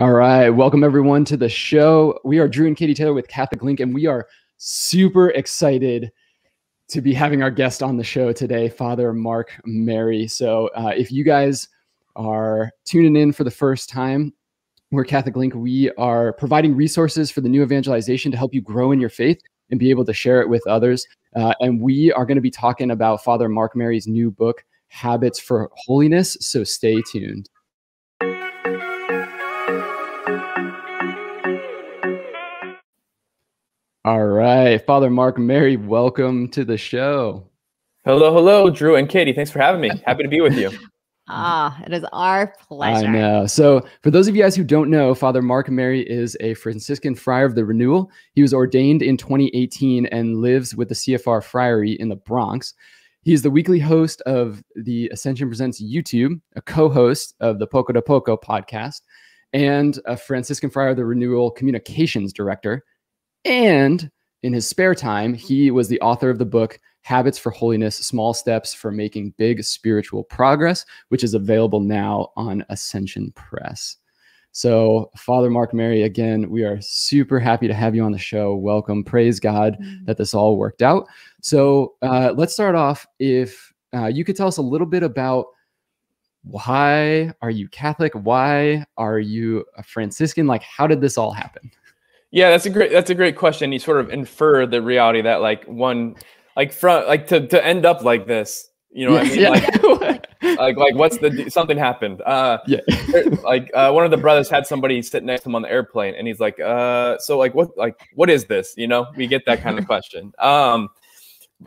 All 0.00 0.10
right. 0.10 0.50
Welcome, 0.50 0.82
everyone, 0.82 1.24
to 1.26 1.36
the 1.36 1.48
show. 1.48 2.18
We 2.24 2.40
are 2.40 2.48
Drew 2.48 2.66
and 2.66 2.76
Katie 2.76 2.94
Taylor 2.94 3.14
with 3.14 3.28
Catholic 3.28 3.62
Link, 3.62 3.78
and 3.78 3.94
we 3.94 4.06
are 4.06 4.26
super 4.56 5.30
excited 5.30 6.10
to 6.88 7.00
be 7.00 7.14
having 7.14 7.44
our 7.44 7.50
guest 7.52 7.80
on 7.80 7.96
the 7.96 8.02
show 8.02 8.32
today, 8.32 8.68
Father 8.68 9.12
Mark 9.12 9.52
Mary. 9.64 10.26
So, 10.26 10.68
uh, 10.74 10.90
if 10.96 11.12
you 11.12 11.22
guys 11.22 11.68
are 12.16 12.72
tuning 12.84 13.14
in 13.14 13.30
for 13.30 13.44
the 13.44 13.52
first 13.52 13.88
time, 13.88 14.34
we're 14.90 15.04
Catholic 15.04 15.36
Link. 15.36 15.54
We 15.54 15.92
are 15.92 16.32
providing 16.32 16.74
resources 16.74 17.30
for 17.30 17.40
the 17.40 17.48
new 17.48 17.62
evangelization 17.62 18.32
to 18.32 18.36
help 18.36 18.52
you 18.52 18.62
grow 18.62 18.90
in 18.90 18.98
your 18.98 19.10
faith 19.10 19.40
and 19.70 19.78
be 19.78 19.90
able 19.90 20.04
to 20.06 20.12
share 20.12 20.40
it 20.40 20.48
with 20.48 20.66
others. 20.66 21.06
Uh, 21.36 21.54
and 21.60 21.80
we 21.80 22.10
are 22.14 22.26
going 22.26 22.34
to 22.34 22.40
be 22.40 22.50
talking 22.50 22.90
about 22.90 23.22
Father 23.22 23.48
Mark 23.48 23.76
Mary's 23.76 24.08
new 24.08 24.32
book, 24.32 24.64
Habits 24.88 25.38
for 25.38 25.70
Holiness. 25.76 26.36
So, 26.40 26.64
stay 26.64 27.00
tuned. 27.12 27.48
All 34.06 34.26
right, 34.26 34.84
Father 34.84 35.08
Mark 35.08 35.38
Mary, 35.38 35.78
welcome 35.78 36.48
to 36.48 36.62
the 36.62 36.76
show. 36.76 37.48
Hello, 38.04 38.34
hello, 38.34 38.68
Drew 38.68 38.96
and 38.96 39.08
Katie. 39.08 39.32
Thanks 39.32 39.50
for 39.50 39.60
having 39.60 39.80
me. 39.80 39.90
Happy 40.04 40.22
to 40.22 40.28
be 40.28 40.42
with 40.42 40.58
you. 40.58 40.70
Ah, 41.26 41.82
it 41.86 41.94
is 41.94 42.04
our 42.12 42.54
pleasure. 42.68 43.06
I 43.06 43.10
know. 43.10 43.46
So, 43.46 43.86
for 44.02 44.10
those 44.10 44.28
of 44.28 44.36
you 44.36 44.42
guys 44.42 44.54
who 44.54 44.62
don't 44.62 44.90
know, 44.90 45.14
Father 45.14 45.40
Mark 45.40 45.70
Mary 45.70 46.02
is 46.02 46.36
a 46.40 46.52
Franciscan 46.52 47.14
friar 47.14 47.46
of 47.46 47.54
the 47.54 47.64
Renewal. 47.64 48.10
He 48.34 48.42
was 48.42 48.52
ordained 48.52 49.00
in 49.00 49.16
2018 49.16 50.04
and 50.04 50.42
lives 50.42 50.76
with 50.76 50.90
the 50.90 50.94
CFR 50.94 51.42
Friary 51.42 51.92
in 51.92 52.10
the 52.10 52.16
Bronx. 52.16 52.74
He 53.22 53.32
is 53.32 53.40
the 53.40 53.50
weekly 53.50 53.78
host 53.78 54.20
of 54.26 54.62
the 54.76 55.08
Ascension 55.14 55.48
Presents 55.48 55.82
YouTube, 55.82 56.42
a 56.56 56.60
co 56.60 56.90
host 56.90 57.36
of 57.40 57.58
the 57.58 57.66
Poco 57.66 57.98
a 57.98 58.02
Poco 58.02 58.36
podcast, 58.36 59.00
and 59.54 59.98
a 60.04 60.14
Franciscan 60.14 60.68
Friar 60.68 60.88
of 60.88 60.96
the 60.98 61.06
Renewal 61.06 61.50
communications 61.50 62.34
director. 62.34 62.84
And 63.44 64.10
in 64.42 64.52
his 64.52 64.66
spare 64.66 64.94
time, 64.94 65.34
he 65.34 65.70
was 65.70 65.88
the 65.88 66.00
author 66.00 66.30
of 66.30 66.38
the 66.38 66.44
book 66.44 66.78
Habits 67.02 67.38
for 67.38 67.50
Holiness 67.50 67.96
Small 67.96 68.32
Steps 68.32 68.72
for 68.72 68.90
Making 68.90 69.34
Big 69.36 69.62
Spiritual 69.62 70.24
Progress, 70.24 70.86
which 71.08 71.22
is 71.22 71.34
available 71.34 71.80
now 71.80 72.32
on 72.36 72.64
Ascension 72.70 73.30
Press. 73.32 73.98
So, 74.52 75.10
Father 75.16 75.50
Mark 75.50 75.74
Mary, 75.74 76.04
again, 76.04 76.48
we 76.48 76.62
are 76.62 76.80
super 76.80 77.40
happy 77.40 77.66
to 77.66 77.74
have 77.74 77.94
you 77.94 78.04
on 78.04 78.12
the 78.12 78.18
show. 78.18 78.54
Welcome. 78.54 79.02
Praise 79.02 79.40
God 79.40 79.76
Mm-hmm. 79.80 80.04
that 80.04 80.16
this 80.16 80.32
all 80.32 80.56
worked 80.56 80.80
out. 80.80 81.06
So, 81.42 81.94
uh, 82.02 82.32
let's 82.36 82.52
start 82.52 82.74
off. 82.76 83.06
If 83.18 83.72
uh, 83.92 84.06
you 84.06 84.24
could 84.24 84.36
tell 84.36 84.46
us 84.48 84.58
a 84.58 84.62
little 84.62 84.86
bit 84.86 85.02
about 85.02 85.46
why 86.42 87.32
are 87.42 87.50
you 87.50 87.68
Catholic? 87.68 88.12
Why 88.14 88.84
are 88.96 89.18
you 89.18 89.64
a 89.76 89.82
Franciscan? 89.82 90.46
Like, 90.46 90.62
how 90.62 90.86
did 90.86 91.00
this 91.00 91.18
all 91.18 91.32
happen? 91.32 91.70
Yeah, 92.34 92.50
that's 92.50 92.66
a 92.66 92.70
great 92.70 92.90
that's 92.90 93.10
a 93.10 93.14
great 93.14 93.36
question. 93.36 93.70
You 93.70 93.78
sort 93.78 94.00
of 94.00 94.10
infer 94.10 94.66
the 94.66 94.82
reality 94.82 95.22
that 95.22 95.40
like 95.40 95.64
one 95.66 96.16
like 96.56 96.72
from 96.72 97.06
like 97.06 97.28
to 97.28 97.46
to 97.46 97.64
end 97.64 97.86
up 97.86 98.02
like 98.02 98.26
this, 98.26 98.70
you 98.90 99.06
know 99.06 99.12
what 99.12 99.24
I 99.24 99.28
mean? 99.28 99.52
Like 99.52 100.26
like 100.58 100.76
like 100.76 100.94
what's 100.96 101.16
the 101.18 101.48
something 101.48 101.78
happened. 101.78 102.22
Uh 102.22 102.58
yeah. 102.66 102.80
like 103.44 103.70
uh, 103.72 103.92
one 103.92 104.04
of 104.04 104.10
the 104.10 104.16
brothers 104.16 104.50
had 104.50 104.66
somebody 104.66 105.00
sit 105.00 105.22
next 105.22 105.44
to 105.44 105.48
him 105.48 105.54
on 105.54 105.62
the 105.62 105.70
airplane 105.70 106.16
and 106.16 106.26
he's 106.26 106.40
like, 106.40 106.58
uh 106.58 107.18
so 107.18 107.38
like 107.38 107.54
what 107.54 107.70
like 107.78 108.00
what 108.16 108.28
is 108.28 108.46
this? 108.46 108.74
You 108.76 108.88
know, 108.88 109.06
we 109.14 109.28
get 109.28 109.46
that 109.46 109.62
kind 109.62 109.78
of 109.78 109.86
question. 109.86 110.32
Um 110.40 110.88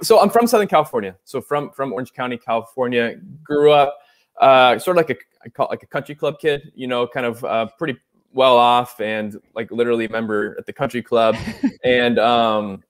so 0.02 0.20
I'm 0.20 0.30
from 0.30 0.48
Southern 0.48 0.68
California. 0.68 1.16
So 1.24 1.40
from 1.40 1.72
from 1.72 1.94
Orange 1.94 2.12
County, 2.12 2.38
California, 2.38 3.16
grew 3.42 3.72
up 3.72 3.98
uh 4.42 4.78
sort 4.80 4.98
of 4.98 5.08
like 5.08 5.18
a 5.18 5.20
I 5.46 5.48
call 5.48 5.68
like 5.72 5.84
a 5.84 5.88
country 5.88 6.14
club 6.14 6.40
kid, 6.42 6.74
you 6.76 6.88
know, 6.88 7.08
kind 7.08 7.26
of 7.26 7.42
uh 7.46 7.68
pretty 7.78 7.98
well 8.34 8.58
off 8.58 9.00
and 9.00 9.40
like 9.56 9.72
literally 9.72 10.06
a 10.06 10.10
member 10.10 10.56
at 10.58 10.66
the 10.66 10.74
country 10.74 11.02
club. 11.02 11.36
And 11.84 12.20
um 12.20 12.84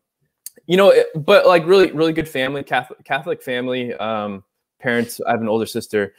you 0.66 0.78
know 0.78 0.90
it, 0.90 1.08
but 1.16 1.46
like 1.46 1.66
really 1.66 1.92
really 1.92 2.14
good 2.14 2.28
family 2.28 2.64
catholic 2.64 3.04
catholic 3.04 3.42
family 3.42 3.94
um 3.96 4.44
parents. 4.80 5.22
I 5.26 5.32
have 5.32 5.42
an 5.42 5.50
older 5.50 5.66
sister. 5.66 6.14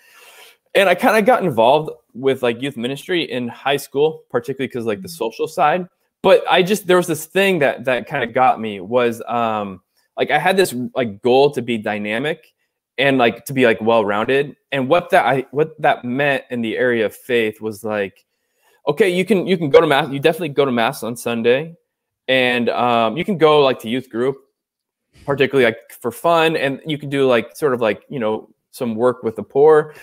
And 0.74 0.88
i 0.88 0.94
kind 0.94 1.18
of 1.18 1.24
got 1.24 1.42
involved 1.42 1.90
with 2.14 2.42
like 2.42 2.62
youth 2.62 2.76
ministry 2.76 3.30
in 3.30 3.48
high 3.48 3.76
school 3.76 4.22
particularly 4.30 4.68
because 4.68 4.86
like 4.86 5.02
the 5.02 5.08
social 5.08 5.48
side. 5.48 5.88
But 6.22 6.44
i 6.50 6.62
just 6.62 6.86
there 6.86 6.96
was 6.96 7.06
this 7.06 7.26
thing 7.26 7.58
that 7.60 7.84
that 7.84 8.06
kind 8.06 8.24
of 8.24 8.32
got 8.34 8.60
me 8.60 8.80
was 8.80 9.22
um 9.26 9.80
like 10.16 10.30
i 10.30 10.38
had 10.38 10.56
this 10.56 10.74
like 10.94 11.22
goal 11.22 11.50
to 11.52 11.62
be 11.62 11.78
dynamic 11.78 12.52
and 12.98 13.16
like 13.16 13.44
to 13.46 13.52
be 13.52 13.64
like 13.64 13.80
well 13.80 14.04
rounded 14.04 14.56
and 14.72 14.88
what 14.88 15.10
that 15.10 15.24
i 15.24 15.46
what 15.52 15.80
that 15.80 16.04
meant 16.04 16.44
in 16.50 16.60
the 16.60 16.76
area 16.76 17.06
of 17.06 17.14
faith 17.14 17.60
was 17.60 17.84
like 17.84 18.24
okay 18.88 19.08
you 19.08 19.24
can 19.24 19.46
you 19.46 19.56
can 19.56 19.70
go 19.70 19.80
to 19.80 19.86
mass 19.86 20.10
you 20.10 20.18
definitely 20.18 20.48
go 20.48 20.64
to 20.64 20.72
mass 20.72 21.02
on 21.02 21.14
sunday. 21.16 21.74
And 22.26 22.68
um, 22.68 23.16
you 23.16 23.24
can 23.24 23.38
go 23.38 23.60
like 23.62 23.78
to 23.80 23.88
youth 23.88 24.10
group 24.10 24.36
particularly 25.24 25.64
like 25.64 25.78
for 26.00 26.10
fun. 26.10 26.56
And 26.56 26.80
you 26.86 26.98
can 26.98 27.08
do 27.08 27.26
like 27.26 27.56
sort 27.56 27.72
of 27.72 27.80
like 27.80 28.02
you 28.10 28.18
know 28.18 28.50
some 28.70 28.94
work 28.94 29.22
with 29.22 29.36
the 29.36 29.42
poor. 29.42 29.94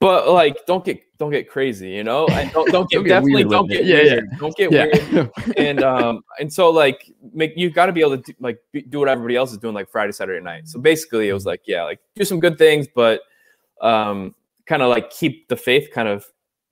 But 0.00 0.30
like 0.30 0.64
don't 0.66 0.82
get 0.82 0.98
don't 1.18 1.30
get 1.30 1.50
crazy 1.50 1.90
you 1.90 2.04
know? 2.04 2.26
And 2.28 2.50
don't, 2.52 2.70
don't 2.72 2.88
get 2.88 2.96
Don't 2.98 3.04
get 3.04 3.08
definitely 3.10 3.44
weird 3.44 3.50
don't 3.50 3.68
get. 3.68 3.84
Yeah, 3.84 4.00
yeah. 4.00 4.20
don't 4.38 4.56
get 4.56 4.72
Yeah. 4.72 4.86
weird. 5.12 5.30
And 5.58 5.82
um 5.82 6.22
and 6.40 6.50
so 6.50 6.70
like 6.70 7.12
make 7.34 7.52
you 7.56 7.68
got 7.68 7.86
to 7.86 7.92
be 7.92 8.00
able 8.00 8.16
to 8.16 8.22
do, 8.22 8.32
like 8.40 8.58
be- 8.72 8.82
do 8.82 9.00
what 9.00 9.08
everybody 9.08 9.36
else 9.36 9.52
is 9.52 9.58
doing 9.58 9.74
like 9.74 9.90
friday 9.90 10.12
saturday 10.12 10.42
night. 10.42 10.68
So 10.68 10.80
basically 10.80 11.28
it 11.28 11.34
was 11.34 11.44
like 11.44 11.60
yeah 11.66 11.82
like 11.82 12.00
do 12.14 12.24
some 12.24 12.40
good 12.40 12.56
things 12.56 12.86
but 12.94 13.20
um 13.82 14.34
kind 14.64 14.80
of 14.80 14.88
like 14.88 15.10
keep 15.10 15.48
the 15.48 15.56
faith 15.56 15.90
kind 15.92 16.08
of 16.08 16.24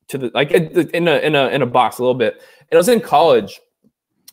to 0.09 0.19
the 0.19 0.31
like 0.35 0.51
in 0.53 1.09
a 1.09 1.19
in 1.19 1.35
a 1.35 1.49
in 1.49 1.63
a 1.63 1.67
box 1.67 1.99
a 1.99 2.03
little 2.03 2.15
bit 2.15 2.35
and 2.71 2.77
i 2.77 2.77
was 2.77 2.89
in 2.89 3.01
college 3.01 3.61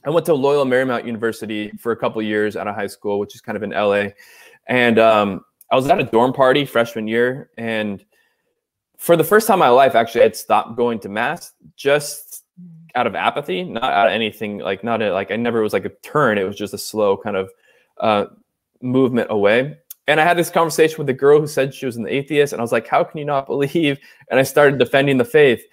I 0.05 0.09
went 0.09 0.25
to 0.25 0.33
Loyola 0.33 0.65
Marymount 0.65 1.05
University 1.05 1.71
for 1.79 1.91
a 1.91 1.95
couple 1.95 2.21
years 2.21 2.55
out 2.55 2.67
of 2.67 2.75
high 2.75 2.87
school, 2.87 3.19
which 3.19 3.35
is 3.35 3.41
kind 3.41 3.55
of 3.55 3.63
in 3.63 3.69
LA. 3.69 4.07
And 4.67 4.99
um, 4.99 5.45
I 5.71 5.75
was 5.75 5.87
at 5.87 5.99
a 5.99 6.03
dorm 6.03 6.33
party 6.33 6.65
freshman 6.65 7.07
year. 7.07 7.51
And 7.57 8.03
for 8.97 9.15
the 9.15 9.23
first 9.23 9.47
time 9.47 9.55
in 9.55 9.59
my 9.59 9.69
life, 9.69 9.95
actually, 9.95 10.23
I'd 10.23 10.35
stopped 10.35 10.75
going 10.75 10.99
to 10.99 11.09
mass 11.09 11.53
just 11.77 12.43
out 12.95 13.07
of 13.07 13.15
apathy, 13.15 13.63
not 13.63 13.83
out 13.83 14.07
of 14.07 14.13
anything 14.13 14.59
like, 14.59 14.83
not 14.83 15.01
a, 15.01 15.11
like, 15.13 15.31
I 15.31 15.37
never 15.37 15.61
was 15.61 15.73
like 15.73 15.85
a 15.85 15.89
turn. 15.89 16.37
It 16.37 16.43
was 16.43 16.57
just 16.57 16.73
a 16.73 16.77
slow 16.77 17.15
kind 17.15 17.37
of 17.37 17.49
uh, 17.99 18.25
movement 18.81 19.27
away. 19.31 19.77
And 20.07 20.19
I 20.19 20.23
had 20.23 20.37
this 20.37 20.49
conversation 20.49 20.97
with 20.97 21.09
a 21.09 21.13
girl 21.13 21.39
who 21.39 21.47
said 21.47 21.73
she 21.73 21.85
was 21.85 21.95
an 21.95 22.07
atheist. 22.07 22.53
And 22.53 22.59
I 22.59 22.63
was 22.63 22.71
like, 22.71 22.87
how 22.87 23.03
can 23.03 23.19
you 23.19 23.25
not 23.25 23.47
believe? 23.47 23.99
And 24.29 24.39
I 24.39 24.43
started 24.43 24.79
defending 24.79 25.17
the 25.17 25.25
faith. 25.25 25.63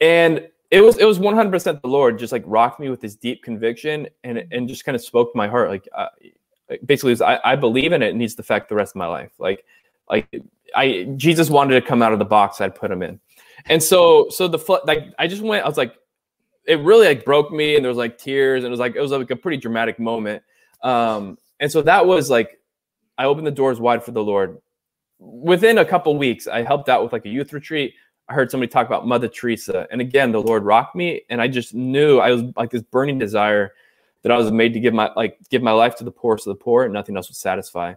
And 0.00 0.46
it 0.70 0.80
was 0.80 0.98
it 0.98 1.04
was 1.04 1.18
100% 1.18 1.82
the 1.82 1.88
lord 1.88 2.18
just 2.18 2.32
like 2.32 2.44
rocked 2.46 2.80
me 2.80 2.88
with 2.88 3.00
this 3.00 3.16
deep 3.16 3.42
conviction 3.42 4.08
and 4.24 4.44
and 4.50 4.68
just 4.68 4.84
kind 4.84 4.94
of 4.94 5.02
spoke 5.02 5.32
to 5.32 5.36
my 5.36 5.48
heart 5.48 5.68
like 5.68 5.88
uh, 5.96 6.06
basically 6.86 7.10
was, 7.10 7.20
I, 7.20 7.40
I 7.44 7.56
believe 7.56 7.92
in 7.92 8.02
it, 8.02 8.10
it 8.10 8.16
needs 8.16 8.34
to 8.36 8.42
affect 8.42 8.68
the 8.68 8.74
rest 8.74 8.92
of 8.92 8.96
my 8.96 9.06
life 9.06 9.32
like 9.38 9.64
like 10.08 10.28
i 10.74 11.08
jesus 11.16 11.50
wanted 11.50 11.80
to 11.80 11.86
come 11.86 12.02
out 12.02 12.12
of 12.12 12.18
the 12.18 12.24
box 12.24 12.60
i'd 12.60 12.74
put 12.74 12.90
him 12.90 13.02
in 13.02 13.20
and 13.66 13.82
so 13.82 14.28
so 14.30 14.46
the 14.46 14.80
like 14.84 15.12
i 15.18 15.26
just 15.26 15.42
went 15.42 15.64
i 15.64 15.68
was 15.68 15.76
like 15.76 15.94
it 16.66 16.78
really 16.80 17.06
like 17.06 17.24
broke 17.24 17.50
me 17.50 17.74
and 17.74 17.84
there 17.84 17.90
was 17.90 17.98
like 17.98 18.16
tears 18.16 18.62
and 18.62 18.68
it 18.68 18.70
was 18.70 18.80
like 18.80 18.94
it 18.94 19.00
was 19.00 19.10
like 19.10 19.30
a 19.30 19.36
pretty 19.36 19.56
dramatic 19.56 19.98
moment 19.98 20.42
um 20.82 21.36
and 21.58 21.70
so 21.70 21.82
that 21.82 22.06
was 22.06 22.30
like 22.30 22.59
i 23.20 23.24
opened 23.26 23.46
the 23.46 23.50
doors 23.50 23.80
wide 23.80 24.02
for 24.02 24.12
the 24.12 24.22
lord 24.22 24.58
within 25.18 25.78
a 25.78 25.84
couple 25.84 26.16
weeks 26.16 26.46
i 26.48 26.62
helped 26.62 26.88
out 26.88 27.02
with 27.02 27.12
like 27.12 27.26
a 27.26 27.28
youth 27.28 27.52
retreat 27.52 27.94
I 28.30 28.34
heard 28.34 28.50
somebody 28.50 28.70
talk 28.70 28.86
about 28.86 29.08
Mother 29.08 29.26
Teresa, 29.26 29.88
and 29.90 30.00
again, 30.00 30.30
the 30.30 30.40
Lord 30.40 30.62
rocked 30.62 30.94
me, 30.94 31.22
and 31.30 31.42
I 31.42 31.48
just 31.48 31.74
knew 31.74 32.18
I 32.18 32.30
was 32.30 32.44
like 32.56 32.70
this 32.70 32.82
burning 32.82 33.18
desire 33.18 33.74
that 34.22 34.30
I 34.30 34.36
was 34.36 34.52
made 34.52 34.72
to 34.74 34.80
give 34.80 34.94
my 34.94 35.10
like 35.16 35.36
give 35.50 35.62
my 35.62 35.72
life 35.72 35.96
to 35.96 36.04
the 36.04 36.12
poor, 36.12 36.38
so 36.38 36.50
the 36.50 36.56
poor 36.56 36.84
and 36.84 36.94
nothing 36.94 37.16
else 37.16 37.28
would 37.28 37.36
satisfy. 37.36 37.94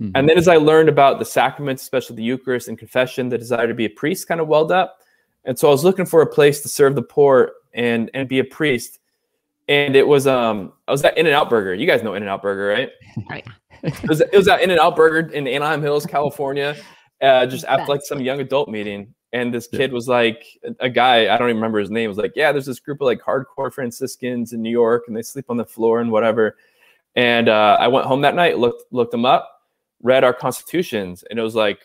Mhm. 0.00 0.10
And 0.16 0.28
then 0.28 0.36
as 0.36 0.48
I 0.48 0.56
learned 0.56 0.88
about 0.88 1.20
the 1.20 1.24
sacraments, 1.24 1.82
especially 1.82 2.16
the 2.16 2.24
Eucharist 2.24 2.66
and 2.66 2.76
confession, 2.76 3.28
the 3.28 3.38
desire 3.38 3.68
to 3.68 3.74
be 3.74 3.84
a 3.84 3.90
priest 3.90 4.26
kind 4.26 4.40
of 4.40 4.48
welled 4.48 4.72
up, 4.72 5.02
and 5.44 5.56
so 5.56 5.68
I 5.68 5.70
was 5.70 5.84
looking 5.84 6.06
for 6.06 6.20
a 6.20 6.26
place 6.26 6.62
to 6.62 6.68
serve 6.68 6.96
the 6.96 7.02
poor 7.02 7.52
and 7.72 8.10
and 8.12 8.28
be 8.28 8.40
a 8.40 8.44
priest. 8.44 8.98
And 9.68 9.94
it 9.94 10.06
was 10.06 10.26
um 10.26 10.72
I 10.88 10.90
was 10.90 11.04
at 11.04 11.16
In 11.16 11.26
and 11.26 11.34
Out 11.34 11.48
Burger. 11.48 11.74
You 11.74 11.86
guys 11.86 12.02
know 12.02 12.14
In 12.14 12.24
and 12.24 12.30
Out 12.30 12.42
Burger, 12.42 12.66
right? 12.66 12.90
Right. 13.30 13.46
It 14.02 14.08
was, 14.08 14.20
it 14.20 14.32
was 14.32 14.48
at 14.48 14.60
In 14.60 14.70
and 14.70 14.80
Out 14.80 14.96
Burger 14.96 15.32
in 15.32 15.46
Anaheim 15.46 15.82
Hills, 15.82 16.06
California, 16.06 16.76
uh, 17.22 17.46
just 17.46 17.64
after 17.64 17.86
like 17.86 18.02
some 18.02 18.20
young 18.20 18.40
adult 18.40 18.68
meeting. 18.68 19.14
And 19.32 19.54
this 19.54 19.66
kid 19.68 19.92
was 19.92 20.08
like, 20.08 20.44
a 20.80 20.88
guy, 20.88 21.32
I 21.32 21.38
don't 21.38 21.48
even 21.48 21.56
remember 21.56 21.78
his 21.78 21.90
name, 21.90 22.08
was 22.08 22.18
like, 22.18 22.32
Yeah, 22.34 22.52
there's 22.52 22.66
this 22.66 22.80
group 22.80 23.00
of 23.00 23.06
like 23.06 23.20
hardcore 23.20 23.72
Franciscans 23.72 24.52
in 24.52 24.60
New 24.60 24.70
York 24.70 25.04
and 25.06 25.16
they 25.16 25.22
sleep 25.22 25.46
on 25.48 25.56
the 25.56 25.64
floor 25.64 26.00
and 26.00 26.10
whatever. 26.10 26.56
And 27.16 27.48
uh, 27.48 27.76
I 27.80 27.88
went 27.88 28.06
home 28.06 28.20
that 28.22 28.34
night, 28.34 28.58
looked 28.58 28.92
looked 28.92 29.12
them 29.12 29.24
up, 29.24 29.62
read 30.02 30.24
our 30.24 30.32
constitutions, 30.32 31.24
and 31.28 31.38
it 31.38 31.42
was 31.42 31.54
like, 31.54 31.80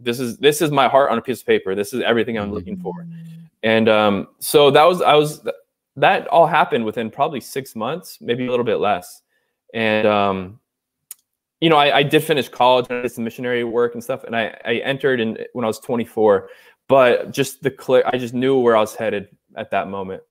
this 0.00 0.20
is 0.20 0.38
this 0.38 0.60
is 0.60 0.70
my 0.70 0.88
heart 0.88 1.10
on 1.10 1.18
a 1.18 1.22
piece 1.22 1.40
of 1.40 1.46
paper. 1.46 1.74
This 1.74 1.92
is 1.92 2.02
everything 2.02 2.38
I'm 2.38 2.52
looking 2.52 2.76
for. 2.76 3.06
And 3.62 3.88
um, 3.88 4.28
so 4.40 4.70
that 4.70 4.84
was 4.84 5.00
I 5.00 5.14
was 5.14 5.46
that 5.96 6.26
all 6.28 6.46
happened 6.46 6.84
within 6.84 7.10
probably 7.10 7.40
six 7.40 7.76
months, 7.76 8.18
maybe 8.20 8.46
a 8.46 8.50
little 8.50 8.64
bit 8.64 8.76
less. 8.76 9.22
And 9.74 10.06
um, 10.06 10.60
you 11.62 11.70
know, 11.70 11.76
I, 11.76 11.98
I 11.98 12.02
did 12.02 12.24
finish 12.24 12.48
college 12.48 12.86
and 12.90 12.98
I 12.98 13.02
did 13.02 13.12
some 13.12 13.22
missionary 13.24 13.62
work 13.62 13.94
and 13.94 14.02
stuff, 14.02 14.24
and 14.24 14.34
I, 14.36 14.58
I 14.64 14.74
entered 14.92 15.20
in 15.20 15.38
when 15.52 15.64
I 15.64 15.68
was 15.68 15.78
24. 15.78 16.48
But 16.88 17.30
just 17.30 17.62
the 17.62 17.70
clear, 17.70 18.02
I 18.04 18.18
just 18.18 18.34
knew 18.34 18.58
where 18.58 18.76
I 18.76 18.80
was 18.80 18.96
headed 18.96 19.28
at 19.56 19.70
that 19.70 19.88
moment. 19.88 20.22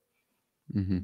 Mm-hmm. 0.75 0.99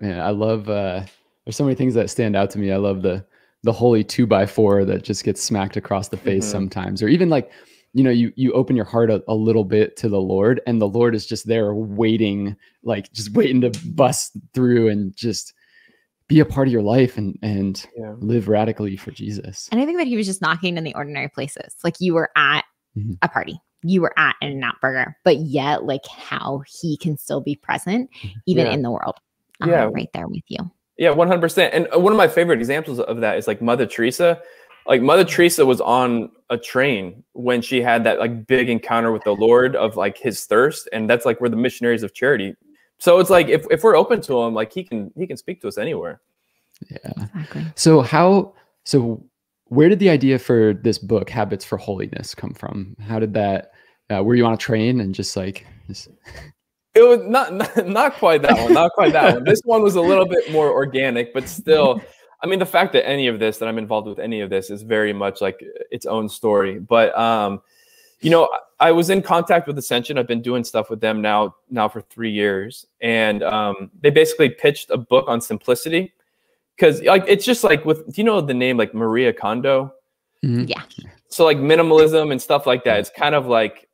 Man, 0.00 0.20
I 0.20 0.30
love. 0.30 0.68
uh 0.70 1.02
There's 1.44 1.56
so 1.56 1.64
many 1.64 1.74
things 1.74 1.94
that 1.94 2.10
stand 2.10 2.36
out 2.36 2.50
to 2.50 2.58
me. 2.58 2.70
I 2.72 2.76
love 2.76 3.02
the 3.02 3.24
the 3.64 3.72
holy 3.72 4.04
two 4.04 4.26
by 4.26 4.46
four 4.46 4.84
that 4.84 5.02
just 5.02 5.24
gets 5.24 5.42
smacked 5.42 5.76
across 5.76 6.08
the 6.08 6.16
face 6.16 6.46
Mhm. 6.46 6.50
sometimes, 6.52 7.02
or 7.02 7.08
even 7.08 7.28
like, 7.28 7.50
you 7.92 8.04
know, 8.04 8.10
you 8.10 8.32
you 8.36 8.52
open 8.52 8.76
your 8.76 8.84
heart 8.84 9.10
a, 9.10 9.24
a 9.26 9.34
little 9.34 9.64
bit 9.64 9.96
to 9.96 10.08
the 10.08 10.20
Lord, 10.20 10.60
and 10.66 10.80
the 10.80 10.88
Lord 10.88 11.14
is 11.16 11.26
just 11.26 11.46
there 11.48 11.74
waiting, 11.74 12.54
like 12.84 13.12
just 13.12 13.32
waiting 13.32 13.60
to 13.62 13.70
bust 13.94 14.36
through 14.54 14.88
and 14.90 15.14
just 15.16 15.52
be 16.28 16.40
a 16.40 16.44
part 16.44 16.66
of 16.68 16.72
your 16.72 16.82
life 16.82 17.16
and 17.16 17.38
and 17.42 17.84
Yeah. 17.96 18.14
live 18.18 18.48
radically 18.48 18.96
for 18.96 19.10
Jesus. 19.12 19.68
And 19.70 19.80
I 19.80 19.86
think 19.86 19.98
that 19.98 20.06
he 20.06 20.16
was 20.16 20.26
just 20.26 20.42
knocking 20.42 20.76
in 20.76 20.84
the 20.84 20.94
ordinary 20.94 21.28
places. 21.28 21.76
Like 21.84 21.94
you 22.00 22.14
were 22.14 22.30
at 22.36 22.64
Mhm. 22.96 23.16
a 23.22 23.28
party, 23.28 23.60
you 23.82 24.00
were 24.00 24.12
at 24.18 24.34
an 24.42 24.62
out 24.64 24.74
burger, 24.80 25.16
but 25.24 25.36
yet 25.38 25.84
like 25.84 26.06
how 26.06 26.62
he 26.80 26.96
can 26.96 27.16
still 27.16 27.40
be 27.40 27.54
present 27.56 28.10
even 28.46 28.66
Yeah. 28.66 28.72
in 28.72 28.82
the 28.82 28.90
world. 28.90 29.16
Yeah. 29.64 29.88
right 29.94 30.10
there 30.12 30.28
with 30.28 30.42
you. 30.48 30.58
Yeah, 30.98 31.10
one 31.10 31.28
hundred 31.28 31.40
percent. 31.40 31.72
And 31.72 31.88
uh, 31.94 31.98
one 31.98 32.12
of 32.12 32.18
my 32.18 32.28
favorite 32.28 32.58
examples 32.58 33.00
of 33.00 33.20
that 33.22 33.38
is 33.38 33.46
like 33.46 33.62
Mother 33.62 33.86
Teresa. 33.86 34.40
Like 34.86 35.00
Mother 35.00 35.24
Teresa 35.24 35.64
was 35.64 35.80
on 35.80 36.30
a 36.50 36.58
train 36.58 37.24
when 37.32 37.62
she 37.62 37.80
had 37.80 38.04
that 38.04 38.18
like 38.18 38.46
big 38.46 38.68
encounter 38.68 39.12
with 39.12 39.24
the 39.24 39.32
Lord 39.34 39.74
of 39.74 39.96
like 39.96 40.18
his 40.18 40.44
thirst, 40.44 40.88
and 40.92 41.08
that's 41.08 41.24
like 41.24 41.40
where 41.40 41.48
the 41.50 41.56
missionaries 41.56 42.02
of 42.02 42.12
charity. 42.14 42.54
So 42.98 43.18
it's 43.18 43.30
like 43.30 43.48
if, 43.48 43.66
if 43.70 43.82
we're 43.82 43.96
open 43.96 44.20
to 44.22 44.42
him, 44.42 44.54
like 44.54 44.72
he 44.72 44.84
can 44.84 45.12
he 45.16 45.26
can 45.26 45.36
speak 45.36 45.60
to 45.62 45.68
us 45.68 45.78
anywhere. 45.78 46.20
Yeah. 46.90 47.24
Exactly. 47.34 47.64
So 47.74 48.00
how 48.00 48.54
so 48.84 49.24
where 49.66 49.88
did 49.88 49.98
the 49.98 50.10
idea 50.10 50.38
for 50.38 50.74
this 50.74 50.98
book 50.98 51.28
Habits 51.28 51.64
for 51.64 51.76
Holiness 51.76 52.34
come 52.34 52.54
from? 52.54 52.96
How 53.00 53.18
did 53.18 53.34
that 53.34 53.72
uh, 54.10 54.22
were 54.22 54.34
you 54.34 54.46
on 54.46 54.54
a 54.54 54.56
train 54.56 55.00
and 55.00 55.14
just 55.14 55.36
like 55.36 55.66
just, 55.86 56.08
It 56.94 57.02
was 57.02 57.20
not, 57.26 57.52
not 57.52 57.86
not 57.86 58.14
quite 58.14 58.42
that 58.42 58.56
one, 58.58 58.72
not 58.72 58.92
quite 58.92 59.12
that 59.12 59.34
one. 59.34 59.44
This 59.44 59.60
one 59.64 59.82
was 59.82 59.96
a 59.96 60.00
little 60.00 60.26
bit 60.26 60.50
more 60.50 60.70
organic, 60.70 61.34
but 61.34 61.48
still. 61.48 62.00
I 62.42 62.46
mean, 62.46 62.58
the 62.58 62.66
fact 62.66 62.92
that 62.92 63.08
any 63.08 63.28
of 63.28 63.38
this 63.38 63.58
that 63.58 63.68
I'm 63.68 63.78
involved 63.78 64.06
with 64.08 64.18
any 64.18 64.40
of 64.40 64.50
this 64.50 64.70
is 64.70 64.82
very 64.82 65.12
much 65.12 65.40
like 65.40 65.58
its 65.90 66.06
own 66.06 66.28
story. 66.28 66.78
But 66.78 67.16
um, 67.18 67.60
you 68.26 68.30
know, 68.32 68.48
I 68.52 68.88
I 68.88 68.92
was 68.92 69.08
in 69.08 69.22
contact 69.22 69.66
with 69.66 69.78
Ascension. 69.78 70.18
I've 70.18 70.26
been 70.26 70.42
doing 70.42 70.64
stuff 70.64 70.90
with 70.90 71.00
them 71.00 71.22
now 71.22 71.54
now 71.70 71.88
for 71.88 72.00
three 72.02 72.30
years, 72.32 72.84
and 73.00 73.42
um, 73.42 73.90
they 74.02 74.10
basically 74.10 74.50
pitched 74.50 74.90
a 74.90 74.98
book 74.98 75.26
on 75.28 75.40
simplicity 75.40 76.12
because 76.76 77.00
like 77.02 77.24
it's 77.28 77.44
just 77.44 77.62
like 77.62 77.84
with 77.84 78.04
do 78.12 78.20
you 78.20 78.24
know 78.24 78.40
the 78.40 78.52
name 78.52 78.76
like 78.76 78.92
Maria 78.94 79.32
Kondo? 79.32 79.94
Mhm. 80.44 80.68
Yeah. 80.68 80.82
so 81.28 81.44
like 81.44 81.56
minimalism 81.56 82.30
and 82.30 82.40
stuff 82.40 82.66
like 82.66 82.84
that 82.84 82.98
it's 83.00 83.10
kind 83.10 83.34
of 83.34 83.46
like 83.46 83.88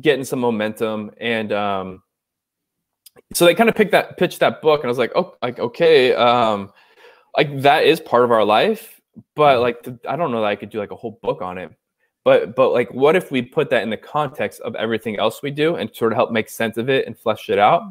getting 0.00 0.24
some 0.24 0.38
momentum 0.38 1.10
and 1.18 1.50
um 1.52 2.02
so 3.32 3.46
they 3.46 3.54
kind 3.54 3.68
of 3.68 3.74
picked 3.74 3.92
that 3.92 4.18
pitched 4.18 4.40
that 4.40 4.60
book 4.60 4.80
and 4.80 4.86
i 4.86 4.88
was 4.88 4.98
like 4.98 5.12
oh 5.16 5.34
like 5.42 5.58
okay 5.58 6.14
um 6.14 6.70
like 7.36 7.62
that 7.62 7.84
is 7.84 8.00
part 8.00 8.22
of 8.22 8.30
our 8.30 8.44
life 8.44 9.00
but 9.34 9.60
like 9.60 9.82
the, 9.82 9.98
i 10.08 10.14
don't 10.14 10.30
know 10.30 10.40
that 10.42 10.46
i 10.46 10.56
could 10.56 10.70
do 10.70 10.78
like 10.78 10.90
a 10.90 10.96
whole 10.96 11.18
book 11.22 11.40
on 11.40 11.56
it 11.56 11.72
but 12.24 12.54
but 12.54 12.70
like 12.70 12.92
what 12.92 13.16
if 13.16 13.30
we 13.30 13.42
put 13.42 13.70
that 13.70 13.82
in 13.82 13.90
the 13.90 13.96
context 13.96 14.60
of 14.60 14.74
everything 14.76 15.18
else 15.18 15.42
we 15.42 15.50
do 15.50 15.76
and 15.76 15.94
sort 15.94 16.12
of 16.12 16.16
help 16.16 16.30
make 16.30 16.48
sense 16.48 16.76
of 16.76 16.88
it 16.88 17.06
and 17.06 17.18
flesh 17.18 17.48
it 17.48 17.58
out? 17.58 17.82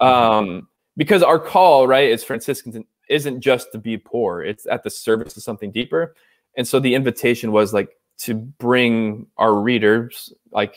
Um 0.00 0.68
because 0.96 1.22
our 1.22 1.38
call 1.38 1.86
right 1.86 2.08
is 2.10 2.24
franciscan 2.24 2.84
isn't 3.08 3.40
just 3.40 3.70
to 3.72 3.78
be 3.78 3.96
poor. 3.96 4.42
It's 4.42 4.66
at 4.66 4.82
the 4.82 4.90
service 4.90 5.36
of 5.36 5.42
something 5.42 5.70
deeper. 5.70 6.14
And 6.56 6.66
so 6.66 6.80
the 6.80 6.94
invitation 6.94 7.52
was 7.52 7.72
like 7.72 7.90
to 8.18 8.34
bring 8.34 9.26
our 9.36 9.54
readers 9.54 10.32
like 10.50 10.74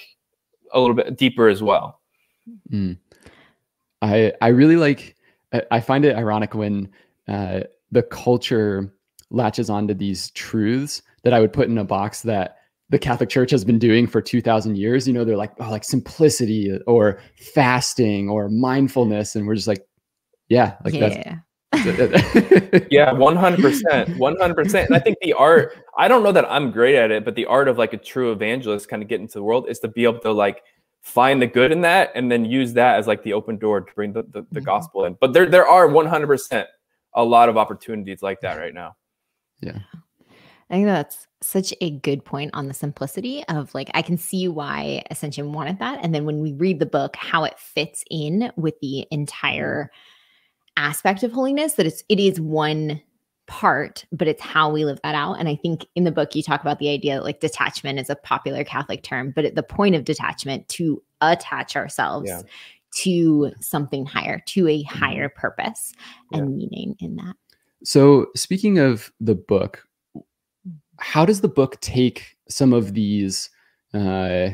a 0.74 0.80
little 0.80 0.96
bit 0.96 1.18
deeper 1.18 1.48
as 1.48 1.64
well. 1.64 2.02
Mm. 2.72 2.98
I 4.02 4.34
I 4.42 4.48
really 4.50 4.76
like 4.76 5.16
I- 5.54 5.64
I 5.72 5.80
find 5.80 6.06
it 6.06 6.16
ironic 6.16 6.54
when 6.54 6.90
uh, 7.28 7.62
the 7.92 8.04
culture 8.04 8.94
latches 9.32 9.70
onto 9.70 9.94
these 9.94 10.32
truths 10.32 11.02
that 11.24 11.34
I 11.34 11.40
would 11.40 11.54
put 11.54 11.70
in 11.70 11.78
a 11.78 11.84
box 11.84 12.22
that 12.24 12.59
the 12.90 13.00
Catholic 13.00 13.30
Church 13.30 13.52
has 13.52 13.64
been 13.64 13.80
doing 13.80 14.08
for 14.08 14.22
2000 14.22 14.78
years. 14.78 15.08
You 15.08 15.14
know, 15.14 15.24
they're 15.24 15.38
like, 15.38 15.52
oh, 15.60 15.70
like 15.70 15.84
simplicity 15.84 16.78
or 16.88 17.20
fasting 17.54 18.30
or 18.30 18.50
mindfulness. 18.50 19.36
And 19.36 19.46
we're 19.46 19.56
just 19.56 19.68
like, 19.68 19.86
yeah, 20.48 20.76
like 20.84 20.94
yeah. 20.96 21.00
that's, 21.10 21.16
yeah 22.90 23.12
100% 23.12 24.18
100% 24.18 24.86
and 24.86 24.96
i 24.96 25.00
think 25.00 25.18
the 25.22 25.34
art 25.34 25.78
i 26.00 26.08
don't 26.08 26.24
know 26.24 26.32
that 26.32 26.44
i'm 26.52 26.72
great 26.72 26.96
at 26.96 27.12
it 27.12 27.24
but 27.24 27.36
the 27.36 27.46
art 27.46 27.68
of 27.68 27.78
like 27.78 27.94
a 27.94 27.98
true 27.98 28.32
evangelist 28.32 28.90
kind 28.90 29.04
of 29.04 29.08
get 29.08 29.22
into 29.22 29.34
the 29.34 29.44
world 29.44 29.70
is 29.70 29.80
to 29.80 29.88
be 29.88 30.04
able 30.04 30.20
to 30.20 30.32
like 30.32 30.64
find 31.02 31.40
the 31.42 31.48
good 31.48 31.72
in 31.72 31.82
that 31.82 32.12
and 32.16 32.32
then 32.32 32.44
use 32.44 32.74
that 32.74 32.98
as 32.98 33.06
like 33.06 33.22
the 33.24 33.32
open 33.34 33.56
door 33.58 33.82
to 33.82 33.94
bring 33.94 34.12
the, 34.12 34.24
the, 34.24 34.46
the 34.52 34.60
Mhm. 34.60 34.66
gospel 34.66 35.06
in 35.06 35.16
but 35.22 35.32
there 35.32 35.46
there 35.48 35.68
are 35.68 35.88
100% 35.88 36.66
a 37.14 37.24
lot 37.24 37.50
of 37.50 37.56
opportunities 37.56 38.24
like 38.24 38.42
that 38.42 38.58
right 38.58 38.74
now 38.74 38.96
I 40.69 40.75
think 40.75 40.86
that's 40.86 41.27
such 41.42 41.74
a 41.81 41.92
good 41.92 42.24
point 42.24 42.51
on 42.54 42.68
the 42.68 42.74
simplicity 42.74 43.44
of 43.48 43.74
like 43.74 43.89
I 43.94 44.01
can 44.01 44.18
see 44.18 44.48
why 44.48 45.04
Ascension 45.10 45.51
wanted 45.51 45.80
that. 45.80 46.00
And 46.04 46.13
then 46.13 46.25
when 46.25 46.42
we 46.42 46.54
read 46.54 46.80
the 46.80 46.86
book, 46.86 47.16
how 47.16 47.44
it 47.44 47.57
fits 47.57 48.04
in 48.12 48.51
with 48.56 48.80
the 48.81 49.07
entire 49.10 49.89
aspect 50.77 51.24
of 51.24 51.31
holiness, 51.31 51.74
that 51.74 51.86
it's 51.88 52.04
it 52.10 52.19
is 52.19 52.39
one 52.39 53.01
part, 53.48 54.06
but 54.12 54.27
it's 54.27 54.42
how 54.44 54.69
we 54.69 54.86
live 54.86 55.00
that 55.04 55.16
out. 55.16 55.33
And 55.39 55.50
I 55.50 55.56
think 55.56 55.86
in 55.95 56.04
the 56.04 56.12
book 56.12 56.36
you 56.36 56.44
talk 56.44 56.62
about 56.62 56.77
the 56.77 56.89
idea 56.89 57.16
that 57.16 57.24
like 57.24 57.39
detachment 57.39 58.00
is 58.00 58.10
a 58.12 58.16
popular 58.16 58.63
Catholic 58.63 59.01
term, 59.01 59.31
but 59.36 59.45
at 59.45 59.56
the 59.56 59.63
point 59.63 59.95
of 59.95 60.04
detachment 60.04 60.68
to 60.69 61.01
attach 61.21 61.75
ourselves 61.75 62.30
Yeah. 62.30 62.42
to 63.01 63.51
something 63.60 64.06
higher, 64.06 64.39
to 64.48 64.68
a 64.68 64.83
Mm-hmm. 64.83 64.98
higher 65.00 65.30
purpose 65.30 65.94
Yeah. 66.31 66.39
and 66.39 66.56
meaning 66.56 66.95
in 67.00 67.16
that. 67.16 67.36
So, 67.83 68.27
speaking 68.36 68.77
of 68.77 69.12
the 69.19 69.36
book, 69.36 69.88
how 71.00 71.25
does 71.25 71.42
the 71.42 71.48
book 71.48 71.80
take 71.81 72.36
some 72.48 72.74
of 72.74 72.94
these? 72.94 73.50
Uh, 73.94 74.51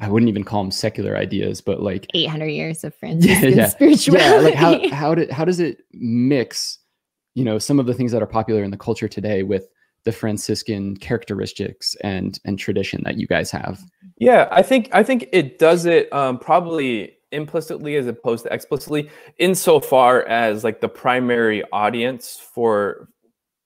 I 0.00 0.08
wouldn't 0.08 0.28
even 0.28 0.44
call 0.44 0.62
them 0.62 0.70
secular 0.70 1.16
ideas, 1.16 1.60
but 1.60 1.80
like 1.80 2.06
800 2.14 2.46
years 2.46 2.84
of 2.84 2.94
Franciscan 3.00 3.56
yeah. 3.56 3.68
spirituality. 3.68 4.24
yeah, 4.24 4.40
like 4.40 4.54
how 4.54 4.88
how 4.94 5.14
did 5.14 5.30
how 5.30 5.44
does 5.44 5.60
it 5.60 5.82
mix? 5.92 6.78
You 7.34 7.44
know, 7.44 7.58
some 7.58 7.80
of 7.80 7.86
the 7.86 7.94
things 7.94 8.12
that 8.12 8.22
are 8.22 8.26
popular 8.26 8.62
in 8.62 8.70
the 8.70 8.76
culture 8.76 9.08
today 9.08 9.42
with 9.42 9.68
the 10.04 10.12
Franciscan 10.12 10.96
characteristics 10.96 11.96
and 12.02 12.38
and 12.44 12.58
tradition 12.58 13.02
that 13.04 13.16
you 13.16 13.26
guys 13.26 13.50
have. 13.50 13.80
Yeah, 14.18 14.48
I 14.50 14.62
think 14.62 14.88
I 14.92 15.02
think 15.02 15.28
it 15.32 15.58
does 15.58 15.86
it 15.86 16.12
um, 16.12 16.38
probably 16.38 17.16
implicitly 17.32 17.96
as 17.96 18.06
opposed 18.06 18.44
to 18.44 18.52
explicitly, 18.52 19.10
insofar 19.38 20.26
as 20.26 20.64
like 20.64 20.80
the 20.80 20.88
primary 20.88 21.64
audience 21.72 22.40
for 22.54 23.08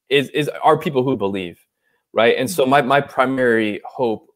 is 0.09 0.31
is 0.31 0.49
are 0.63 0.79
people 0.79 1.03
who 1.03 1.17
believe, 1.17 1.59
right? 2.13 2.37
And 2.37 2.51
so 2.51 2.67
my 2.67 2.83
my 2.83 3.01
primary 3.01 3.81
hope 3.85 4.29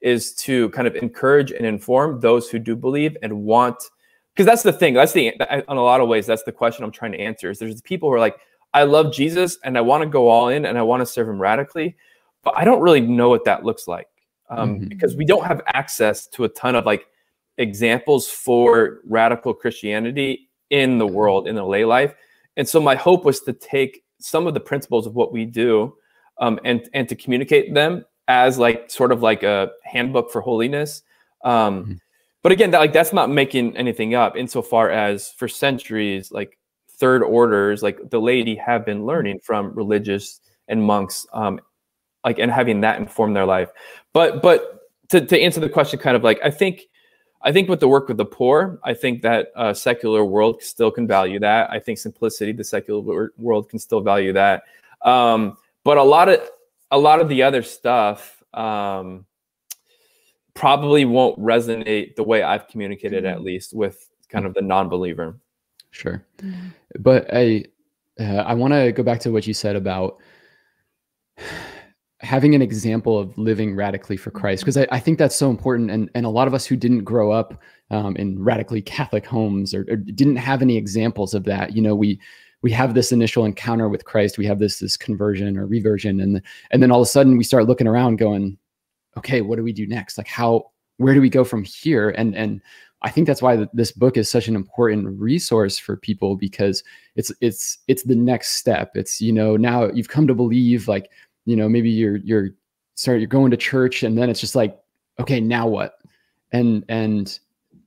is 0.00 0.34
to 0.36 0.68
kind 0.70 0.86
of 0.86 0.94
encourage 0.96 1.50
and 1.50 1.66
inform 1.66 2.20
those 2.20 2.48
who 2.48 2.58
do 2.58 2.76
believe 2.76 3.16
and 3.22 3.32
want 3.42 3.82
because 4.32 4.46
that's 4.46 4.62
the 4.62 4.72
thing 4.72 4.94
that's 4.94 5.12
the 5.12 5.26
in 5.26 5.76
a 5.76 5.82
lot 5.82 6.00
of 6.00 6.06
ways 6.06 6.24
that's 6.24 6.44
the 6.44 6.52
question 6.52 6.84
i'm 6.84 6.92
trying 6.92 7.10
to 7.10 7.18
answer 7.18 7.50
is 7.50 7.58
there's 7.58 7.82
people 7.82 8.08
who 8.08 8.14
are 8.14 8.20
like 8.20 8.36
i 8.74 8.84
love 8.84 9.12
jesus 9.12 9.58
and 9.64 9.76
i 9.76 9.80
want 9.80 10.00
to 10.00 10.08
go 10.08 10.28
all 10.28 10.50
in 10.50 10.66
and 10.66 10.78
i 10.78 10.82
want 10.82 11.00
to 11.00 11.06
serve 11.06 11.28
him 11.28 11.40
radically 11.40 11.96
but 12.44 12.54
i 12.56 12.64
don't 12.64 12.80
really 12.80 13.00
know 13.00 13.28
what 13.28 13.44
that 13.44 13.64
looks 13.64 13.88
like 13.88 14.06
um, 14.50 14.78
Mhm. 14.78 14.88
because 14.88 15.16
we 15.16 15.24
don't 15.24 15.44
have 15.44 15.60
access 15.66 16.28
to 16.28 16.44
a 16.44 16.48
ton 16.50 16.76
of 16.76 16.86
like 16.86 17.08
examples 17.56 18.28
for 18.30 19.00
radical 19.04 19.52
christianity 19.52 20.48
in 20.70 20.98
the 20.98 21.06
world 21.08 21.48
in 21.48 21.56
the 21.56 21.64
lay 21.66 21.84
life 21.84 22.14
and 22.56 22.68
so 22.68 22.80
my 22.80 22.94
hope 22.94 23.24
was 23.24 23.40
to 23.40 23.52
take 23.52 24.04
some 24.20 24.46
of 24.46 24.54
the 24.54 24.60
principles 24.60 25.08
of 25.08 25.16
what 25.16 25.32
we 25.32 25.44
do 25.44 25.92
um, 26.40 26.58
and 26.64 26.88
and 26.92 27.08
to 27.08 27.14
communicate 27.16 27.74
them 27.74 28.04
as 28.28 28.58
like 28.58 28.90
sort 28.90 29.12
of 29.12 29.22
like 29.22 29.42
a 29.42 29.70
handbook 29.84 30.30
for 30.30 30.40
holiness. 30.40 31.02
Um, 31.44 31.84
Mhm. 31.84 32.00
but 32.42 32.52
again 32.52 32.70
that 32.72 32.78
like 32.78 32.92
that's 32.92 33.12
not 33.12 33.30
making 33.30 33.76
anything 33.76 34.14
up 34.14 34.36
insofar 34.36 34.90
as 34.90 35.30
for 35.30 35.48
centuries 35.48 36.30
like 36.32 36.58
third 36.90 37.22
orders 37.22 37.82
like 37.82 38.10
the 38.10 38.20
laity 38.20 38.56
have 38.56 38.84
been 38.84 39.06
learning 39.06 39.38
from 39.38 39.72
religious 39.74 40.40
and 40.66 40.82
monks 40.82 41.26
um, 41.32 41.60
like 42.24 42.38
and 42.38 42.50
having 42.50 42.80
that 42.80 42.98
inform 43.00 43.34
their 43.34 43.46
life. 43.46 43.70
But 44.12 44.42
but 44.42 44.90
to, 45.10 45.20
to 45.24 45.40
answer 45.40 45.60
the 45.60 45.68
question 45.68 45.98
kind 45.98 46.16
of 46.16 46.22
like 46.24 46.38
i 46.44 46.50
think 46.50 46.82
i 47.42 47.50
think 47.52 47.68
with 47.68 47.80
the 47.80 47.88
work 47.88 48.08
with 48.08 48.16
the 48.18 48.24
poor 48.26 48.78
i 48.84 48.92
think 48.92 49.22
that 49.22 49.52
uh, 49.56 49.72
secular 49.72 50.24
world 50.24 50.62
still 50.62 50.90
can 50.90 51.06
value 51.06 51.38
that. 51.38 51.70
I 51.70 51.78
think 51.78 51.98
simplicity 51.98 52.52
the 52.52 52.64
secular 52.64 53.30
world 53.38 53.70
can 53.70 53.78
still 53.78 54.00
value 54.00 54.32
that. 54.34 54.64
Um, 55.02 55.56
but 55.88 55.96
a 55.96 56.02
lot 56.02 56.28
of 56.28 56.40
a 56.90 56.98
lot 56.98 57.20
of 57.20 57.28
the 57.28 57.42
other 57.42 57.62
stuff 57.62 58.42
um, 58.52 59.24
probably 60.54 61.04
won't 61.04 61.38
resonate 61.38 62.14
the 62.16 62.22
way 62.22 62.42
i've 62.42 62.68
communicated 62.68 63.24
at 63.24 63.42
least 63.42 63.74
with 63.74 64.08
kind 64.28 64.44
of 64.44 64.52
the 64.52 64.62
non-believer 64.62 65.40
Sure. 65.90 66.24
But 66.98 67.26
I 67.32 67.64
uh, 68.20 68.44
I 68.44 68.54
want 68.54 68.74
to 68.74 68.92
go 68.92 69.02
back 69.02 69.20
to 69.20 69.30
what 69.30 69.46
you 69.46 69.54
said 69.54 69.76
about 69.76 70.18
having 72.20 72.54
an 72.54 72.62
example 72.62 73.16
of 73.16 73.36
living 73.38 73.76
radically 73.76 74.16
for 74.16 74.32
Christ, 74.32 74.62
because 74.62 74.76
I, 74.76 74.88
I, 74.90 74.98
think 74.98 75.18
that's 75.18 75.36
so 75.36 75.50
important. 75.50 75.92
And, 75.92 76.10
and 76.16 76.26
a 76.26 76.28
lot 76.28 76.48
of 76.48 76.54
us 76.54 76.66
who 76.66 76.74
didn't 76.74 77.04
grow 77.04 77.30
up 77.30 77.62
um, 77.92 78.16
in 78.16 78.42
radically 78.42 78.82
Catholic 78.82 79.24
homes 79.24 79.72
or, 79.72 79.86
or, 79.88 79.94
didn't 79.94 80.34
have 80.34 80.60
any 80.60 80.76
examples 80.76 81.32
of 81.32 81.44
that, 81.44 81.76
you 81.76 81.80
know, 81.80 81.94
we 81.94 82.20
we 82.62 82.72
have 82.72 82.94
this 82.94 83.12
initial 83.12 83.44
encounter 83.44 83.88
with 83.88 84.04
Christ, 84.04 84.38
we 84.38 84.46
have 84.46 84.58
this 84.58 84.78
this 84.78 84.96
conversion 84.96 85.56
or 85.56 85.66
reversion, 85.66 86.20
and 86.20 86.42
and 86.70 86.82
then 86.82 86.90
all 86.90 87.00
of 87.00 87.06
a 87.06 87.10
sudden 87.10 87.36
we 87.36 87.44
start 87.44 87.66
looking 87.66 87.86
around, 87.86 88.16
going, 88.16 88.58
okay, 89.16 89.40
what 89.40 89.56
do 89.56 89.62
we 89.62 89.72
do 89.72 89.86
next? 89.86 90.18
Like 90.18 90.28
how 90.28 90.70
where 90.96 91.14
do 91.14 91.20
we 91.20 91.30
go 91.30 91.44
from 91.44 91.64
here? 91.64 92.10
And 92.10 92.34
and 92.34 92.60
I 93.02 93.10
think 93.10 93.26
that's 93.26 93.42
why 93.42 93.68
this 93.72 93.92
book 93.92 94.16
is 94.16 94.28
such 94.30 94.48
an 94.48 94.56
important 94.56 95.06
resource 95.18 95.78
for 95.78 95.96
people 95.96 96.36
because 96.36 96.82
it's 97.14 97.32
it's 97.40 97.78
it's 97.86 98.02
the 98.02 98.16
next 98.16 98.56
step. 98.56 98.96
It's 98.96 99.20
you 99.20 99.32
know 99.32 99.56
now 99.56 99.86
you've 99.86 100.08
come 100.08 100.26
to 100.26 100.34
believe 100.34 100.88
like 100.88 101.10
you 101.44 101.54
know 101.54 101.68
maybe 101.68 101.90
you're 101.90 102.16
you're 102.16 102.50
sorry 102.96 103.18
you're 103.18 103.28
going 103.28 103.52
to 103.52 103.56
church 103.56 104.02
and 104.02 104.18
then 104.18 104.28
it's 104.28 104.40
just 104.40 104.56
like 104.56 104.76
okay 105.20 105.40
now 105.40 105.68
what 105.68 105.98
and 106.50 106.84
and 106.88 107.38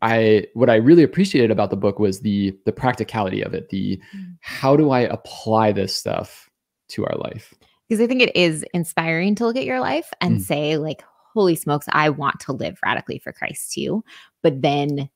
I 0.02 0.48
what 0.54 0.70
I 0.70 0.76
really 0.76 1.04
appreciated 1.04 1.52
about 1.52 1.70
the 1.70 1.76
book 1.76 2.00
was 2.00 2.22
the 2.22 2.58
the 2.66 2.72
practicality 2.72 3.42
of 3.42 3.54
it. 3.54 3.70
The 3.70 4.02
mm. 4.16 4.31
How 4.42 4.76
do 4.76 4.92
I 4.92 5.02
apply 5.02 5.72
this 5.72 5.96
stuff 5.96 6.50
to 6.90 7.06
our 7.06 7.18
life? 7.18 7.54
Because 7.88 8.02
I 8.02 8.08
think 8.08 8.22
it 8.22 8.36
is 8.36 8.66
inspiring 8.74 9.36
to 9.36 9.46
look 9.46 9.56
at 9.56 9.66
your 9.66 9.80
life 9.80 10.12
and 10.20 10.38
mm. 10.38 10.42
say 10.42 10.78
like 10.78 11.04
holy 11.34 11.56
smokes, 11.56 11.88
I 11.92 12.10
want 12.10 12.40
to 12.42 12.52
live 12.52 12.78
radically 12.84 13.20
for 13.20 13.32
Christ 13.32 13.74
too. 13.74 14.04
But 14.42 14.62
then 14.62 15.10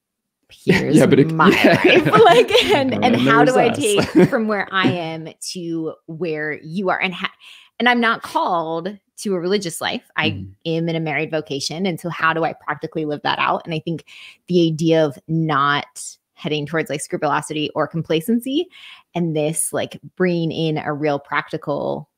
here's 0.50 0.96
yeah, 0.96 1.06
but 1.06 1.20
it, 1.20 1.30
my 1.30 1.50
yeah. 1.64 1.78
life. 1.84 2.06
like, 2.24 2.50
and, 2.64 2.94
and, 2.94 3.04
and 3.04 3.16
how 3.16 3.44
do 3.44 3.52
us. 3.52 3.56
I 3.56 3.68
take 3.70 4.28
from 4.28 4.48
where 4.48 4.68
I 4.72 4.88
am 4.88 5.28
to 5.52 5.94
where 6.06 6.58
you 6.62 6.90
are? 6.90 7.00
And 7.00 7.14
ha- 7.14 7.32
and 7.78 7.88
I'm 7.88 8.00
not 8.00 8.22
called 8.22 8.98
to 9.18 9.34
a 9.34 9.40
religious 9.40 9.80
life. 9.80 10.10
I 10.16 10.30
mm. 10.30 10.52
am 10.66 10.88
in 10.88 10.96
a 10.96 11.00
married 11.00 11.30
vocation. 11.30 11.86
And 11.86 12.00
so 12.00 12.08
how 12.08 12.32
do 12.32 12.44
I 12.44 12.52
practically 12.52 13.04
live 13.04 13.22
that 13.22 13.38
out? 13.38 13.62
And 13.64 13.74
I 13.74 13.80
think 13.80 14.04
the 14.48 14.66
idea 14.66 15.04
of 15.04 15.18
not 15.28 16.16
heading 16.40 16.64
towards 16.64 16.88
like 16.88 17.02
scrupulosity 17.02 17.70
or 17.74 17.86
complacency 17.86 18.66
and 19.14 19.36
this 19.36 19.72
like 19.72 20.00
bringing 20.16 20.50
in 20.50 20.78
a 20.78 20.92
real 20.92 21.18
practical 21.18 22.08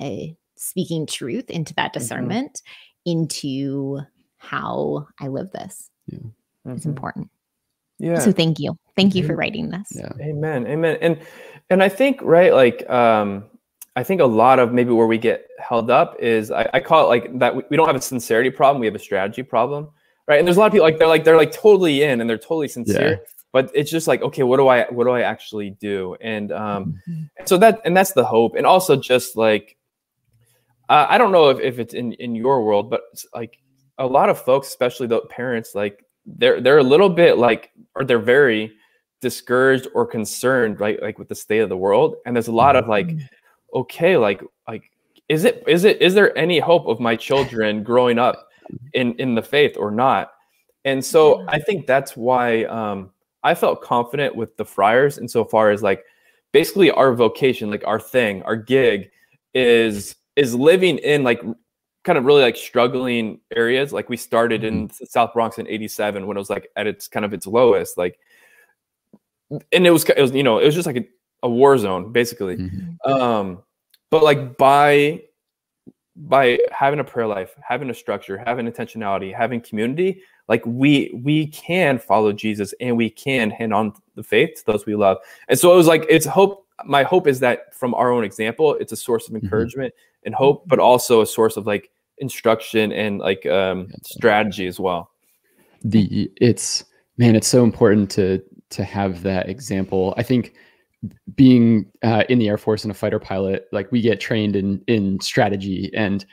uh, 0.00 0.26
speaking 0.54 1.04
truth 1.04 1.50
into 1.50 1.74
that 1.74 1.90
mm-hmm. 1.90 1.98
discernment 1.98 2.62
mm-hmm. 3.06 3.12
into 3.12 4.00
how 4.36 5.08
I 5.20 5.28
live 5.28 5.50
this. 5.50 5.90
Yeah. 6.06 6.18
Mm-hmm. 6.18 6.76
It's 6.76 6.86
important. 6.86 7.28
Yeah. 7.98 8.18
So 8.20 8.30
thank 8.30 8.58
you. 8.58 8.78
Thank 8.96 9.14
you 9.14 9.26
for 9.26 9.34
writing 9.34 9.70
this. 9.70 9.92
Yeah. 9.94 10.12
Amen. 10.20 10.66
Amen. 10.66 10.96
And 11.00 11.18
and 11.70 11.82
I 11.82 11.88
think 11.88 12.20
right 12.22 12.52
like 12.52 12.88
um 12.88 13.44
I 13.96 14.02
think 14.02 14.20
a 14.20 14.26
lot 14.26 14.58
of 14.58 14.72
maybe 14.72 14.90
where 14.90 15.06
we 15.06 15.18
get 15.18 15.48
held 15.58 15.90
up 15.90 16.16
is 16.20 16.50
I, 16.50 16.68
I 16.74 16.80
call 16.80 17.04
it 17.04 17.08
like 17.08 17.38
that 17.38 17.54
we, 17.54 17.62
we 17.70 17.76
don't 17.76 17.86
have 17.86 17.96
a 17.96 18.00
sincerity 18.00 18.50
problem, 18.50 18.80
we 18.80 18.86
have 18.86 18.94
a 18.94 19.00
strategy 19.00 19.42
problem. 19.42 19.88
Right. 20.26 20.38
And 20.38 20.46
there's 20.46 20.56
a 20.56 20.60
lot 20.60 20.66
of 20.66 20.72
people 20.72 20.86
like 20.86 20.98
they're 20.98 21.08
like 21.08 21.24
they're 21.24 21.36
like 21.36 21.52
totally 21.52 22.02
in 22.02 22.20
and 22.20 22.28
they're 22.28 22.38
totally 22.38 22.68
sincere. 22.68 23.10
Yeah. 23.10 23.16
But 23.52 23.70
it's 23.74 23.90
just 23.90 24.08
like, 24.08 24.22
okay, 24.22 24.42
what 24.42 24.56
do 24.56 24.68
I 24.68 24.84
what 24.90 25.04
do 25.04 25.10
I 25.10 25.20
actually 25.20 25.70
do? 25.70 26.16
And 26.20 26.50
um 26.50 27.00
mm-hmm. 27.08 27.44
so 27.44 27.58
that 27.58 27.80
and 27.84 27.96
that's 27.96 28.12
the 28.12 28.24
hope. 28.24 28.54
And 28.56 28.66
also 28.66 28.96
just 28.96 29.36
like 29.36 29.76
uh, 30.88 31.06
I 31.08 31.18
don't 31.18 31.32
know 31.32 31.48
if, 31.48 31.60
if 31.60 31.78
it's 31.78 31.94
in, 31.94 32.12
in 32.14 32.34
your 32.34 32.62
world, 32.62 32.90
but 32.90 33.02
like 33.34 33.58
a 33.98 34.06
lot 34.06 34.28
of 34.28 34.40
folks, 34.40 34.68
especially 34.68 35.06
the 35.06 35.20
parents, 35.22 35.74
like 35.74 36.04
they're 36.26 36.60
they're 36.60 36.78
a 36.78 36.82
little 36.82 37.08
bit 37.08 37.38
like 37.38 37.70
or 37.94 38.04
they're 38.04 38.18
very 38.18 38.72
discouraged 39.20 39.88
or 39.94 40.06
concerned, 40.06 40.80
right? 40.80 41.00
Like 41.02 41.18
with 41.18 41.28
the 41.28 41.34
state 41.34 41.60
of 41.60 41.68
the 41.68 41.76
world. 41.76 42.16
And 42.26 42.36
there's 42.36 42.48
a 42.48 42.52
lot 42.52 42.76
of 42.76 42.88
like, 42.88 43.08
mm-hmm. 43.08 43.78
okay, 43.80 44.16
like 44.16 44.42
like 44.68 44.90
is 45.28 45.44
it 45.44 45.64
is 45.66 45.84
it 45.84 46.00
is 46.02 46.14
there 46.14 46.36
any 46.36 46.58
hope 46.58 46.86
of 46.86 47.00
my 47.00 47.16
children 47.16 47.82
growing 47.82 48.18
up 48.18 48.48
in 48.92 49.14
in 49.14 49.34
the 49.34 49.42
faith 49.42 49.76
or 49.76 49.90
not? 49.90 50.32
And 50.84 51.04
so 51.04 51.44
I 51.48 51.58
think 51.58 51.86
that's 51.86 52.16
why 52.16 52.64
um, 52.64 53.10
I 53.42 53.54
felt 53.54 53.82
confident 53.82 54.36
with 54.36 54.56
the 54.56 54.64
friars 54.64 55.18
insofar 55.18 55.70
as 55.70 55.82
like 55.82 56.04
basically 56.52 56.90
our 56.90 57.14
vocation, 57.14 57.70
like 57.70 57.86
our 57.86 58.00
thing, 58.00 58.42
our 58.42 58.56
gig 58.56 59.10
is 59.54 60.16
is 60.36 60.54
living 60.54 60.98
in 60.98 61.22
like 61.22 61.42
kind 62.04 62.18
of 62.18 62.24
really 62.24 62.42
like 62.42 62.56
struggling 62.56 63.40
areas. 63.54 63.92
Like 63.92 64.08
we 64.08 64.16
started 64.16 64.62
in 64.62 64.88
mm-hmm. 64.88 65.04
South 65.06 65.32
Bronx 65.32 65.58
in 65.58 65.66
'87 65.66 66.26
when 66.26 66.36
it 66.36 66.40
was 66.40 66.50
like 66.50 66.68
at 66.76 66.86
its 66.86 67.08
kind 67.08 67.24
of 67.24 67.32
its 67.32 67.46
lowest. 67.46 67.96
Like, 67.96 68.18
and 69.50 69.86
it 69.86 69.90
was 69.90 70.04
it 70.04 70.20
was 70.20 70.32
you 70.32 70.42
know 70.42 70.58
it 70.58 70.66
was 70.66 70.74
just 70.74 70.86
like 70.86 70.96
a, 70.96 71.06
a 71.42 71.48
war 71.48 71.78
zone 71.78 72.12
basically. 72.12 72.56
Mm-hmm. 72.56 73.12
Um, 73.12 73.62
but 74.10 74.22
like 74.22 74.56
by 74.56 75.22
by 76.16 76.58
having 76.70 77.00
a 77.00 77.04
prayer 77.04 77.26
life, 77.26 77.54
having 77.66 77.90
a 77.90 77.94
structure, 77.94 78.38
having 78.38 78.70
intentionality, 78.70 79.34
having 79.34 79.60
community, 79.60 80.22
like 80.48 80.64
we 80.66 81.10
we 81.14 81.48
can 81.48 81.98
follow 81.98 82.32
Jesus 82.32 82.74
and 82.80 82.96
we 82.96 83.10
can 83.10 83.50
hand 83.50 83.74
on 83.74 83.92
the 84.14 84.22
faith 84.22 84.56
to 84.56 84.66
those 84.66 84.86
we 84.86 84.94
love. 84.94 85.18
And 85.48 85.58
so 85.58 85.72
it 85.72 85.76
was 85.76 85.86
like 85.86 86.06
it's 86.08 86.26
hope. 86.26 86.66
My 86.84 87.04
hope 87.04 87.26
is 87.26 87.40
that 87.40 87.72
from 87.74 87.94
our 87.94 88.10
own 88.12 88.24
example, 88.24 88.74
it's 88.74 88.92
a 88.92 88.96
source 88.96 89.28
of 89.28 89.34
mm-hmm. 89.34 89.46
encouragement 89.46 89.94
mm-hmm 89.94 90.10
and 90.24 90.34
hope, 90.34 90.66
but 90.66 90.78
also 90.78 91.20
a 91.20 91.26
source 91.26 91.56
of 91.56 91.66
like 91.66 91.90
instruction 92.18 92.92
and 92.92 93.18
like 93.18 93.46
um, 93.46 93.88
strategy 94.04 94.66
as 94.66 94.80
well. 94.80 95.10
The 95.82 96.30
it's 96.36 96.84
man, 97.18 97.36
it's 97.36 97.48
so 97.48 97.62
important 97.62 98.10
to 98.12 98.42
to 98.70 98.84
have 98.84 99.22
that 99.22 99.48
example. 99.48 100.14
I 100.16 100.22
think 100.22 100.54
being 101.34 101.90
uh, 102.02 102.24
in 102.28 102.38
the 102.38 102.48
Air 102.48 102.58
Force 102.58 102.84
and 102.84 102.90
a 102.90 102.94
fighter 102.94 103.18
pilot, 103.18 103.68
like 103.72 103.90
we 103.92 104.00
get 104.00 104.20
trained 104.20 104.56
in 104.56 104.82
in 104.86 105.20
strategy 105.20 105.90
and 105.94 106.24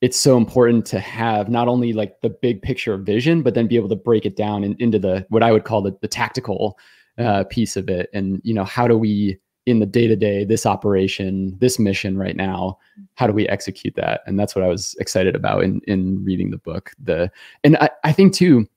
it's 0.00 0.16
so 0.16 0.36
important 0.36 0.86
to 0.86 1.00
have 1.00 1.48
not 1.48 1.68
only 1.68 1.92
like 1.92 2.20
the 2.20 2.30
big 2.30 2.62
picture 2.62 2.96
vision, 2.96 3.42
but 3.42 3.54
then 3.54 3.66
be 3.66 3.76
able 3.76 3.88
to 3.88 3.96
break 3.96 4.24
it 4.24 4.36
down 4.36 4.62
in, 4.62 4.76
into 4.78 4.98
the 4.98 5.26
what 5.28 5.42
I 5.42 5.50
would 5.50 5.64
call 5.64 5.82
the, 5.82 5.96
the 6.00 6.08
tactical 6.08 6.78
uh, 7.18 7.44
piece 7.44 7.76
of 7.76 7.88
it. 7.88 8.08
And 8.12 8.40
you 8.44 8.54
know, 8.54 8.64
how 8.64 8.86
do 8.86 8.96
we 8.96 9.38
in 9.66 9.80
the 9.80 9.86
day 9.86 10.06
to 10.06 10.16
day, 10.16 10.44
this 10.44 10.64
operation, 10.64 11.54
this 11.58 11.78
mission 11.78 12.16
right 12.16 12.36
now, 12.36 12.78
how 13.16 13.26
do 13.26 13.34
we 13.34 13.46
execute 13.48 13.94
that? 13.96 14.22
And 14.26 14.38
that's 14.40 14.54
what 14.54 14.64
I 14.64 14.68
was 14.68 14.94
excited 15.00 15.34
about 15.34 15.64
in 15.64 15.80
in 15.86 16.24
reading 16.24 16.50
the 16.50 16.58
book. 16.58 16.92
The 17.02 17.30
and 17.64 17.76
I, 17.78 17.90
I 18.04 18.12
think 18.12 18.34
too, 18.34 18.68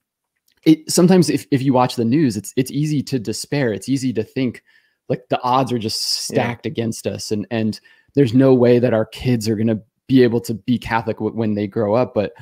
it 0.63 0.89
sometimes 0.89 1.29
if, 1.29 1.45
if 1.51 1.61
you 1.61 1.71
watch 1.71 1.95
the 1.95 2.05
news, 2.05 2.35
it's 2.35 2.51
it's 2.55 2.71
easy 2.71 3.03
to 3.03 3.19
despair. 3.19 3.71
It's 3.71 3.89
easy 3.89 4.11
to 4.13 4.23
think 4.23 4.63
like 5.09 5.27
the 5.29 5.41
odds 5.41 5.71
are 5.71 5.79
just 5.79 6.01
stacked 6.01 6.65
yeah. 6.65 6.71
against 6.71 7.07
us, 7.07 7.31
and 7.31 7.45
and 7.51 7.79
there's 8.15 8.33
no 8.33 8.53
way 8.53 8.79
that 8.79 8.93
our 8.93 9.05
kids 9.05 9.47
are 9.47 9.55
gonna 9.55 9.79
be 10.07 10.23
able 10.23 10.41
to 10.41 10.53
be 10.53 10.77
Catholic 10.77 11.17
w- 11.17 11.35
when 11.35 11.55
they 11.55 11.67
grow 11.67 11.95
up. 11.95 12.13
But 12.13 12.33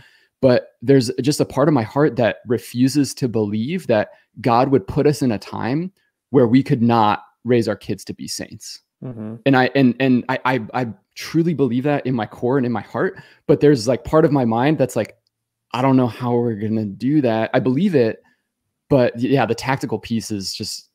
but 0.42 0.74
there's 0.82 1.12
just 1.22 1.42
a 1.42 1.46
part 1.46 1.68
of 1.68 1.74
my 1.74 1.84
heart 1.84 2.16
that 2.16 2.38
refuses 2.48 3.14
to 3.16 3.28
believe 3.28 3.88
that 3.88 4.12
God 4.42 4.70
would 4.70 4.88
put 4.88 5.06
us 5.06 5.22
in 5.22 5.32
a 5.32 5.40
time 5.40 5.92
where 6.30 6.48
we 6.48 6.64
could 6.64 6.82
not 6.82 7.24
raise 7.44 7.68
our 7.68 7.76
kids 7.76 8.06
to 8.06 8.14
be 8.14 8.28
saints. 8.28 8.82
Mm-hmm. 9.04 9.36
And 9.46 9.58
I 9.58 9.70
and 9.76 9.96
and 10.00 10.26
I, 10.30 10.40
I 10.46 10.60
I 10.74 10.88
truly 11.16 11.54
believe 11.54 11.84
that 11.84 12.06
in 12.06 12.16
my 12.16 12.26
core 12.26 12.58
and 12.58 12.66
in 12.66 12.72
my 12.72 12.82
heart. 12.82 13.22
But 13.48 13.60
there's 13.60 13.88
like 13.88 14.04
part 14.04 14.26
of 14.26 14.32
my 14.32 14.46
mind 14.46 14.78
that's 14.78 14.96
like, 14.96 15.18
I 15.74 15.82
don't 15.82 15.98
know 15.98 16.08
how 16.08 16.34
we're 16.34 16.56
gonna 16.56 16.86
do 16.86 17.22
that. 17.22 17.50
I 17.54 17.60
believe 17.60 17.96
it, 17.96 18.22
but 18.90 19.18
yeah, 19.20 19.46
the 19.46 19.56
tactical 19.56 20.00
piece 20.00 20.32
is 20.32 20.54
just 20.54 20.89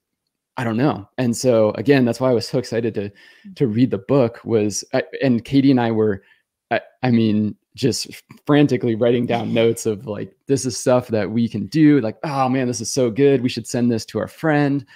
I 0.57 0.65
don't 0.65 0.77
know. 0.77 1.09
And 1.19 1.37
so 1.37 1.71
again, 1.73 2.05
that's 2.05 2.21
why 2.21 2.31
I 2.31 2.35
was 2.35 2.47
so 2.47 2.59
excited 2.59 2.95
to 2.95 3.11
to 3.57 3.67
read 3.67 3.91
the 3.91 3.99
book. 3.99 4.41
Was 4.45 4.85
and 5.23 5.45
Katie 5.45 5.71
and 5.71 5.81
I 5.81 5.91
were, 5.91 6.23
I, 6.71 6.81
I 7.03 7.11
mean, 7.11 7.57
just 7.75 8.09
frantically 8.47 8.95
writing 8.95 9.27
down 9.27 9.53
notes 9.55 9.87
of 9.87 10.07
like 10.07 10.35
this 10.47 10.65
is 10.65 10.77
stuff 10.77 11.09
that 11.09 11.31
we 11.31 11.49
can 11.49 11.67
do. 11.67 12.01
Like, 12.01 12.19
oh 12.23 12.49
man, 12.49 12.69
this 12.69 12.81
is 12.81 12.93
so 12.93 13.11
good. 13.11 13.43
We 13.43 13.49
should 13.49 13.67
send 13.67 13.91
this 13.91 14.05
to 14.07 14.21
our 14.21 14.29
friend. 14.29 14.87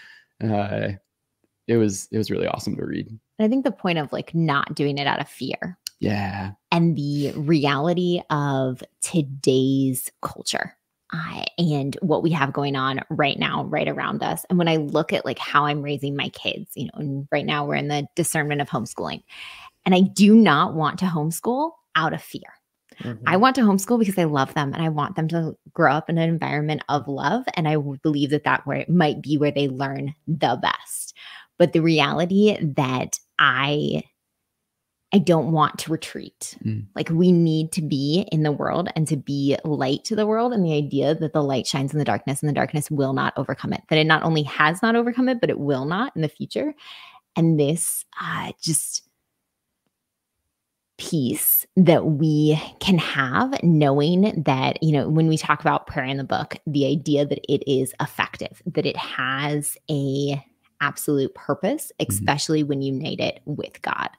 Uh, 0.42 0.90
it 1.66 1.76
was 1.76 2.08
it 2.12 2.18
was 2.18 2.30
really 2.30 2.46
awesome 2.46 2.76
to 2.76 2.84
read. 2.84 3.08
And 3.08 3.46
I 3.46 3.48
think 3.48 3.64
the 3.64 3.72
point 3.72 3.98
of 3.98 4.12
like 4.12 4.34
not 4.34 4.74
doing 4.74 4.98
it 4.98 5.06
out 5.06 5.20
of 5.20 5.28
fear. 5.28 5.78
Yeah. 6.00 6.52
And 6.70 6.96
the 6.96 7.32
reality 7.32 8.22
of 8.30 8.82
today's 9.00 10.10
culture. 10.22 10.76
Uh, 11.12 11.44
and 11.56 11.96
what 12.02 12.22
we 12.22 12.30
have 12.30 12.52
going 12.52 12.76
on 12.76 13.00
right 13.08 13.38
now, 13.38 13.64
right 13.64 13.88
around 13.88 14.22
us. 14.22 14.44
And 14.50 14.58
when 14.58 14.68
I 14.68 14.76
look 14.76 15.12
at 15.12 15.24
like 15.24 15.38
how 15.38 15.64
I'm 15.64 15.80
raising 15.80 16.14
my 16.14 16.28
kids, 16.30 16.70
you 16.74 16.84
know, 16.84 16.90
and 16.96 17.28
right 17.32 17.46
now 17.46 17.66
we're 17.66 17.76
in 17.76 17.88
the 17.88 18.06
discernment 18.14 18.60
of 18.60 18.68
homeschooling. 18.68 19.22
And 19.86 19.94
I 19.94 20.00
do 20.00 20.34
not 20.34 20.74
want 20.74 20.98
to 20.98 21.06
homeschool 21.06 21.70
out 21.96 22.12
of 22.12 22.22
fear. 22.22 22.42
Mm-hmm. 23.02 23.24
I 23.26 23.38
want 23.38 23.54
to 23.56 23.62
homeschool 23.62 23.98
because 23.98 24.18
I 24.18 24.24
love 24.24 24.52
them 24.52 24.74
and 24.74 24.82
I 24.82 24.90
want 24.90 25.16
them 25.16 25.28
to 25.28 25.56
grow 25.72 25.92
up 25.92 26.10
in 26.10 26.18
an 26.18 26.28
environment 26.28 26.82
of 26.90 27.08
love. 27.08 27.44
And 27.54 27.66
I 27.66 27.76
believe 27.76 28.30
that 28.30 28.44
that 28.44 28.66
where 28.66 28.78
it 28.78 28.90
might 28.90 29.22
be 29.22 29.38
where 29.38 29.52
they 29.52 29.68
learn 29.68 30.14
the 30.26 30.58
best 30.60 31.14
but 31.58 31.72
the 31.72 31.80
reality 31.80 32.56
that 32.76 33.18
I 33.38 34.02
I 35.12 35.18
don't 35.18 35.52
want 35.52 35.78
to 35.78 35.92
retreat. 35.92 36.56
Mm. 36.62 36.86
Like 36.94 37.08
we 37.08 37.32
need 37.32 37.72
to 37.72 37.82
be 37.82 38.26
in 38.30 38.42
the 38.42 38.52
world 38.52 38.90
and 38.94 39.08
to 39.08 39.16
be 39.16 39.56
light 39.64 40.04
to 40.04 40.16
the 40.16 40.26
world 40.26 40.52
and 40.52 40.64
the 40.64 40.74
idea 40.74 41.14
that 41.14 41.32
the 41.32 41.42
light 41.42 41.66
shines 41.66 41.92
in 41.92 41.98
the 41.98 42.04
darkness 42.04 42.42
and 42.42 42.48
the 42.48 42.54
darkness 42.54 42.90
will 42.90 43.14
not 43.14 43.32
overcome 43.36 43.72
it. 43.72 43.82
That 43.88 43.98
it 43.98 44.06
not 44.06 44.22
only 44.22 44.42
has 44.42 44.82
not 44.82 44.96
overcome 44.96 45.28
it 45.30 45.40
but 45.40 45.50
it 45.50 45.58
will 45.58 45.86
not 45.86 46.14
in 46.14 46.20
the 46.22 46.28
future. 46.28 46.74
And 47.36 47.58
this 47.58 48.04
uh 48.20 48.52
just 48.60 49.08
peace 50.98 51.64
that 51.76 52.04
we 52.06 52.60
can 52.80 52.98
have 52.98 53.62
knowing 53.62 54.42
that 54.44 54.82
you 54.82 54.90
know 54.92 55.08
when 55.08 55.28
we 55.28 55.38
talk 55.38 55.60
about 55.60 55.86
prayer 55.86 56.04
in 56.04 56.16
the 56.16 56.24
book 56.24 56.56
the 56.66 56.84
idea 56.86 57.24
that 57.24 57.38
it 57.48 57.62
is 57.70 57.94
effective 58.00 58.60
that 58.66 58.84
it 58.84 58.96
has 58.96 59.78
a 59.88 60.44
absolute 60.80 61.32
purpose 61.34 61.92
Mm-hmm. 62.00 62.10
especially 62.10 62.62
when 62.64 62.82
you 62.82 62.92
unite 62.92 63.20
it 63.20 63.40
with 63.44 63.80
god 63.80 64.10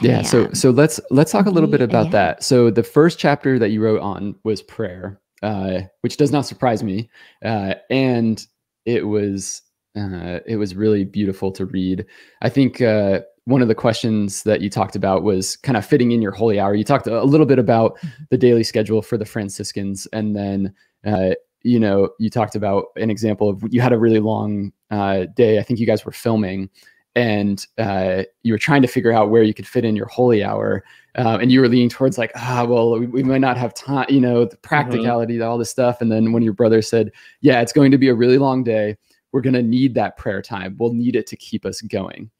Yeah. 0.00 0.22
So 0.22 0.50
so 0.52 0.70
let's 0.70 1.00
let's 1.10 1.32
talk 1.32 1.46
a 1.46 1.50
little 1.50 1.70
bit 1.70 1.80
about 1.80 2.06
yeah. 2.06 2.12
that. 2.12 2.42
So 2.42 2.70
the 2.70 2.82
first 2.82 3.18
chapter 3.18 3.58
that 3.58 3.70
you 3.70 3.82
wrote 3.82 4.00
on 4.00 4.34
was 4.44 4.62
prayer, 4.62 5.20
uh, 5.42 5.80
which 6.00 6.16
does 6.16 6.32
not 6.32 6.46
surprise 6.46 6.82
me, 6.82 7.10
uh, 7.44 7.74
and 7.90 8.44
it 8.84 9.06
was 9.06 9.62
uh, 9.96 10.40
it 10.46 10.56
was 10.56 10.74
really 10.74 11.04
beautiful 11.04 11.50
to 11.52 11.66
read. 11.66 12.04
I 12.42 12.48
think 12.48 12.80
uh, 12.80 13.20
one 13.44 13.62
of 13.62 13.68
the 13.68 13.74
questions 13.74 14.42
that 14.42 14.60
you 14.60 14.68
talked 14.68 14.96
about 14.96 15.22
was 15.22 15.56
kind 15.56 15.76
of 15.76 15.86
fitting 15.86 16.12
in 16.12 16.20
your 16.20 16.32
holy 16.32 16.60
hour. 16.60 16.74
You 16.74 16.84
talked 16.84 17.06
a 17.06 17.24
little 17.24 17.46
bit 17.46 17.58
about 17.58 17.98
the 18.30 18.36
daily 18.36 18.64
schedule 18.64 19.02
for 19.02 19.16
the 19.16 19.24
Franciscans, 19.24 20.06
and 20.12 20.36
then 20.36 20.74
uh, 21.06 21.30
you 21.62 21.80
know 21.80 22.10
you 22.18 22.28
talked 22.28 22.54
about 22.54 22.86
an 22.96 23.10
example 23.10 23.48
of 23.48 23.62
you 23.70 23.80
had 23.80 23.92
a 23.92 23.98
really 23.98 24.20
long 24.20 24.72
uh, 24.90 25.26
day. 25.34 25.58
I 25.58 25.62
think 25.62 25.80
you 25.80 25.86
guys 25.86 26.04
were 26.04 26.12
filming 26.12 26.68
and 27.16 27.66
uh, 27.78 28.22
you 28.42 28.52
were 28.52 28.58
trying 28.58 28.82
to 28.82 28.88
figure 28.88 29.10
out 29.10 29.30
where 29.30 29.42
you 29.42 29.54
could 29.54 29.66
fit 29.66 29.84
in 29.84 29.96
your 29.96 30.06
holy 30.06 30.44
hour, 30.44 30.84
uh, 31.16 31.38
and 31.40 31.50
you 31.50 31.60
were 31.62 31.68
leaning 31.68 31.88
towards 31.88 32.18
like, 32.18 32.30
ah, 32.36 32.64
well, 32.68 33.00
we, 33.00 33.06
we 33.06 33.22
might 33.22 33.40
not 33.40 33.56
have 33.56 33.72
time, 33.72 34.06
you 34.10 34.20
know, 34.20 34.44
the 34.44 34.56
practicality, 34.58 35.40
all 35.40 35.56
this 35.56 35.70
stuff. 35.70 36.02
And 36.02 36.12
then 36.12 36.32
when 36.32 36.42
your 36.42 36.52
brother 36.52 36.82
said, 36.82 37.10
yeah, 37.40 37.62
it's 37.62 37.72
going 37.72 37.90
to 37.90 37.98
be 37.98 38.10
a 38.10 38.14
really 38.14 38.36
long 38.36 38.62
day, 38.62 38.98
we're 39.32 39.40
going 39.40 39.54
to 39.54 39.62
need 39.62 39.94
that 39.94 40.18
prayer 40.18 40.42
time. 40.42 40.76
We'll 40.78 40.92
need 40.92 41.16
it 41.16 41.26
to 41.28 41.36
keep 41.36 41.64
us 41.64 41.80
going. 41.80 42.30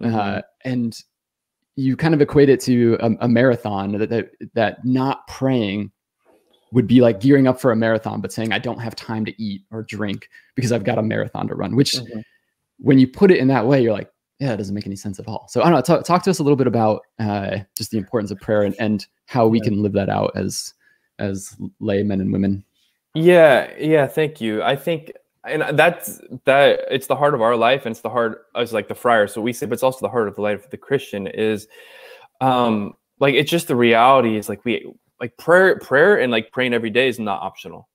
Mm-hmm. 0.00 0.14
Uh, 0.14 0.40
and 0.64 1.00
you 1.76 1.96
kind 1.96 2.12
of 2.12 2.20
equate 2.20 2.48
it 2.48 2.60
to 2.60 2.98
a, 3.00 3.10
a 3.20 3.28
marathon 3.28 3.98
that, 3.98 4.10
that 4.10 4.30
that 4.54 4.84
not 4.84 5.26
praying 5.28 5.92
would 6.72 6.88
be 6.88 7.00
like 7.00 7.20
gearing 7.20 7.46
up 7.46 7.60
for 7.60 7.70
a 7.70 7.76
marathon, 7.76 8.20
but 8.20 8.32
saying 8.32 8.52
I 8.52 8.58
don't 8.58 8.80
have 8.80 8.96
time 8.96 9.24
to 9.26 9.42
eat 9.42 9.62
or 9.70 9.84
drink 9.84 10.28
because 10.56 10.72
I've 10.72 10.82
got 10.82 10.98
a 10.98 11.02
marathon 11.02 11.46
to 11.48 11.54
run. 11.54 11.76
Which, 11.76 11.94
Mhm. 11.94 12.24
when 12.78 12.98
you 12.98 13.06
put 13.06 13.30
it 13.30 13.38
in 13.38 13.46
that 13.48 13.66
way, 13.66 13.80
you're 13.80 13.92
like, 13.92 14.10
yeah, 14.40 14.52
it 14.52 14.56
doesn't 14.56 14.74
make 14.74 14.86
any 14.86 14.96
sense 14.96 15.18
at 15.20 15.28
all. 15.28 15.46
So 15.48 15.60
I 15.60 15.64
don't 15.64 15.74
know. 15.74 15.80
Talk, 15.80 16.04
talk 16.04 16.22
to 16.24 16.30
us 16.30 16.38
a 16.38 16.42
little 16.42 16.56
bit 16.56 16.66
about 16.66 17.02
uh, 17.18 17.58
just 17.76 17.90
the 17.90 17.98
importance 17.98 18.30
of 18.30 18.40
prayer 18.40 18.62
and, 18.62 18.74
and 18.78 19.06
how 19.26 19.46
we 19.46 19.58
Yeah. 19.58 19.64
can 19.64 19.82
live 19.82 19.92
that 19.92 20.08
out 20.08 20.32
as 20.34 20.74
as 21.18 21.56
laymen 21.80 22.20
and 22.20 22.32
women. 22.32 22.64
Yeah, 23.14 23.72
yeah, 23.78 24.06
thank 24.08 24.40
you. 24.40 24.62
I 24.62 24.74
think 24.74 25.12
and 25.44 25.78
that's 25.78 26.20
that 26.46 26.80
it's 26.90 27.06
the 27.06 27.14
heart 27.14 27.34
of 27.34 27.42
our 27.42 27.56
life 27.56 27.86
and 27.86 27.92
it's 27.92 28.00
the 28.00 28.10
heart 28.10 28.46
as 28.56 28.72
like 28.72 28.88
the 28.88 28.94
friar. 28.94 29.28
So 29.28 29.40
we 29.40 29.52
say, 29.52 29.66
but 29.66 29.74
it's 29.74 29.82
also 29.82 30.00
the 30.00 30.10
heart 30.10 30.26
of 30.26 30.34
the 30.34 30.40
life 30.42 30.64
of 30.64 30.70
the 30.70 30.76
Christian 30.76 31.26
is 31.28 31.68
um 32.40 32.94
like 33.20 33.34
it's 33.34 33.50
just 33.50 33.68
the 33.68 33.76
reality 33.76 34.36
is 34.36 34.48
like 34.48 34.64
we 34.64 34.92
like 35.20 35.36
prayer 35.36 35.78
prayer 35.78 36.18
and 36.18 36.32
like 36.32 36.50
praying 36.50 36.74
every 36.74 36.90
day 36.90 37.08
is 37.08 37.20
not 37.20 37.40
optional. 37.42 37.88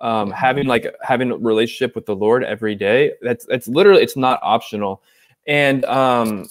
Um 0.00 0.30
having 0.32 0.66
like 0.66 0.92
having 1.02 1.30
a 1.30 1.36
relationship 1.36 1.94
with 1.94 2.06
the 2.06 2.16
Lord 2.16 2.42
every 2.42 2.74
day, 2.74 3.12
that's 3.22 3.46
that's 3.46 3.68
literally 3.68 4.02
it's 4.02 4.16
not 4.16 4.40
optional. 4.42 5.02
And 5.46 5.84
um 5.86 6.48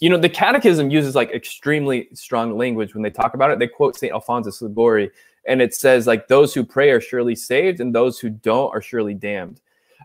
you 0.00 0.08
know 0.08 0.18
the 0.18 0.28
catechism 0.28 0.90
uses 0.90 1.14
like 1.14 1.30
extremely 1.32 2.08
strong 2.14 2.56
language 2.56 2.94
when 2.94 3.02
they 3.02 3.10
talk 3.10 3.34
about 3.34 3.50
it. 3.50 3.58
They 3.58 3.66
quote 3.68 3.96
St. 3.96 4.12
Alphonsus 4.12 4.62
Liguori 4.62 5.10
and 5.46 5.62
it 5.62 5.74
says 5.74 6.06
like 6.06 6.28
those 6.28 6.54
who 6.54 6.62
pray 6.64 6.90
are 6.90 7.00
surely 7.00 7.34
saved 7.34 7.80
and 7.80 7.94
those 7.94 8.20
who 8.20 8.30
don't 8.30 8.72
are 8.74 8.82
surely 8.82 9.14
damned 9.14 9.60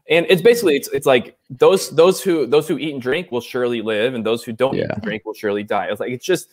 and 0.09 0.25
it's 0.29 0.41
basically 0.41 0.75
it's, 0.75 0.88
it's 0.89 1.05
like 1.05 1.38
those 1.50 1.89
those 1.91 2.21
who 2.23 2.45
those 2.47 2.67
who 2.67 2.77
eat 2.77 2.93
and 2.93 3.01
drink 3.01 3.31
will 3.31 3.41
surely 3.41 3.81
live 3.81 4.15
and 4.15 4.25
those 4.25 4.43
who 4.43 4.51
don't 4.51 4.75
eat 4.75 4.79
Yeah. 4.79 4.93
and 4.93 5.01
drink 5.03 5.25
will 5.25 5.33
surely 5.33 5.63
die 5.63 5.88
it's 5.91 6.00
like 6.00 6.12
it's 6.12 6.25
just 6.25 6.50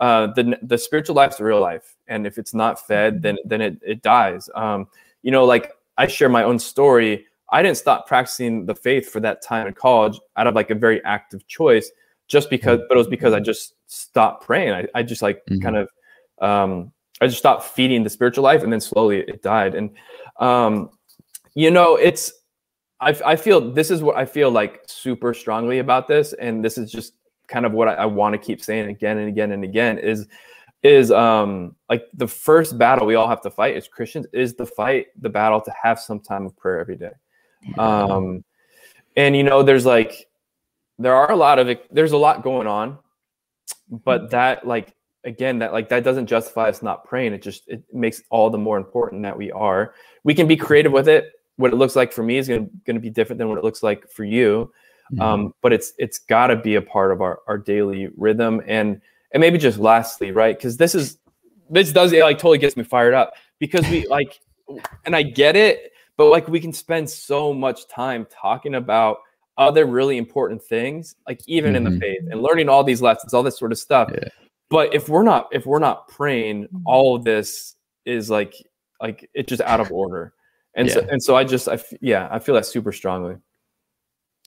uh 0.00 0.26
the 0.28 0.58
the 0.62 0.76
spiritual 0.76 1.14
life's 1.16 1.36
the 1.36 1.44
real 1.44 1.60
life 1.60 1.94
and 2.08 2.26
if 2.26 2.36
it's 2.36 2.52
not 2.52 2.84
fed 2.86 3.22
then 3.22 3.38
then 3.44 3.60
it, 3.60 3.78
it 3.82 4.02
dies 4.02 4.50
um 4.54 4.86
you 5.22 5.30
know 5.30 5.44
like 5.44 5.72
i 5.96 6.06
share 6.06 6.28
my 6.28 6.42
own 6.42 6.58
story 6.58 7.26
i 7.52 7.62
didn't 7.62 7.76
stop 7.76 8.06
practicing 8.06 8.66
the 8.66 8.74
faith 8.74 9.08
for 9.08 9.20
that 9.20 9.42
time 9.42 9.66
in 9.66 9.74
college 9.74 10.18
out 10.36 10.46
of 10.46 10.54
like 10.54 10.70
a 10.70 10.74
very 10.74 11.02
active 11.04 11.46
choice 11.46 11.90
just 12.28 12.50
because 12.50 12.80
but 12.88 12.94
it 12.94 12.98
was 12.98 13.06
because 13.06 13.32
i 13.32 13.40
just 13.40 13.74
stopped 13.86 14.44
praying 14.44 14.72
i, 14.72 14.86
I 14.94 15.02
just 15.02 15.22
like 15.22 15.42
Mhm. 15.50 15.62
kind 15.62 15.76
of 15.76 15.88
um 16.40 16.92
I 17.20 17.26
just 17.26 17.38
stopped 17.38 17.62
feeding 17.62 18.02
the 18.02 18.10
spiritual 18.10 18.42
life, 18.42 18.64
and 18.64 18.72
then 18.72 18.80
slowly 18.80 19.20
it 19.20 19.42
died. 19.42 19.76
And 19.76 19.90
um, 20.40 20.90
you 21.54 21.70
know, 21.70 21.94
it's 21.94 22.32
I, 23.00 23.16
I 23.24 23.36
feel 23.36 23.60
this 23.72 23.92
is 23.92 24.02
what 24.02 24.16
I 24.16 24.24
feel 24.24 24.50
like 24.50 24.82
super 24.88 25.32
strongly 25.32 25.78
about 25.78 26.08
this, 26.08 26.32
and 26.32 26.64
this 26.64 26.76
is 26.76 26.90
just 26.90 27.12
kind 27.46 27.64
of 27.64 27.70
what 27.72 27.86
I, 27.86 27.94
I 27.94 28.06
want 28.06 28.32
to 28.32 28.38
keep 28.38 28.60
saying 28.60 28.88
again 28.88 29.18
and 29.18 29.28
again 29.28 29.52
and 29.52 29.62
again 29.62 29.98
is 29.98 30.26
is 30.82 31.12
um 31.12 31.76
like 31.88 32.06
the 32.14 32.26
first 32.26 32.76
battle 32.76 33.06
we 33.06 33.14
all 33.14 33.28
have 33.28 33.42
to 33.42 33.50
fight 33.52 33.76
as 33.76 33.86
Christians 33.86 34.26
is 34.32 34.54
the 34.54 34.66
fight 34.66 35.06
the 35.20 35.28
battle 35.28 35.60
to 35.60 35.72
have 35.80 36.00
some 36.00 36.18
time 36.18 36.44
of 36.44 36.56
prayer 36.56 36.80
every 36.80 36.96
day. 36.96 37.12
Um, 37.78 38.44
and 39.16 39.36
you 39.36 39.42
know, 39.42 39.62
there's 39.62 39.86
like 39.86 40.28
there 40.98 41.14
are 41.14 41.30
a 41.30 41.36
lot 41.36 41.58
of 41.58 41.78
there's 41.90 42.12
a 42.12 42.16
lot 42.16 42.42
going 42.42 42.66
on, 42.66 42.98
but 43.90 44.30
that 44.30 44.66
like 44.66 44.94
again 45.24 45.58
that 45.60 45.72
like 45.72 45.88
that 45.90 46.04
doesn't 46.04 46.26
justify 46.26 46.68
us 46.68 46.82
not 46.82 47.04
praying. 47.04 47.32
It 47.32 47.42
just 47.42 47.68
it 47.68 47.82
makes 47.92 48.22
all 48.30 48.50
the 48.50 48.58
more 48.58 48.76
important 48.76 49.22
that 49.22 49.36
we 49.36 49.50
are. 49.52 49.94
We 50.24 50.34
can 50.34 50.46
be 50.46 50.56
creative 50.56 50.92
with 50.92 51.08
it. 51.08 51.32
What 51.56 51.72
it 51.72 51.76
looks 51.76 51.96
like 51.96 52.12
for 52.12 52.22
me 52.22 52.38
is 52.38 52.48
going 52.48 52.70
to 52.86 52.98
be 52.98 53.10
different 53.10 53.38
than 53.38 53.48
what 53.48 53.58
it 53.58 53.64
looks 53.64 53.82
like 53.82 54.08
for 54.08 54.24
you. 54.24 54.72
Mm-hmm. 55.12 55.20
um, 55.20 55.54
but 55.60 55.72
it's 55.72 55.92
it's 55.98 56.18
got 56.18 56.46
to 56.46 56.56
be 56.56 56.76
a 56.76 56.82
part 56.82 57.12
of 57.12 57.20
our, 57.20 57.40
our 57.46 57.58
daily 57.58 58.08
rhythm. 58.16 58.62
And 58.66 59.00
and 59.32 59.40
maybe 59.40 59.58
just 59.58 59.78
lastly 59.78 60.30
right 60.30 60.56
because 60.56 60.76
this 60.76 60.94
is 60.94 61.18
this 61.70 61.92
does 61.92 62.12
it 62.12 62.22
like 62.22 62.38
totally 62.38 62.58
gets 62.58 62.76
me 62.76 62.84
fired 62.84 63.14
up 63.14 63.34
because 63.58 63.88
we 63.88 64.06
like 64.06 64.40
and 65.04 65.16
i 65.16 65.22
get 65.22 65.56
it 65.56 65.92
but 66.22 66.30
like 66.30 66.48
we 66.48 66.60
can 66.60 66.72
spend 66.72 67.08
so 67.10 67.52
much 67.52 67.88
time 67.88 68.26
talking 68.30 68.74
about 68.76 69.18
other 69.58 69.84
really 69.86 70.16
important 70.18 70.62
things 70.62 71.14
like 71.28 71.40
even 71.46 71.74
in 71.76 71.84
Mhm. 71.84 71.90
the 71.94 71.98
faith 72.00 72.22
and 72.30 72.40
learning 72.42 72.68
all 72.68 72.84
these 72.84 73.02
lessons 73.02 73.34
all 73.34 73.42
this 73.42 73.58
sort 73.58 73.72
of 73.72 73.78
stuff. 73.78 74.10
Yeah. 74.12 74.28
but 74.70 74.94
if 74.94 75.08
we're 75.08 75.22
not 75.24 75.48
if 75.52 75.66
we're 75.66 75.78
not 75.78 76.08
praying 76.08 76.68
all 76.86 77.16
of 77.16 77.24
this 77.24 77.74
is 78.06 78.30
like 78.30 78.54
like 79.00 79.28
it's 79.34 79.48
just 79.50 79.62
out 79.62 79.80
of 79.80 79.90
order. 80.02 80.32
And 80.74 80.90
so 80.90 81.00
and 81.10 81.22
so 81.22 81.36
i 81.36 81.44
just 81.44 81.68
i 81.68 81.74
f- 81.74 81.92
yeah 82.00 82.28
i 82.30 82.38
feel 82.38 82.54
that 82.54 82.64
super 82.66 82.92
strongly. 82.92 83.36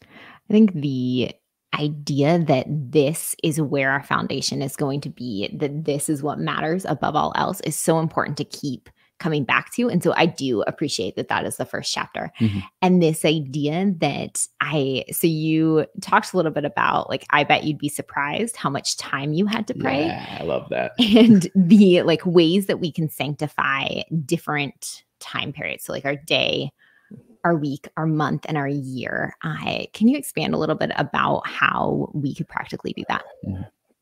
I 0.01 0.53
think 0.53 0.73
the 0.73 1.33
idea 1.79 2.39
that 2.39 2.65
this 2.69 3.35
is 3.43 3.59
where 3.59 3.91
our 3.91 4.03
foundation 4.03 4.61
is 4.61 4.75
going 4.75 5.01
to 5.01 5.09
be, 5.09 5.49
that 5.53 5.83
this 5.85 6.07
is 6.07 6.23
what 6.23 6.39
matters 6.39 6.85
above 6.85 7.15
all 7.15 7.33
else, 7.35 7.59
is 7.61 7.75
so 7.75 7.99
important 7.99 8.37
to 8.37 8.45
keep 8.45 8.89
coming 9.19 9.43
back 9.43 9.71
to. 9.73 9.89
And 9.89 10.03
so 10.03 10.13
I 10.17 10.25
do 10.25 10.61
appreciate 10.63 11.15
that 11.15 11.29
that 11.29 11.45
is 11.45 11.57
the 11.57 11.65
first 11.65 11.93
chapter. 11.93 12.31
Mhm. 12.39 12.63
And 12.81 13.01
this 13.01 13.23
idea 13.23 13.93
that 13.99 14.45
I, 14.61 15.05
so 15.11 15.27
you 15.27 15.85
talked 16.01 16.33
a 16.33 16.37
little 16.37 16.51
bit 16.51 16.65
about, 16.65 17.09
like, 17.09 17.25
I 17.29 17.43
bet 17.43 17.63
you'd 17.63 17.77
be 17.77 17.89
surprised 17.89 18.55
how 18.55 18.69
much 18.69 18.97
time 18.97 19.33
you 19.33 19.45
had 19.45 19.67
to 19.67 19.73
pray 19.73 20.07
Yeah, 20.07 20.37
I 20.41 20.43
love 20.43 20.67
that. 20.69 20.91
and 20.99 21.47
the 21.55 22.01
like 22.01 22.25
ways 22.25 22.65
that 22.65 22.79
we 22.79 22.91
can 22.91 23.09
sanctify 23.09 24.01
different 24.25 25.03
time 25.19 25.53
periods 25.53 25.85
so 25.85 25.93
like 25.93 26.05
our 26.05 26.15
day 26.15 26.71
our 27.43 27.55
week 27.55 27.87
our 27.97 28.05
month 28.05 28.45
and 28.47 28.57
our 28.57 28.67
year 28.67 29.35
i 29.43 29.87
can 29.93 30.07
you 30.07 30.17
expand 30.17 30.53
a 30.53 30.57
little 30.57 30.75
bit 30.75 30.91
about 30.97 31.47
how 31.47 32.09
we 32.13 32.35
could 32.35 32.47
practically 32.47 32.93
do 32.93 33.03
that 33.07 33.23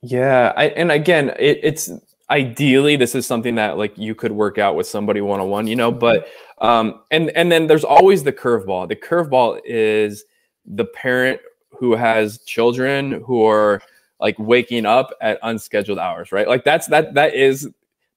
Yeah, 0.02 0.52
I, 0.58 0.65
and 0.65 0.91
again, 0.91 1.30
it, 1.39 1.60
it's 1.63 1.89
ideally 2.30 2.96
this 2.96 3.16
is 3.16 3.26
something 3.26 3.56
that 3.56 3.78
like 3.78 3.98
you 3.98 4.16
could 4.16 4.32
work 4.32 4.58
out 4.58 4.76
with 4.76 4.88
somebody 4.88 5.22
one 5.22 5.40
on 5.40 5.50
one, 5.50 5.68
you 5.68 5.76
know. 5.76 5.92
But 5.92 6.28
um, 6.60 7.02
and 7.12 7.30
and 7.32 7.52
then 7.52 7.68
there's 7.68 7.84
always 7.84 8.24
the 8.24 8.34
curveball. 8.34 8.88
The 8.88 8.96
curveball 8.96 9.62
is 9.66 10.26
the 10.66 10.86
parent 10.86 11.40
who 11.72 11.96
has 11.96 12.40
children 12.44 13.24
who 13.26 13.46
are 13.46 13.82
like 14.20 14.38
waking 14.40 14.86
up 14.86 15.12
at 15.22 15.40
unscheduled 15.44 16.00
hours, 16.00 16.32
right? 16.32 16.48
Like 16.48 16.64
that's 16.64 16.88
that 16.88 17.14
that 17.16 17.36
is 17.36 17.70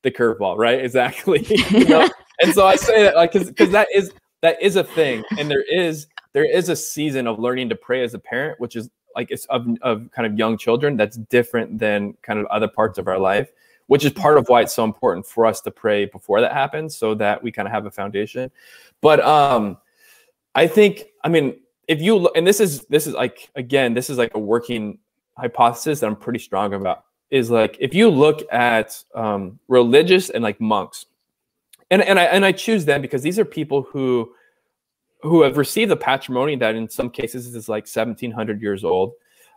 the 0.02 0.10
curveball, 0.10 0.56
right? 0.56 0.80
Exactly. 0.84 1.46
you 1.70 1.84
know? 1.86 2.08
And 2.38 2.52
so 2.52 2.66
I 2.66 2.76
say 2.76 3.04
that 3.04 3.16
like 3.16 3.32
because 3.32 3.48
because 3.48 3.70
that 3.70 3.88
is 3.94 4.12
that 4.42 4.60
is 4.60 4.76
a 4.76 4.84
thing, 4.84 5.24
and 5.38 5.50
there 5.50 5.64
is 5.72 6.06
there 6.34 6.44
is 6.44 6.68
a 6.68 6.76
season 6.76 7.26
of 7.26 7.38
learning 7.38 7.70
to 7.70 7.74
pray 7.74 8.02
as 8.02 8.12
a 8.12 8.18
parent, 8.18 8.60
which 8.60 8.76
is 8.76 8.90
like 9.14 9.30
it's 9.30 9.46
of, 9.46 9.66
of 9.80 10.10
kind 10.12 10.30
of 10.30 10.38
young 10.38 10.58
children 10.58 10.98
that's 10.98 11.16
different 11.16 11.78
than 11.78 12.12
kind 12.20 12.38
of 12.38 12.44
other 12.46 12.68
parts 12.68 12.98
of 12.98 13.08
our 13.08 13.18
life 13.18 13.48
which 13.86 14.04
is 14.04 14.12
part 14.12 14.36
of 14.36 14.48
why 14.48 14.62
it's 14.62 14.74
so 14.74 14.84
important 14.84 15.26
for 15.26 15.46
us 15.46 15.60
to 15.60 15.70
pray 15.70 16.04
before 16.06 16.40
that 16.40 16.52
happens 16.52 16.96
so 16.96 17.14
that 17.14 17.42
we 17.42 17.52
kind 17.52 17.68
of 17.68 17.72
have 17.72 17.86
a 17.86 17.90
foundation. 17.90 18.50
But 19.00 19.20
um 19.20 19.78
i 20.56 20.66
think 20.66 21.04
i 21.22 21.28
mean 21.28 21.54
if 21.86 22.02
you 22.02 22.16
look 22.16 22.36
and 22.36 22.44
this 22.44 22.58
is 22.58 22.80
this 22.86 23.06
is 23.06 23.14
like 23.14 23.50
again 23.54 23.94
this 23.94 24.10
is 24.10 24.18
like 24.18 24.34
a 24.34 24.38
working 24.38 24.98
hypothesis 25.38 26.00
that 26.00 26.06
i'm 26.06 26.16
pretty 26.16 26.40
strong 26.40 26.74
about 26.74 27.04
is 27.30 27.50
like 27.50 27.76
if 27.78 27.94
you 27.94 28.08
look 28.08 28.42
at 28.52 29.04
um 29.14 29.60
religious 29.68 30.30
and 30.30 30.42
like 30.42 30.60
monks 30.60 31.06
and 31.90 32.02
and 32.02 32.18
i 32.18 32.24
and 32.24 32.44
i 32.44 32.50
choose 32.50 32.84
them 32.84 33.00
because 33.00 33.22
these 33.22 33.38
are 33.38 33.44
people 33.44 33.82
who 33.82 34.32
who 35.22 35.42
have 35.42 35.56
received 35.56 35.92
a 35.92 35.96
patrimony 35.96 36.56
that 36.56 36.74
in 36.74 36.88
some 36.88 37.10
cases 37.10 37.54
is 37.54 37.68
like 37.68 37.84
1700 37.84 38.60
years 38.60 38.84
old 38.84 39.12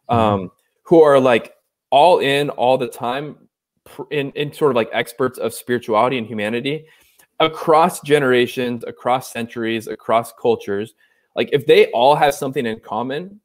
um, 0.08 0.50
who 0.84 1.04
are 1.04 1.20
like 1.20 1.54
all 1.92 2.20
in 2.20 2.50
all 2.52 2.78
the 2.78 2.88
time 2.88 3.36
in, 4.12 4.32
in 4.32 4.52
sort 4.54 4.72
of 4.72 4.76
like 4.76 4.90
experts 4.94 5.38
of 5.38 5.54
spirituality 5.54 6.18
and 6.18 6.28
humanity 6.28 6.86
across 7.40 8.02
generations, 8.02 8.84
across 8.86 9.32
centuries, 9.32 9.88
across 9.88 10.34
cultures. 10.34 10.94
Like 11.36 11.50
if 11.54 11.66
they 11.66 11.88
all 11.92 12.16
have 12.16 12.34
something 12.34 12.66
in 12.66 12.80
common, 12.80 13.40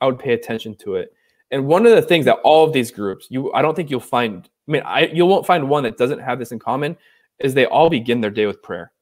I 0.00 0.06
would 0.06 0.18
pay 0.18 0.32
attention 0.32 0.76
to 0.76 0.96
it. 0.96 1.12
And 1.50 1.66
one 1.66 1.86
of 1.86 1.92
the 1.92 2.02
things 2.02 2.24
that 2.26 2.38
all 2.44 2.64
of 2.64 2.72
these 2.72 2.90
groups, 2.90 3.26
you 3.30 3.52
I 3.52 3.62
don't 3.62 3.74
think 3.74 3.90
you'll 3.90 4.00
find, 4.00 4.48
I 4.68 4.70
mean, 4.70 4.82
I 4.84 5.06
you 5.06 5.24
won't 5.24 5.46
find 5.46 5.68
one 5.68 5.82
that 5.84 5.96
doesn't 5.96 6.18
have 6.18 6.38
this 6.38 6.52
in 6.52 6.58
common, 6.58 6.96
is 7.38 7.54
they 7.54 7.66
all 7.66 7.88
begin 7.88 8.20
their 8.20 8.30
day 8.30 8.46
with 8.46 8.62
prayer. 8.62 8.92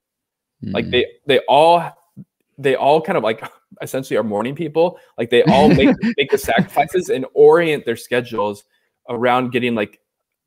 Mm. 0.65 0.75
Like 0.75 0.91
they 0.91 1.07
they 1.27 1.41
all 1.49 1.91
they 2.59 2.77
all 2.77 3.01
kind 3.01 3.19
of 3.19 3.25
like 3.25 3.43
essentially 3.83 4.17
are 4.17 4.23
morning 4.23 4.55
people. 4.55 4.99
Like 5.19 5.31
they 5.31 5.43
all 5.45 5.69
make 5.69 5.97
make 6.17 6.31
the 6.31 6.39
sacrifices 6.39 7.09
and 7.09 7.27
orient 7.35 7.85
their 7.85 7.97
schedules 7.97 8.65
around 9.09 9.51
getting 9.51 9.75
like 9.75 10.01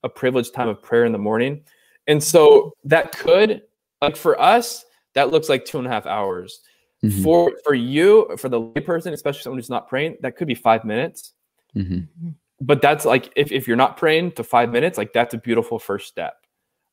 a 0.03 0.09
privileged 0.09 0.53
time 0.53 0.69
of 0.69 0.81
prayer 0.81 1.05
in 1.05 1.11
the 1.11 1.17
morning. 1.17 1.63
And 2.07 2.23
so 2.23 2.73
that 2.85 3.17
could, 3.17 3.61
like 4.01 4.15
for 4.15 4.39
us, 4.41 4.85
that 5.13 5.31
looks 5.31 5.49
like 5.49 5.65
two 5.65 5.77
and 5.77 5.87
a 5.87 5.89
half 5.89 6.05
hours. 6.05 6.61
Mm-hmm. 7.03 7.23
For 7.23 7.53
for 7.63 7.73
you, 7.73 8.35
for 8.37 8.49
the 8.49 8.59
layperson, 8.59 9.13
especially 9.13 9.41
someone 9.41 9.57
who's 9.57 9.69
not 9.69 9.87
praying, 9.87 10.17
that 10.21 10.35
could 10.35 10.47
be 10.47 10.55
five 10.55 10.83
minutes. 10.83 11.33
Mm-hmm. 11.75 12.29
But 12.61 12.81
that's 12.81 13.05
like 13.05 13.31
if, 13.37 13.51
if 13.51 13.67
you're 13.67 13.77
not 13.77 13.95
praying 13.95 14.33
to 14.33 14.43
five 14.43 14.69
minutes, 14.71 14.97
like 14.97 15.13
that's 15.13 15.33
a 15.33 15.37
beautiful 15.37 15.79
first 15.79 16.07
step. 16.07 16.33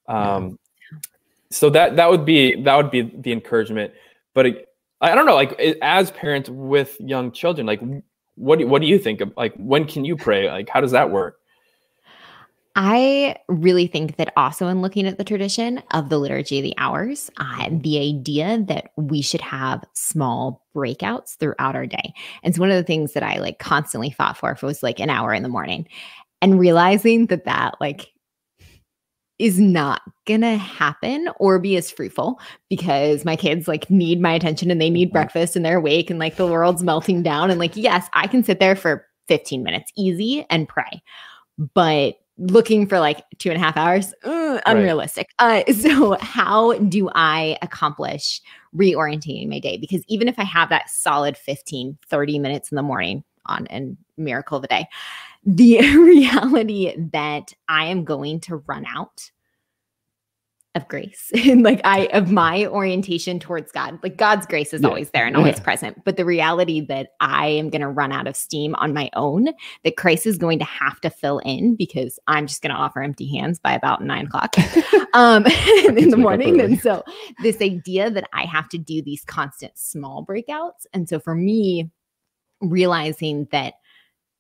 Um, 0.07 0.59
yeah. 0.93 0.99
so 1.51 1.71
that 1.71 1.97
that 1.97 2.09
would 2.09 2.25
be 2.25 2.63
that 2.63 2.77
would 2.77 2.91
be 2.91 3.03
the 3.03 3.33
encouragement. 3.33 3.93
But 4.33 4.47
it, 4.47 4.69
I 5.01 5.15
don't 5.15 5.27
know, 5.27 5.35
like 5.35 5.59
as 5.83 6.13
parents 6.13 6.49
with 6.49 6.97
young 7.01 7.33
children, 7.33 7.67
like 7.67 7.81
what 8.37 8.61
do, 8.61 8.67
what 8.69 8.81
do 8.83 8.87
you 8.87 8.99
think 8.99 9.21
of 9.21 9.33
like 9.37 9.55
when 9.57 9.87
can 9.87 10.05
you 10.05 10.17
pray? 10.17 10.49
Like 10.49 10.69
how 10.69 10.81
does 10.81 10.93
that 10.93 11.11
work? 11.11 11.39
I 12.79 13.37
really 13.49 13.87
think 13.87 14.17
that 14.17 14.35
also 14.37 14.69
in 14.69 14.83
looking 14.83 15.07
at 15.07 15.17
the 15.17 15.25
tradition 15.25 15.83
of 15.93 16.11
the 16.11 16.19
liturgy 16.19 16.59
of 16.59 16.63
the 16.63 16.75
hours, 16.77 17.31
uh, 17.39 17.71
the 17.71 17.99
idea 17.99 18.63
that 18.69 18.91
we 18.99 19.23
should 19.23 19.41
have 19.41 19.83
small 19.95 20.63
breakouts 20.77 21.39
throughout 21.39 21.75
our 21.75 21.87
day. 21.87 22.13
And 22.43 22.51
it's 22.51 22.59
one 22.59 22.71
of 22.71 22.77
the 22.77 22.85
things 22.85 23.15
that 23.15 23.23
I 23.23 23.39
like 23.39 23.59
constantly 23.59 24.11
fought 24.11 24.37
for 24.37 24.51
if 24.51 24.63
it 24.63 24.67
was 24.67 24.83
like 24.83 25.01
an 25.01 25.09
hour 25.09 25.33
in 25.33 25.43
the 25.43 25.49
morning 25.49 25.89
and 26.43 26.61
realizing 26.61 27.27
that 27.29 27.47
that 27.47 27.77
like 27.81 28.13
is 29.39 29.59
not 29.59 30.03
gonna 30.27 30.57
happen 30.57 31.31
or 31.39 31.59
be 31.59 31.77
as 31.77 31.91
fruitful 31.91 32.39
because 32.69 33.25
my 33.25 33.37
kids 33.37 33.67
like 33.67 33.89
need 33.91 34.21
my 34.21 34.33
attention 34.33 34.71
and 34.71 34.83
they 34.83 34.91
need 34.91 35.09
mm-hmm. 35.09 35.15
breakfast 35.15 35.57
and 35.57 35.65
they're 35.65 35.79
awake 35.79 36.11
and 36.11 36.19
like 36.19 36.37
the 36.37 36.47
world's 36.47 36.83
melting 36.83 37.23
down 37.23 37.51
and 37.51 37.61
like 37.61 37.77
yes 37.77 38.09
i 38.15 38.27
can 38.27 38.43
sit 38.43 38.61
there 38.61 38.75
for 38.75 39.07
15 39.29 39.63
minutes 39.63 39.93
easy 39.95 40.47
and 40.49 40.69
pray 40.69 41.03
but 41.75 42.17
looking 42.39 42.87
for 42.87 42.99
like 43.01 43.25
two 43.39 43.51
and 43.51 43.57
a 43.57 43.65
half 43.65 43.77
hours? 43.77 44.13
Uh, 44.25 44.61
unrealistic. 44.67 45.29
Right. 45.41 45.69
uh, 45.69 45.73
so 45.73 46.17
how 46.21 46.75
do 46.79 47.09
i 47.15 47.57
accomplish 47.63 48.41
reorienting 48.75 49.49
my 49.49 49.59
day? 49.59 49.77
Because 49.77 50.03
even 50.09 50.29
if 50.29 50.39
i 50.39 50.45
have 50.45 50.69
that 50.69 50.91
solid 50.91 51.37
15 51.37 51.99
30 52.09 52.39
minutes 52.39 52.71
in 52.71 52.77
the 52.77 52.83
morning 52.83 53.25
on 53.47 53.67
a 53.71 53.95
miracle 54.17 54.57
of 54.57 54.63
the 54.63 54.69
day 54.69 54.87
the 55.45 55.79
reality 55.97 56.95
that 57.13 57.53
i 57.69 57.85
am 57.85 58.05
going 58.05 58.41
to 58.41 58.57
run 58.67 58.85
out 58.87 59.31
of 60.77 60.87
grace 60.89 61.33
and 61.35 61.63
like 61.63 61.81
I 61.85 62.07
of 62.13 62.31
my 62.31 62.67
orientation 62.67 63.41
towards 63.41 63.73
God. 63.73 63.99
Like 64.03 64.17
God's 64.17 64.47
grace 64.47 64.73
is 64.73 64.83
yeah. 64.83 64.89
always 64.89 65.11
there 65.11 65.27
and 65.27 65.37
always 65.37 65.57
yeah. 65.57 65.65
present. 65.65 66.05
But 66.05 66.17
the 66.17 66.25
reality 66.25 66.81
that 66.83 67.11
I 67.21 67.47
am 67.49 67.71
going 67.71 67.81
to 67.81 67.89
run 67.89 68.13
out 68.13 68.29
of 68.29 68.37
steam 68.37 68.75
on 68.77 68.95
my 68.95 69.11
own, 69.15 69.49
that 69.83 69.97
Christ 69.97 70.27
is 70.27 70.39
going 70.39 70.59
to 70.59 70.65
have 70.65 71.01
to 71.01 71.11
fill 71.11 71.39
in 71.41 71.75
because 71.75 72.21
I'm 72.29 72.47
just 72.47 72.63
going 72.63 72.75
to 72.75 72.81
offer 72.81 73.03
empty 73.03 73.27
hands 73.27 73.59
by 73.59 73.73
about 73.73 74.05
nine 74.05 74.27
o'clock 74.27 74.55
um, 75.15 75.47
in 75.97 76.11
the 76.11 76.17
morning. 76.17 76.61
And 76.61 76.79
so 76.81 77.03
this 77.43 77.61
idea 77.61 78.11
that 78.11 78.29
I 78.33 78.45
have 78.45 78.69
to 78.69 78.79
do 78.79 79.03
these 79.03 79.25
constant 79.25 79.77
small 79.77 80.25
breakouts. 80.25 80.87
And 80.93 81.09
so 81.09 81.19
for 81.19 81.35
me, 81.35 81.91
realizing 82.61 83.49
that 83.51 83.75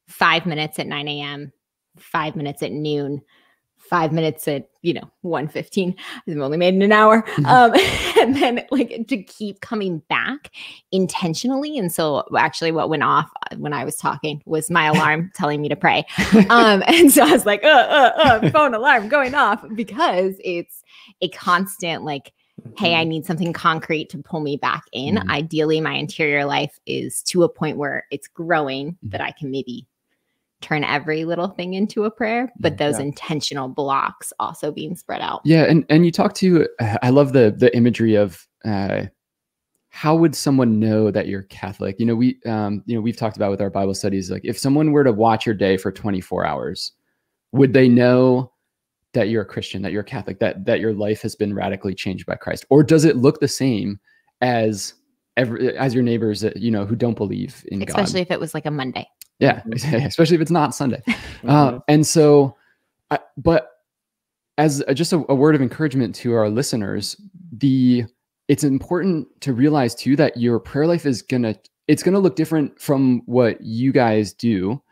five 0.06 0.46
minutes 0.46 0.78
at 0.78 0.86
9 0.86 1.08
a.m., 1.08 1.52
five 1.98 2.36
minutes 2.36 2.62
at 2.62 2.72
noon, 2.72 3.22
five 3.88 4.12
minutes 4.12 4.46
at 4.48 4.68
you 4.82 4.94
know 4.94 5.10
115 5.22 5.94
i've 6.28 6.38
only 6.38 6.56
made 6.56 6.74
in 6.74 6.82
an 6.82 6.92
hour 6.92 7.22
mm-hmm. 7.36 7.46
um, 7.46 7.72
and 8.22 8.36
then 8.36 8.64
like 8.70 9.06
to 9.08 9.22
keep 9.22 9.60
coming 9.60 9.98
back 10.08 10.50
intentionally 10.92 11.78
and 11.78 11.92
so 11.92 12.24
actually 12.36 12.72
what 12.72 12.88
went 12.88 13.02
off 13.02 13.30
uh, 13.50 13.56
when 13.56 13.72
i 13.72 13.84
was 13.84 13.96
talking 13.96 14.42
was 14.46 14.70
my 14.70 14.86
alarm 14.88 15.30
telling 15.34 15.60
me 15.60 15.68
to 15.68 15.76
pray 15.76 16.04
um, 16.50 16.82
and 16.86 17.12
so 17.12 17.24
i 17.24 17.32
was 17.32 17.46
like 17.46 17.64
uh, 17.64 17.68
uh, 17.68 18.12
uh, 18.16 18.50
phone 18.50 18.74
alarm 18.74 19.08
going 19.08 19.34
off 19.34 19.64
because 19.74 20.36
it's 20.44 20.82
a 21.20 21.28
constant 21.30 22.04
like 22.04 22.32
hey 22.78 22.94
i 22.94 23.00
mm-hmm. 23.00 23.10
need 23.10 23.26
something 23.26 23.52
concrete 23.52 24.08
to 24.08 24.18
pull 24.18 24.40
me 24.40 24.56
back 24.56 24.84
in 24.92 25.16
mm-hmm. 25.16 25.30
ideally 25.30 25.80
my 25.80 25.94
interior 25.94 26.44
life 26.44 26.78
is 26.86 27.22
to 27.22 27.42
a 27.42 27.48
point 27.48 27.76
where 27.76 28.06
it's 28.10 28.28
growing 28.28 28.96
that 29.02 29.20
i 29.20 29.30
can 29.32 29.50
maybe 29.50 29.86
turn 30.60 30.84
every 30.84 31.24
little 31.24 31.48
thing 31.48 31.74
into 31.74 32.04
a 32.04 32.10
prayer, 32.10 32.52
but 32.58 32.78
those 32.78 32.98
yeah. 32.98 33.06
intentional 33.06 33.68
blocks 33.68 34.32
also 34.38 34.72
being 34.72 34.96
spread 34.96 35.20
out. 35.20 35.40
Yeah, 35.44 35.64
and 35.64 35.84
and 35.88 36.04
you 36.04 36.12
talk 36.12 36.34
to 36.34 36.66
I 37.02 37.10
love 37.10 37.32
the 37.32 37.54
the 37.56 37.74
imagery 37.76 38.14
of 38.14 38.46
uh 38.64 39.06
how 39.90 40.14
would 40.14 40.34
someone 40.34 40.78
know 40.78 41.10
that 41.10 41.26
you're 41.26 41.44
Catholic? 41.44 41.96
You 41.98 42.06
know, 42.06 42.16
we 42.16 42.38
um 42.46 42.82
you 42.86 42.94
know, 42.94 43.00
we've 43.00 43.16
talked 43.16 43.36
about 43.36 43.50
with 43.50 43.60
our 43.60 43.70
Bible 43.70 43.94
studies 43.94 44.30
like 44.30 44.44
if 44.44 44.58
someone 44.58 44.92
were 44.92 45.04
to 45.04 45.12
watch 45.12 45.46
your 45.46 45.54
day 45.54 45.76
for 45.76 45.92
24 45.92 46.46
hours, 46.46 46.92
would 47.52 47.72
they 47.72 47.88
know 47.88 48.52
that 49.12 49.28
you're 49.28 49.42
a 49.42 49.46
Christian, 49.46 49.82
that 49.82 49.92
you're 49.92 50.02
Catholic, 50.02 50.38
that 50.40 50.64
that 50.64 50.80
your 50.80 50.92
life 50.94 51.22
has 51.22 51.34
been 51.34 51.54
radically 51.54 51.94
changed 51.94 52.26
by 52.26 52.34
Christ? 52.34 52.64
Or 52.70 52.82
does 52.82 53.04
it 53.04 53.16
look 53.16 53.40
the 53.40 53.48
same 53.48 54.00
as 54.40 54.94
every 55.36 55.76
as 55.76 55.94
your 55.94 56.02
neighbors 56.02 56.44
you 56.56 56.70
know 56.70 56.86
who 56.86 56.96
don't 56.96 57.16
believe 57.16 57.62
in 57.68 57.82
especially 57.82 57.92
God? 57.92 58.02
Especially 58.02 58.20
if 58.22 58.30
it 58.30 58.40
was 58.40 58.54
like 58.54 58.66
a 58.66 58.70
Monday. 58.70 59.06
Yeah, 59.38 59.60
especially 59.70 60.36
if 60.36 60.40
it's 60.40 60.50
not 60.50 60.74
Sunday. 60.74 61.02
Mm-hmm. 61.06 61.50
Uh, 61.50 61.78
and 61.88 62.06
so, 62.06 62.56
I, 63.10 63.18
but 63.36 63.70
as 64.58 64.82
a, 64.88 64.94
just 64.94 65.12
a, 65.12 65.24
a 65.28 65.34
word 65.34 65.54
of 65.54 65.60
encouragement 65.60 66.14
to 66.16 66.32
our 66.32 66.48
listeners, 66.48 67.20
the 67.52 68.04
it's 68.48 68.64
important 68.64 69.28
to 69.42 69.52
realize 69.52 69.94
too 69.94 70.16
that 70.16 70.36
your 70.36 70.58
prayer 70.58 70.86
life 70.86 71.04
is 71.04 71.22
gonna 71.22 71.54
it's 71.86 72.02
gonna 72.02 72.18
look 72.18 72.36
different 72.36 72.80
from 72.80 73.22
what 73.26 73.60
you 73.60 73.92
guys 73.92 74.32
do. 74.32 74.82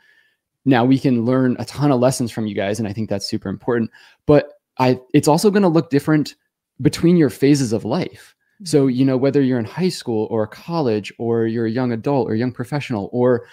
Now 0.65 0.85
we 0.85 0.99
can 0.99 1.25
learn 1.25 1.57
a 1.59 1.65
ton 1.65 1.91
of 1.91 2.01
lessons 2.01 2.31
from 2.31 2.47
you 2.47 2.55
guys, 2.55 2.79
and 2.79 2.87
I 2.87 2.93
think 2.93 3.09
that's 3.09 3.29
super 3.29 3.49
important. 3.49 3.91
But 4.27 4.53
I 4.79 5.01
it's 5.15 5.29
also 5.29 5.51
gonna 5.51 5.69
look 5.69 5.91
different 5.91 6.35
between 6.83 7.17
your 7.17 7.31
phases 7.31 7.73
of 7.73 7.85
life. 7.85 8.35
So, 8.65 8.87
mm-hmm. 8.87 8.97
you 8.97 9.05
know, 9.05 9.17
whether 9.17 9.43
you're 9.43 9.59
in 9.59 9.65
high 9.65 9.89
school 9.89 10.29
or 10.31 10.47
college 10.47 11.13
or 11.19 11.47
you're 11.47 11.67
a 11.67 11.71
young 11.71 11.93
adult 11.93 12.29
or 12.29 12.35
young 12.35 12.53
professional 12.53 13.09
or 13.13 13.47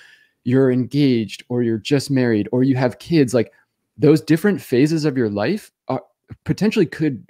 you're 0.44 0.72
engaged 0.72 1.44
or 1.50 1.64
you're 1.64 1.78
just 1.78 2.10
married 2.10 2.48
or 2.52 2.64
you 2.64 2.76
have 2.76 3.00
kids 3.00 3.34
like 3.34 3.52
those 3.98 4.22
different 4.22 4.62
phases 4.62 5.06
of 5.06 5.18
your 5.18 5.30
life 5.30 5.72
are, 5.88 6.04
potentially 6.46 6.86
could 6.86 7.26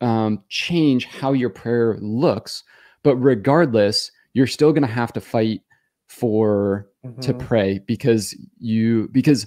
um, 0.00 0.42
change 0.48 1.04
how 1.06 1.32
your 1.32 1.50
prayer 1.50 1.96
looks 2.00 2.62
but 3.02 3.16
regardless 3.16 4.10
you're 4.32 4.46
still 4.46 4.72
going 4.72 4.82
to 4.82 4.88
have 4.88 5.12
to 5.12 5.20
fight 5.20 5.60
for 6.08 6.88
mm-hmm. 7.04 7.20
to 7.20 7.34
pray 7.34 7.78
because 7.86 8.34
you 8.58 9.08
because 9.12 9.46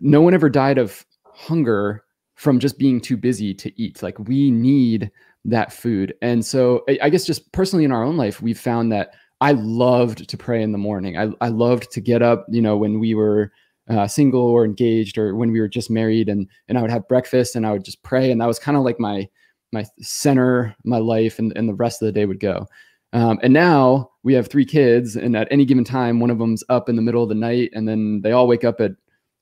no 0.00 0.20
one 0.20 0.34
ever 0.34 0.48
died 0.48 0.78
of 0.78 1.04
hunger 1.24 2.04
from 2.34 2.58
just 2.58 2.78
being 2.78 3.00
too 3.00 3.16
busy 3.16 3.54
to 3.54 3.72
eat 3.80 4.02
like 4.02 4.18
we 4.20 4.50
need 4.50 5.10
that 5.44 5.72
food 5.72 6.14
and 6.22 6.44
so 6.44 6.84
i 7.00 7.08
guess 7.08 7.24
just 7.24 7.50
personally 7.52 7.84
in 7.84 7.92
our 7.92 8.02
own 8.02 8.16
life 8.16 8.42
we've 8.42 8.58
found 8.58 8.90
that 8.92 9.14
I 9.40 9.52
loved 9.52 10.28
to 10.28 10.36
pray 10.36 10.62
in 10.62 10.72
the 10.72 10.78
morning. 10.78 11.18
I, 11.18 11.30
I 11.40 11.48
loved 11.48 11.90
to 11.92 12.00
get 12.00 12.22
up, 12.22 12.46
you 12.48 12.62
know, 12.62 12.76
when 12.76 12.98
we 13.00 13.14
were 13.14 13.52
uh, 13.88 14.08
single 14.08 14.42
or 14.42 14.64
engaged 14.64 15.18
or 15.18 15.34
when 15.34 15.52
we 15.52 15.60
were 15.60 15.68
just 15.68 15.90
married 15.90 16.28
and, 16.28 16.48
and 16.68 16.78
I 16.78 16.82
would 16.82 16.90
have 16.90 17.06
breakfast 17.08 17.54
and 17.54 17.66
I 17.66 17.72
would 17.72 17.84
just 17.84 18.02
pray. 18.02 18.30
And 18.30 18.40
that 18.40 18.46
was 18.46 18.58
kind 18.58 18.76
of 18.76 18.82
like 18.82 18.98
my, 18.98 19.28
my 19.72 19.84
center, 20.00 20.74
my 20.84 20.98
life 20.98 21.38
and, 21.38 21.52
and 21.56 21.68
the 21.68 21.74
rest 21.74 22.02
of 22.02 22.06
the 22.06 22.12
day 22.12 22.24
would 22.24 22.40
go. 22.40 22.66
Um, 23.12 23.38
and 23.42 23.52
now 23.52 24.10
we 24.24 24.34
have 24.34 24.48
three 24.48 24.64
kids 24.64 25.16
and 25.16 25.36
at 25.36 25.48
any 25.50 25.64
given 25.64 25.84
time, 25.84 26.18
one 26.18 26.30
of 26.30 26.38
them's 26.38 26.64
up 26.68 26.88
in 26.88 26.96
the 26.96 27.02
middle 27.02 27.22
of 27.22 27.28
the 27.28 27.34
night 27.34 27.70
and 27.74 27.88
then 27.88 28.20
they 28.22 28.32
all 28.32 28.48
wake 28.48 28.64
up 28.64 28.80
at 28.80 28.92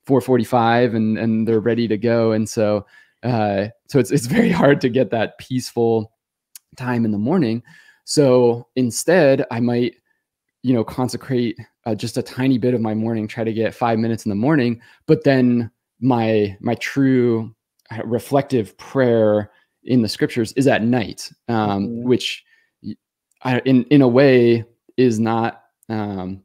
445 0.07 0.95
and, 0.95 1.19
and 1.19 1.49
they're 1.49 1.61
ready 1.61 1.89
to 1.89 1.97
go. 1.97 2.33
And 2.33 2.49
so, 2.49 2.85
uh, 3.23 3.69
so 3.89 3.99
it's, 3.99 4.11
it's 4.11 4.27
very 4.27 4.51
hard 4.53 4.81
to 4.83 4.89
get 4.89 5.11
that 5.11 5.39
peaceful 5.39 6.13
time 6.77 7.05
in 7.05 7.13
the 7.13 7.19
morning. 7.19 7.63
So 8.05 8.69
instead, 8.77 9.45
I 9.51 9.61
might, 9.61 9.97
you 10.63 10.75
know, 10.75 10.85
consecrate 10.85 11.59
uh, 11.87 11.95
just 11.95 12.17
a 12.17 12.23
tiny 12.23 12.59
bit 12.59 12.75
of 12.75 12.81
my 12.81 12.95
morning, 12.95 13.29
try 13.29 13.45
to 13.45 13.53
get 13.53 13.75
five 13.75 13.99
minutes 13.99 14.25
in 14.25 14.31
the 14.31 14.37
morning, 14.37 14.81
but 15.07 15.25
then 15.25 15.71
my 16.01 16.57
my 16.61 16.75
true 16.77 17.55
uh, 17.91 18.03
reflective 18.05 18.77
prayer 18.79 19.51
in 19.85 20.03
the 20.03 20.09
scriptures 20.09 20.53
is 20.53 20.67
at 20.67 20.83
night, 20.83 21.31
um, 21.49 21.87
mm-hmm. 21.87 22.09
which 22.09 22.45
I, 23.43 23.59
in 23.61 23.85
in 23.85 24.03
a 24.03 24.09
way 24.09 24.65
is 24.97 25.21
not 25.21 25.65
um, 25.89 26.43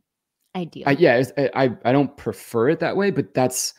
ideal. 0.55 0.83
I, 0.87 0.91
yeah, 0.91 1.23
I, 1.37 1.49
I 1.55 1.69
I 1.85 1.91
don't 1.91 2.15
prefer 2.17 2.69
it 2.69 2.79
that 2.79 2.97
way, 2.97 3.11
but 3.11 3.33
that's 3.33 3.73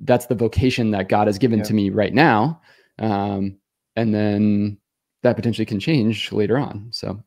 that's 0.00 0.26
the 0.26 0.34
vocation 0.34 0.90
that 0.92 1.08
God 1.08 1.26
has 1.26 1.38
given 1.38 1.60
Yeah. 1.60 1.64
to 1.64 1.74
me 1.74 1.90
right 1.90 2.14
now. 2.14 2.60
Um, 2.98 3.58
and 3.96 4.14
then 4.14 4.78
that 5.22 5.36
potentially 5.36 5.66
can 5.66 5.80
change 5.80 6.32
later 6.32 6.58
on. 6.58 6.88
So 6.90 7.22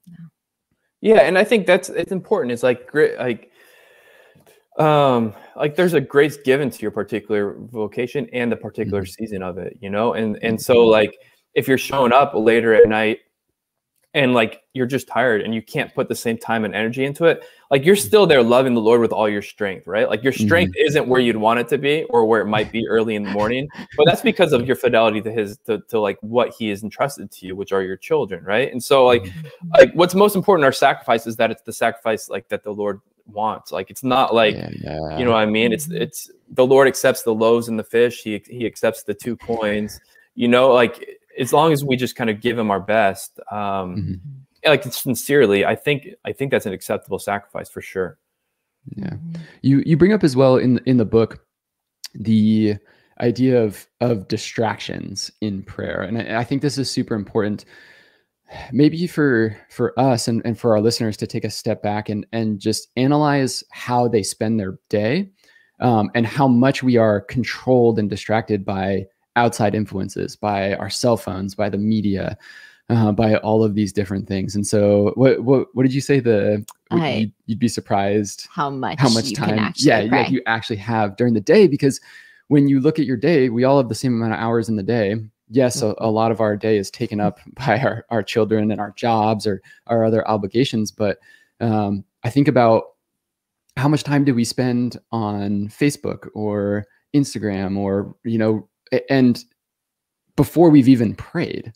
Yeah, 1.01 1.21
and 1.21 1.38
I 1.38 1.43
think 1.43 1.65
that's 1.65 1.89
it's 1.89 2.12
important. 2.12 2.51
It's 2.51 2.63
like 2.63 2.88
great, 2.88 3.17
like, 3.17 3.51
um, 4.77 5.34
like 5.56 5.75
there's 5.75 5.93
a 5.93 6.01
grace 6.01 6.38
given 6.38 6.69
to 6.69 6.82
your 6.82 6.91
particular 6.91 7.56
vocation 7.60 8.27
and 8.34 8.51
the 8.51 8.56
particular 8.56 9.06
season 9.06 9.43
of 9.43 9.58
it, 9.58 9.77
you 9.82 9.89
know. 9.89 10.13
And 10.13 10.38
and 10.43 10.60
so 10.60 10.86
like 10.86 11.17
if 11.54 11.67
you're 11.67 11.77
showing 11.77 12.13
up 12.13 12.34
later 12.34 12.73
at 12.73 12.88
night 12.88 13.19
and 14.13 14.34
like 14.34 14.63
you're 14.74 14.86
just 14.86 15.08
tired 15.08 15.41
and 15.41 15.56
you 15.56 15.62
can't 15.62 15.93
put 15.95 16.10
the 16.10 16.15
same 16.15 16.38
time 16.38 16.65
and 16.65 16.76
energy 16.76 17.06
into 17.06 17.26
it, 17.26 17.43
like 17.69 17.86
you're 17.86 17.95
mm. 17.95 18.06
still 18.06 18.28
there 18.28 18.43
loving 18.43 18.74
the 18.74 18.82
Lord 18.82 19.00
with 19.00 19.13
all 19.13 19.30
your 19.30 19.41
strength, 19.41 19.88
right? 19.88 20.10
Like 20.10 20.21
your 20.21 20.34
mm-hmm. 20.34 20.45
strength 20.45 20.76
isn't 20.78 21.08
where 21.08 21.21
you'd 21.21 21.38
want 21.38 21.60
it 21.62 21.69
to 21.69 21.78
be 21.78 22.04
or 22.10 22.26
where 22.26 22.41
it 22.41 22.45
might 22.45 22.71
be 22.71 22.86
early 22.88 23.15
in 23.15 23.24
the 23.24 23.32
morning, 23.32 23.69
but 23.95 24.06
that's 24.06 24.21
because 24.21 24.52
of 24.52 24.67
your 24.67 24.76
fidelity 24.76 25.21
to 25.21 25.32
His 25.32 25.58
to, 25.65 25.80
to 25.89 26.00
like 26.00 26.17
what 26.21 26.54
He 26.58 26.69
has 26.69 26.84
entrusted 26.84 27.32
to 27.32 27.47
you, 27.47 27.56
which 27.56 27.71
are 27.71 27.82
your 27.82 27.97
children, 27.97 28.43
right? 28.43 28.71
And 28.71 28.84
so 28.84 29.06
like 29.06 29.24
mm-hmm. 29.24 29.69
like 29.78 29.93
what's 29.93 30.13
most 30.13 30.36
important 30.36 30.65
our 30.65 30.74
sacrifice 30.74 31.26
is 31.26 31.38
that 31.38 31.52
it's 31.52 31.62
the 31.62 31.74
sacrifice 31.74 32.30
like 32.30 32.50
that 32.50 32.63
the 32.63 32.74
Lord 32.74 33.00
wants. 33.28 33.71
Like 33.71 33.89
it's 33.89 34.04
not 34.04 34.34
like 34.34 34.56
yeah, 34.56 34.69
yeah. 34.74 35.17
you 35.17 35.24
know 35.24 35.32
what 35.32 35.38
I 35.38 35.45
mean? 35.45 35.71
It's 35.71 35.89
it's 35.89 36.30
the 36.50 36.65
Lord 36.65 36.88
accepts 36.88 37.24
the 37.24 37.34
loaves 37.34 37.69
and 37.69 37.80
the 37.80 37.84
fish. 37.84 38.24
He 38.24 38.41
he 38.45 38.65
accepts 38.65 39.04
the 39.04 39.13
two 39.13 39.38
coins. 39.38 40.00
You 40.36 40.47
know, 40.47 40.71
like 40.74 41.20
as 41.41 41.51
long 41.51 41.73
as 41.73 41.84
we 41.84 41.97
just 41.97 42.15
kind 42.15 42.30
of 42.30 42.39
give 42.39 42.58
him 42.58 42.71
our 42.71 42.80
best, 42.80 43.39
um, 43.51 43.95
Mhm. 43.97 44.19
like 44.69 44.84
sincerely, 44.84 45.65
I 45.65 45.75
think 45.75 46.08
I 46.23 46.32
think 46.32 46.51
that's 46.51 46.65
an 46.67 46.73
acceptable 46.73 47.19
sacrifice 47.19 47.69
for 47.69 47.82
sure. 47.82 48.17
Yeah. 48.95 49.15
You 49.62 49.84
you 49.86 49.97
bring 49.97 50.13
up 50.13 50.23
as 50.23 50.36
well 50.36 50.56
in 50.58 50.80
in 50.86 50.97
the 50.97 51.06
book 51.06 51.45
the 52.13 52.75
idea 53.19 53.62
of 53.63 53.88
of 53.99 54.27
distractions 54.27 55.32
in 55.41 55.63
prayer, 55.63 56.01
and 56.01 56.17
I, 56.17 56.39
I 56.41 56.43
think 56.43 56.62
this 56.62 56.77
is 56.77 56.89
super 56.89 57.15
important. 57.15 57.65
Maybe 58.73 59.08
for 59.08 59.56
for 59.69 59.97
us 59.97 60.27
and, 60.27 60.41
and 60.43 60.60
for 60.60 60.73
our 60.75 60.82
listeners 60.82 61.15
to 61.17 61.27
take 61.27 61.45
a 61.45 61.49
step 61.49 61.82
back 61.82 62.10
and 62.10 62.25
and 62.34 62.60
just 62.60 62.89
analyze 62.97 63.63
how 63.71 64.08
they 64.10 64.23
spend 64.23 64.60
their 64.60 64.77
day, 64.89 65.32
um, 65.80 66.12
and 66.15 66.25
how 66.27 66.47
much 66.47 66.84
we 66.84 66.97
are 66.97 67.21
controlled 67.21 67.97
and 67.97 68.10
distracted 68.10 68.65
by 68.65 69.06
outside 69.35 69.75
influences, 69.75 70.35
by 70.35 70.73
our 70.75 70.89
cell 70.89 71.17
phones, 71.17 71.55
by 71.55 71.69
the 71.69 71.77
media, 71.77 72.37
uh, 72.89 73.11
by 73.11 73.35
all 73.37 73.63
of 73.63 73.75
these 73.75 73.93
different 73.93 74.27
things. 74.27 74.55
And 74.55 74.65
so, 74.67 75.11
what 75.15 75.43
what 75.43 75.67
what 75.73 75.83
did 75.83 75.93
you 75.93 76.01
say? 76.01 76.19
The 76.19 76.65
I- 76.91 77.13
you'd, 77.15 77.33
you'd 77.45 77.59
be 77.59 77.67
surprised 77.69 78.47
How 78.51 78.69
much? 78.69 78.99
how 78.99 79.09
much 79.09 79.29
you 79.29 79.35
Can 79.35 79.49
time 79.49 79.59
actually 79.59 79.87
yeah, 79.87 80.07
pray. 80.07 80.21
yeah 80.23 80.27
you 80.27 80.41
actually 80.45 80.75
have 80.77 81.15
during 81.15 81.33
the 81.33 81.39
day 81.41 81.67
because 81.67 82.01
when 82.49 82.67
you 82.67 82.81
look 82.81 82.99
at 82.99 83.05
your 83.05 83.15
day 83.15 83.47
we 83.47 83.63
all 83.63 83.77
have 83.77 83.87
the 83.87 83.95
same 83.95 84.13
amount 84.15 84.33
of 84.33 84.39
hours 84.39 84.67
in 84.67 84.75
the 84.75 84.83
day 84.83 85.15
yes 85.49 85.81
a, 85.81 85.95
a 85.99 86.11
lot 86.11 86.33
of 86.33 86.41
our 86.41 86.57
day 86.57 86.75
is 86.77 86.91
taken 86.91 87.21
up 87.21 87.39
by 87.53 87.79
our, 87.79 88.05
our 88.09 88.21
children 88.21 88.71
and 88.71 88.81
our 88.81 88.91
jobs 88.97 89.47
or 89.47 89.61
our 89.87 90.03
other 90.03 90.27
obligations 90.27 90.91
but 90.91 91.17
um, 91.61 92.03
i 92.25 92.29
think 92.29 92.49
about 92.49 92.83
how 93.77 93.87
much 93.87 94.03
time 94.03 94.25
do 94.25 94.35
we 94.35 94.43
spend 94.43 94.97
on 95.13 95.69
facebook 95.69 96.27
or 96.33 96.85
instagram 97.15 97.77
or 97.77 98.13
you 98.25 98.37
know 98.37 98.67
and 99.10 99.43
before 100.36 100.69
we've 100.69 100.88
even 100.89 101.13
prayed 101.15 101.73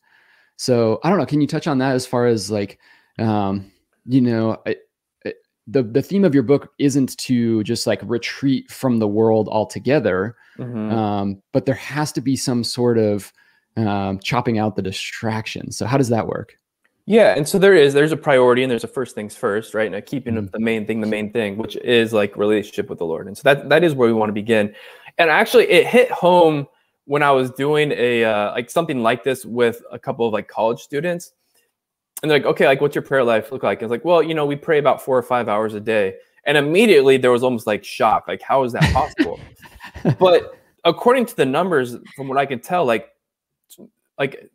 so 0.57 0.99
i 1.03 1.09
don't 1.09 1.17
know 1.19 1.25
can 1.25 1.41
you 1.41 1.47
touch 1.47 1.67
on 1.67 1.77
that 1.77 1.93
as 1.95 2.05
far 2.07 2.25
as 2.25 2.49
like 2.49 2.79
um, 3.19 3.71
you 4.05 4.21
know 4.21 4.61
I, 4.65 4.75
the 5.67 5.83
the 5.83 6.01
theme 6.01 6.23
of 6.25 6.33
your 6.33 6.43
book 6.43 6.71
isn't 6.79 7.17
to 7.17 7.63
just 7.63 7.87
like 7.87 7.99
retreat 8.03 8.69
from 8.69 8.99
the 8.99 9.07
world 9.07 9.47
altogether 9.49 10.35
Mhm. 10.57 10.91
um, 10.91 11.41
but 11.51 11.65
there 11.65 11.75
has 11.75 12.11
to 12.13 12.21
be 12.21 12.35
some 12.37 12.63
sort 12.63 12.97
of 12.97 13.31
um, 13.77 14.19
chopping 14.19 14.57
out 14.57 14.75
the 14.75 14.81
distractions 14.81 15.77
so 15.77 15.85
how 15.85 15.97
does 15.97 16.09
that 16.09 16.27
work 16.27 16.57
Yeah, 17.07 17.35
and 17.37 17.47
so 17.47 17.59
there 17.59 17.75
is 17.75 17.93
there's 17.93 18.11
a 18.13 18.17
priority 18.17 18.63
and 18.63 18.71
there's 18.71 18.83
a 18.83 18.87
first 18.87 19.13
things 19.13 19.35
first, 19.35 19.73
right? 19.75 19.93
And 19.93 20.05
keeping 20.05 20.33
Mhm. 20.35 20.51
the 20.51 20.59
main 20.59 20.87
thing 20.87 21.01
the 21.01 21.07
main 21.07 21.31
thing, 21.31 21.55
which 21.57 21.75
is 21.77 22.13
like 22.13 22.35
relationship 22.35 22.89
with 22.89 22.97
the 22.99 23.05
Lord. 23.05 23.27
And 23.27 23.37
so 23.37 23.43
that 23.43 23.69
that 23.69 23.83
is 23.83 23.93
where 23.93 24.07
we 24.07 24.13
want 24.13 24.29
to 24.29 24.33
begin. 24.33 24.73
And 25.19 25.29
actually, 25.29 25.65
it 25.69 25.85
hit 25.85 26.09
home 26.09 26.65
when 27.05 27.23
I 27.23 27.31
was 27.31 27.51
doing 27.51 27.91
a 27.91 28.23
uh, 28.23 28.51
like 28.51 28.69
something 28.69 29.01
like 29.01 29.23
this 29.23 29.45
with 29.45 29.81
a 29.91 29.99
couple 29.99 30.27
of 30.27 30.33
like 30.33 30.47
college 30.47 30.81
students. 30.81 31.31
And 32.21 32.31
they're 32.31 32.39
like, 32.39 32.47
okay, 32.47 32.65
like 32.65 32.81
what's 32.81 32.95
your 32.95 33.03
prayer 33.03 33.23
life 33.23 33.51
look 33.51 33.63
like? 33.63 33.81
And 33.81 33.85
it's 33.85 33.91
like, 33.91 34.05
well, 34.05 34.23
you 34.23 34.33
know, 34.33 34.45
we 34.45 34.55
pray 34.55 34.79
about 34.79 35.01
four 35.01 35.17
or 35.17 35.23
five 35.23 35.47
hours 35.47 35.73
a 35.73 35.79
day. 35.79 36.15
And 36.45 36.57
immediately 36.57 37.17
there 37.17 37.31
was 37.31 37.43
almost 37.43 37.67
like 37.67 37.83
shock, 37.83 38.27
like 38.27 38.41
how 38.41 38.63
is 38.63 38.73
that 38.73 38.91
possible? 38.93 39.39
but 40.19 40.57
according 40.83 41.25
to 41.27 41.35
the 41.35 41.45
numbers, 41.45 41.97
from 42.15 42.27
what 42.27 42.37
I 42.37 42.45
can 42.45 42.59
tell, 42.59 42.85
like 42.85 43.09
like 44.17 44.49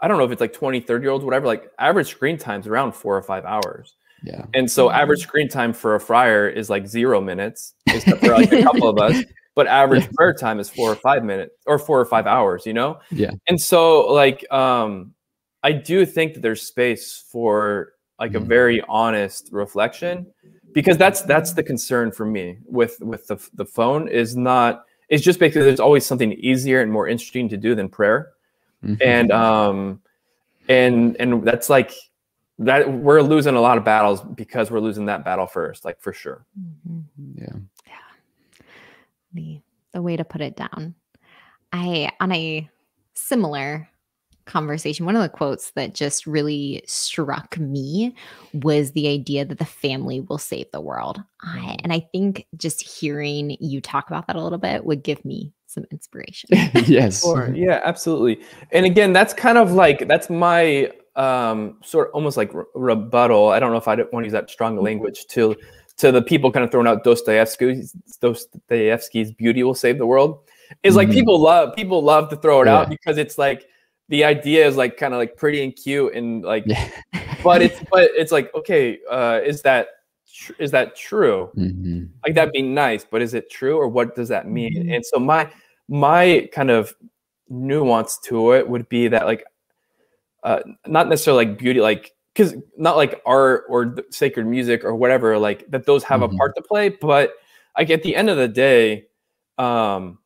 I 0.00 0.08
don't 0.08 0.18
know 0.18 0.24
if 0.24 0.30
it's 0.32 0.40
like 0.40 0.52
20, 0.52 0.80
30 0.80 1.02
year 1.02 1.10
olds, 1.10 1.24
whatever, 1.24 1.46
like 1.46 1.70
average 1.78 2.08
screen 2.08 2.38
time's 2.38 2.66
around 2.66 2.92
four 2.92 3.16
or 3.16 3.22
five 3.22 3.44
hours. 3.44 3.96
yeah 4.22 4.44
And 4.54 4.70
so 4.70 4.90
average 4.90 5.22
screen 5.22 5.48
time 5.48 5.72
for 5.72 5.94
a 5.94 6.00
friar 6.00 6.48
is 6.48 6.70
like 6.70 6.86
zero 6.86 7.20
minutes, 7.20 7.74
except 7.86 8.20
for 8.20 8.32
like 8.32 8.52
a 8.52 8.62
couple 8.62 8.88
of 8.88 8.98
us. 8.98 9.24
But 9.54 9.66
average 9.66 10.10
prayer 10.12 10.32
time 10.32 10.58
is 10.60 10.70
four 10.70 10.90
or 10.90 10.96
five 10.96 11.24
minutes 11.24 11.54
or 11.66 11.78
four 11.78 12.00
or 12.00 12.06
five 12.06 12.26
hours, 12.26 12.64
you 12.64 12.72
know? 12.72 13.00
Yeah. 13.10 13.32
And 13.48 13.60
so 13.60 14.10
like 14.12 14.50
um 14.52 15.14
I 15.62 15.72
do 15.72 16.04
think 16.06 16.34
that 16.34 16.40
there's 16.40 16.62
space 16.62 17.24
for 17.30 17.92
like 18.18 18.34
a 18.34 18.40
Mhm. 18.40 18.46
very 18.46 18.82
honest 18.88 19.48
reflection 19.52 20.26
because 20.72 20.96
that's 20.96 21.22
that's 21.22 21.52
the 21.52 21.62
concern 21.62 22.12
for 22.12 22.24
me 22.24 22.58
with 22.64 22.98
with 23.00 23.26
the 23.26 23.36
the 23.54 23.64
phone 23.66 24.08
is 24.08 24.36
not 24.36 24.84
it's 25.08 25.22
just 25.22 25.38
because 25.38 25.64
there's 25.66 25.80
always 25.80 26.06
something 26.06 26.32
easier 26.32 26.80
and 26.80 26.90
more 26.90 27.06
interesting 27.06 27.48
to 27.50 27.56
do 27.58 27.74
than 27.74 27.88
prayer 27.88 28.30
Mhm. 28.84 28.96
and 29.02 29.32
um 29.32 30.00
and 30.68 31.16
and 31.20 31.44
that's 31.44 31.68
like 31.68 31.92
that 32.58 32.90
we're 32.90 33.20
losing 33.22 33.54
a 33.56 33.60
lot 33.60 33.76
of 33.76 33.84
battles 33.84 34.20
because 34.22 34.70
we're 34.70 34.80
losing 34.80 35.06
that 35.06 35.24
battle 35.24 35.46
first 35.46 35.84
like 35.84 36.00
for 36.00 36.12
sure 36.12 36.46
Mhm. 36.88 37.02
yeah 37.34 37.56
the 39.34 39.60
the 39.92 40.02
way 40.02 40.16
to 40.16 40.24
put 40.24 40.40
it 40.40 40.56
down. 40.56 40.94
I 41.72 42.10
on 42.20 42.32
a 42.32 42.68
similar 43.14 43.88
conversation, 44.44 45.06
one 45.06 45.16
of 45.16 45.22
the 45.22 45.28
quotes 45.28 45.70
that 45.72 45.94
just 45.94 46.26
really 46.26 46.82
struck 46.86 47.58
me 47.58 48.14
was 48.52 48.92
the 48.92 49.08
idea 49.08 49.44
that 49.44 49.58
the 49.58 49.64
family 49.64 50.20
will 50.20 50.38
save 50.38 50.70
the 50.72 50.80
world. 50.80 51.22
I, 51.40 51.58
mm-hmm. 51.58 51.76
and 51.84 51.92
I 51.92 52.00
think 52.12 52.46
just 52.56 52.82
hearing 52.82 53.56
you 53.60 53.80
talk 53.80 54.08
about 54.08 54.26
that 54.26 54.36
a 54.36 54.42
little 54.42 54.58
bit 54.58 54.84
would 54.84 55.02
give 55.02 55.24
me 55.24 55.52
some 55.66 55.84
inspiration. 55.90 56.50
yes 56.86 57.22
Sure. 57.22 57.48
Mm-hmm. 57.48 57.54
Yeah, 57.54 57.80
absolutely. 57.84 58.44
And 58.72 58.84
again, 58.84 59.12
that's 59.12 59.32
kind 59.32 59.58
of 59.58 59.72
like 59.72 60.06
that's 60.08 60.28
my 60.28 60.90
um 61.14 61.76
sort 61.84 62.08
of 62.08 62.14
almost 62.14 62.36
like 62.36 62.52
re- 62.54 62.64
rebuttal. 62.74 63.50
I 63.50 63.60
don't 63.60 63.70
know 63.70 63.76
if 63.76 63.88
I 63.88 63.94
want 63.94 64.10
to 64.12 64.24
use 64.24 64.32
that 64.32 64.50
strong 64.50 64.74
mm-hmm. 64.74 64.84
language 64.84 65.26
to 65.28 65.56
to 65.98 66.10
the 66.12 66.22
people 66.22 66.50
kind 66.50 66.64
of 66.64 66.70
throwing 66.70 66.86
out 66.86 67.04
Dostoevsky's 67.04 67.92
Dostoevsky's 68.20 69.32
beauty 69.32 69.62
will 69.62 69.74
save 69.74 69.98
the 69.98 70.06
world. 70.06 70.40
Is 70.82 70.96
like 70.96 71.08
Mhm. 71.08 71.12
people 71.12 71.38
love 71.38 71.74
people 71.76 72.02
love 72.02 72.28
to 72.30 72.36
throw 72.36 72.62
it 72.62 72.68
out 72.68 72.88
because 72.88 73.18
it's 73.18 73.36
like 73.38 73.66
the 74.08 74.24
idea 74.24 74.66
is 74.66 74.76
like 74.76 74.96
kind 74.96 75.12
of 75.14 75.18
like 75.18 75.36
pretty 75.36 75.62
and 75.62 75.74
cute 75.76 76.14
and 76.14 76.42
like 76.44 76.64
yeah 76.66 76.88
but 77.44 77.60
it's 77.62 77.78
but 77.90 78.10
it's 78.14 78.32
like 78.32 78.54
okay, 78.54 78.98
uh 79.10 79.40
is 79.44 79.60
that 79.62 79.88
tr- 80.32 80.52
is 80.58 80.70
that 80.70 80.96
true? 80.96 81.50
Mhm. 81.56 82.08
like 82.24 82.34
that'd 82.34 82.52
be 82.52 82.62
nice 82.62 83.04
but 83.04 83.20
is 83.22 83.34
it 83.34 83.50
true 83.50 83.76
or 83.76 83.86
what 83.88 84.14
does 84.16 84.28
that 84.28 84.48
mean 84.48 84.86
Mhm. 84.86 84.94
and 84.96 85.04
so 85.06 85.18
my 85.18 85.50
my 85.88 86.48
kind 86.52 86.70
of 86.70 86.94
nuance 87.50 88.18
to 88.20 88.52
it 88.52 88.66
would 88.66 88.88
be 88.88 89.08
that 89.08 89.26
like 89.26 89.44
uh 90.42 90.60
not 90.86 91.08
necessarily 91.08 91.44
like 91.44 91.58
beauty 91.58 91.80
like 91.80 92.12
because 92.34 92.54
not 92.76 92.96
like 92.96 93.20
art 93.26 93.64
or 93.68 93.96
sacred 94.10 94.46
music 94.46 94.84
or 94.84 94.94
whatever 94.94 95.38
like 95.38 95.70
that 95.70 95.86
those 95.86 96.02
have 96.04 96.20
Mhm. 96.20 96.34
a 96.34 96.36
part 96.36 96.54
to 96.56 96.62
play 96.62 96.88
but 96.88 97.34
like 97.78 97.90
at 97.90 98.02
the 98.02 98.14
end 98.16 98.30
of 98.30 98.36
the 98.36 98.48
day 98.48 99.06
um 99.58 100.18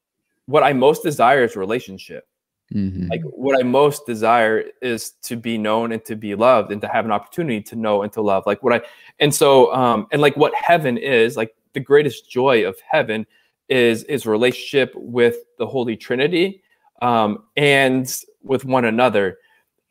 what 0.47 0.63
i 0.63 0.73
most 0.73 1.03
desire 1.03 1.43
is 1.45 1.57
relationship 1.57 2.27
Mhm. 2.73 3.09
like 3.11 3.23
what 3.23 3.59
i 3.59 3.63
most 3.63 4.07
desire 4.07 4.65
is 4.83 5.13
to 5.23 5.37
be 5.37 5.59
known 5.59 5.93
and 5.93 6.05
to 6.05 6.17
be 6.17 6.35
loved 6.35 6.73
and 6.73 6.81
to 6.81 6.89
have 6.89 7.05
an 7.05 7.13
opportunity 7.13 7.61
to 7.63 7.77
know 7.77 8.03
and 8.03 8.13
to 8.13 8.21
love 8.23 8.45
like 8.47 8.63
what 8.63 8.73
i 8.73 8.81
and 9.19 9.35
so 9.35 9.73
um 9.75 10.07
and 10.13 10.21
like 10.21 10.37
what 10.37 10.55
heaven 10.55 10.97
is 10.99 11.37
like 11.37 11.55
the 11.73 11.81
greatest 11.81 12.31
joy 12.31 12.65
of 12.65 12.77
heaven 12.81 13.27
is 13.69 14.05
is 14.05 14.27
relationship 14.27 14.93
with 14.95 15.39
the 15.59 15.67
holy 15.67 15.97
trinity 15.97 16.63
um 17.03 17.45
and 17.57 18.23
with 18.43 18.65
one 18.65 18.85
another 18.85 19.39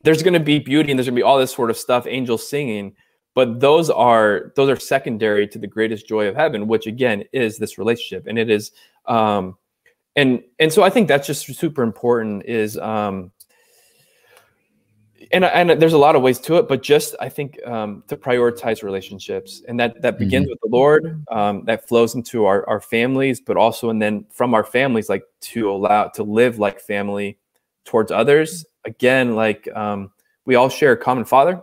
there's 0.02 0.22
going 0.22 0.34
to 0.34 0.40
be 0.40 0.58
beauty 0.58 0.90
and 0.90 0.98
there's 0.98 1.06
going 1.06 1.14
to 1.14 1.20
be 1.20 1.22
all 1.22 1.38
this 1.38 1.54
sort 1.54 1.70
of 1.70 1.76
stuff 1.76 2.06
angels 2.06 2.48
singing 2.48 2.94
but 3.34 3.60
those 3.60 3.90
are 3.90 4.52
those 4.56 4.68
are 4.68 4.78
secondary 4.78 5.46
to 5.46 5.58
the 5.58 5.66
greatest 5.66 6.06
joy 6.06 6.26
of 6.26 6.34
heaven 6.34 6.66
which 6.66 6.86
again 6.86 7.24
is 7.32 7.58
this 7.58 7.78
relationship 7.78 8.26
and 8.26 8.38
it 8.38 8.50
is 8.50 8.72
um 9.06 9.56
and 10.16 10.42
and 10.58 10.72
so 10.72 10.82
i 10.82 10.90
think 10.90 11.08
that's 11.08 11.26
just 11.26 11.46
super 11.46 11.82
important 11.82 12.44
is 12.44 12.78
um 12.78 13.30
and 15.32 15.44
and 15.44 15.80
there's 15.80 15.92
a 15.92 15.98
lot 15.98 16.16
of 16.16 16.22
ways 16.22 16.38
to 16.40 16.56
it, 16.56 16.68
but 16.68 16.82
just 16.82 17.14
I 17.20 17.28
think 17.28 17.58
um, 17.66 18.04
to 18.08 18.16
prioritize 18.16 18.82
relationships, 18.82 19.62
and 19.66 19.78
that 19.80 20.00
that 20.02 20.18
begins 20.18 20.44
mm-hmm. 20.44 20.50
with 20.50 20.60
the 20.62 20.68
Lord, 20.68 21.24
um, 21.30 21.64
that 21.64 21.88
flows 21.88 22.14
into 22.14 22.44
our 22.44 22.68
our 22.68 22.80
families, 22.80 23.40
but 23.40 23.56
also 23.56 23.90
and 23.90 24.00
then 24.00 24.26
from 24.30 24.54
our 24.54 24.64
families, 24.64 25.08
like 25.08 25.24
to 25.40 25.70
allow 25.70 26.08
to 26.08 26.22
live 26.22 26.58
like 26.58 26.80
family 26.80 27.38
towards 27.84 28.12
others. 28.12 28.64
Again, 28.86 29.34
like 29.34 29.68
um, 29.74 30.10
we 30.46 30.54
all 30.54 30.68
share 30.68 30.92
a 30.92 30.96
common 30.96 31.24
Father, 31.24 31.60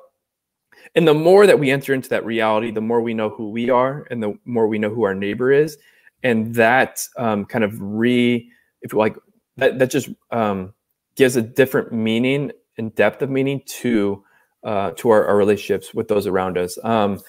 and 0.95 1.07
the 1.07 1.13
more 1.13 1.47
that 1.47 1.57
we 1.57 1.71
enter 1.71 1.93
into 1.93 2.09
that 2.09 2.25
reality, 2.25 2.69
the 2.69 2.81
more 2.81 3.01
we 3.01 3.13
know 3.13 3.29
who 3.29 3.49
we 3.49 3.69
are, 3.69 4.05
and 4.11 4.21
the 4.21 4.37
more 4.45 4.67
we 4.67 4.77
know 4.77 4.93
who 4.93 5.03
our 5.03 5.15
neighbor 5.15 5.51
is, 5.51 5.77
and 6.21 6.53
that 6.55 7.07
um, 7.17 7.45
kind 7.45 7.63
of 7.63 7.81
re, 7.81 8.49
if 8.81 8.93
you 8.93 8.99
like 8.99 9.15
that 9.57 9.79
that 9.79 9.89
just 9.89 10.09
um, 10.31 10.73
gives 11.15 11.35
a 11.35 11.41
different 11.41 11.91
meaning 11.91 12.51
and 12.77 12.93
depth 12.95 13.21
of 13.21 13.29
meaning 13.29 13.61
to 13.65 14.23
uh, 14.63 14.91
to 14.91 15.09
our, 15.09 15.25
our, 15.25 15.35
relationships 15.35 15.93
with 15.93 16.07
those 16.07 16.25
around 16.25 16.57
us. 16.57 16.77
Um, 16.85 17.19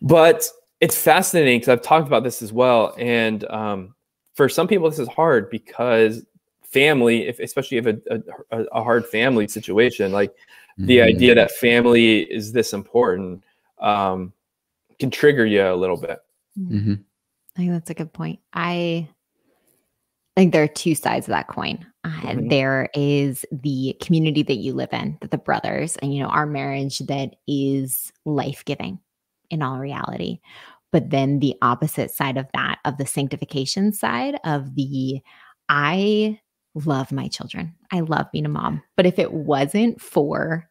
but 0.00 0.48
it's 0.80 0.96
fascinating 0.96 1.58
because 1.58 1.68
I've 1.68 1.82
talked 1.82 2.06
about 2.06 2.22
this 2.22 2.42
as 2.42 2.52
well, 2.52 2.94
and 2.98 3.44
um, 3.50 3.94
for 4.34 4.48
some 4.48 4.68
people 4.68 4.88
this 4.90 4.98
is 4.98 5.08
hard 5.08 5.50
because 5.50 6.24
family, 6.74 7.26
if 7.28 7.38
especially 7.38 7.78
if 7.78 7.86
a, 7.86 7.96
a, 8.50 8.64
a 8.72 8.82
hard 8.82 9.06
family 9.06 9.46
situation, 9.48 10.12
like 10.12 10.30
mm-hmm. 10.32 10.86
the 10.86 11.00
idea 11.00 11.34
that 11.34 11.52
family 11.52 12.22
is 12.22 12.52
this 12.52 12.72
important, 12.72 13.44
um, 13.80 14.32
can 14.98 15.10
trigger 15.10 15.46
you 15.46 15.62
a 15.62 15.80
little 15.82 15.96
bit. 15.96 16.18
Mm-hmm. 16.58 16.94
I 17.56 17.58
think 17.58 17.72
that's 17.72 17.90
a 17.90 17.94
good 17.94 18.12
point. 18.12 18.40
I 18.52 19.08
I 20.36 20.40
think 20.40 20.52
there 20.52 20.64
are 20.64 20.68
two 20.68 20.96
sides 20.96 21.28
of 21.28 21.32
that 21.32 21.46
coin. 21.46 21.86
Uh, 22.02 22.08
mm-hmm. 22.10 22.48
There 22.48 22.88
is 22.92 23.46
the 23.52 23.96
community 24.02 24.42
that 24.42 24.56
you 24.56 24.74
live 24.74 24.92
in, 24.92 25.16
that 25.20 25.30
the 25.30 25.38
brothers, 25.38 25.96
and 26.02 26.12
you 26.12 26.22
know, 26.22 26.28
our 26.28 26.46
marriage 26.46 26.98
that 27.06 27.36
is 27.46 28.12
life 28.24 28.64
giving 28.64 28.98
in 29.50 29.62
all 29.62 29.78
reality. 29.78 30.40
But 30.90 31.10
then 31.10 31.38
the 31.38 31.54
opposite 31.62 32.10
side 32.10 32.36
of 32.36 32.46
that, 32.54 32.78
of 32.84 32.98
the 32.98 33.06
sanctification 33.06 33.92
side 33.92 34.38
of 34.44 34.74
the, 34.74 35.20
I 35.68 36.40
love 36.74 37.12
my 37.12 37.28
children. 37.28 37.74
I 37.92 38.00
love 38.00 38.26
being 38.32 38.46
a 38.46 38.50
mom. 38.50 38.82
But 38.96 39.06
if 39.06 39.18
it 39.18 39.32
wasn't 39.32 40.00
for 40.00 40.68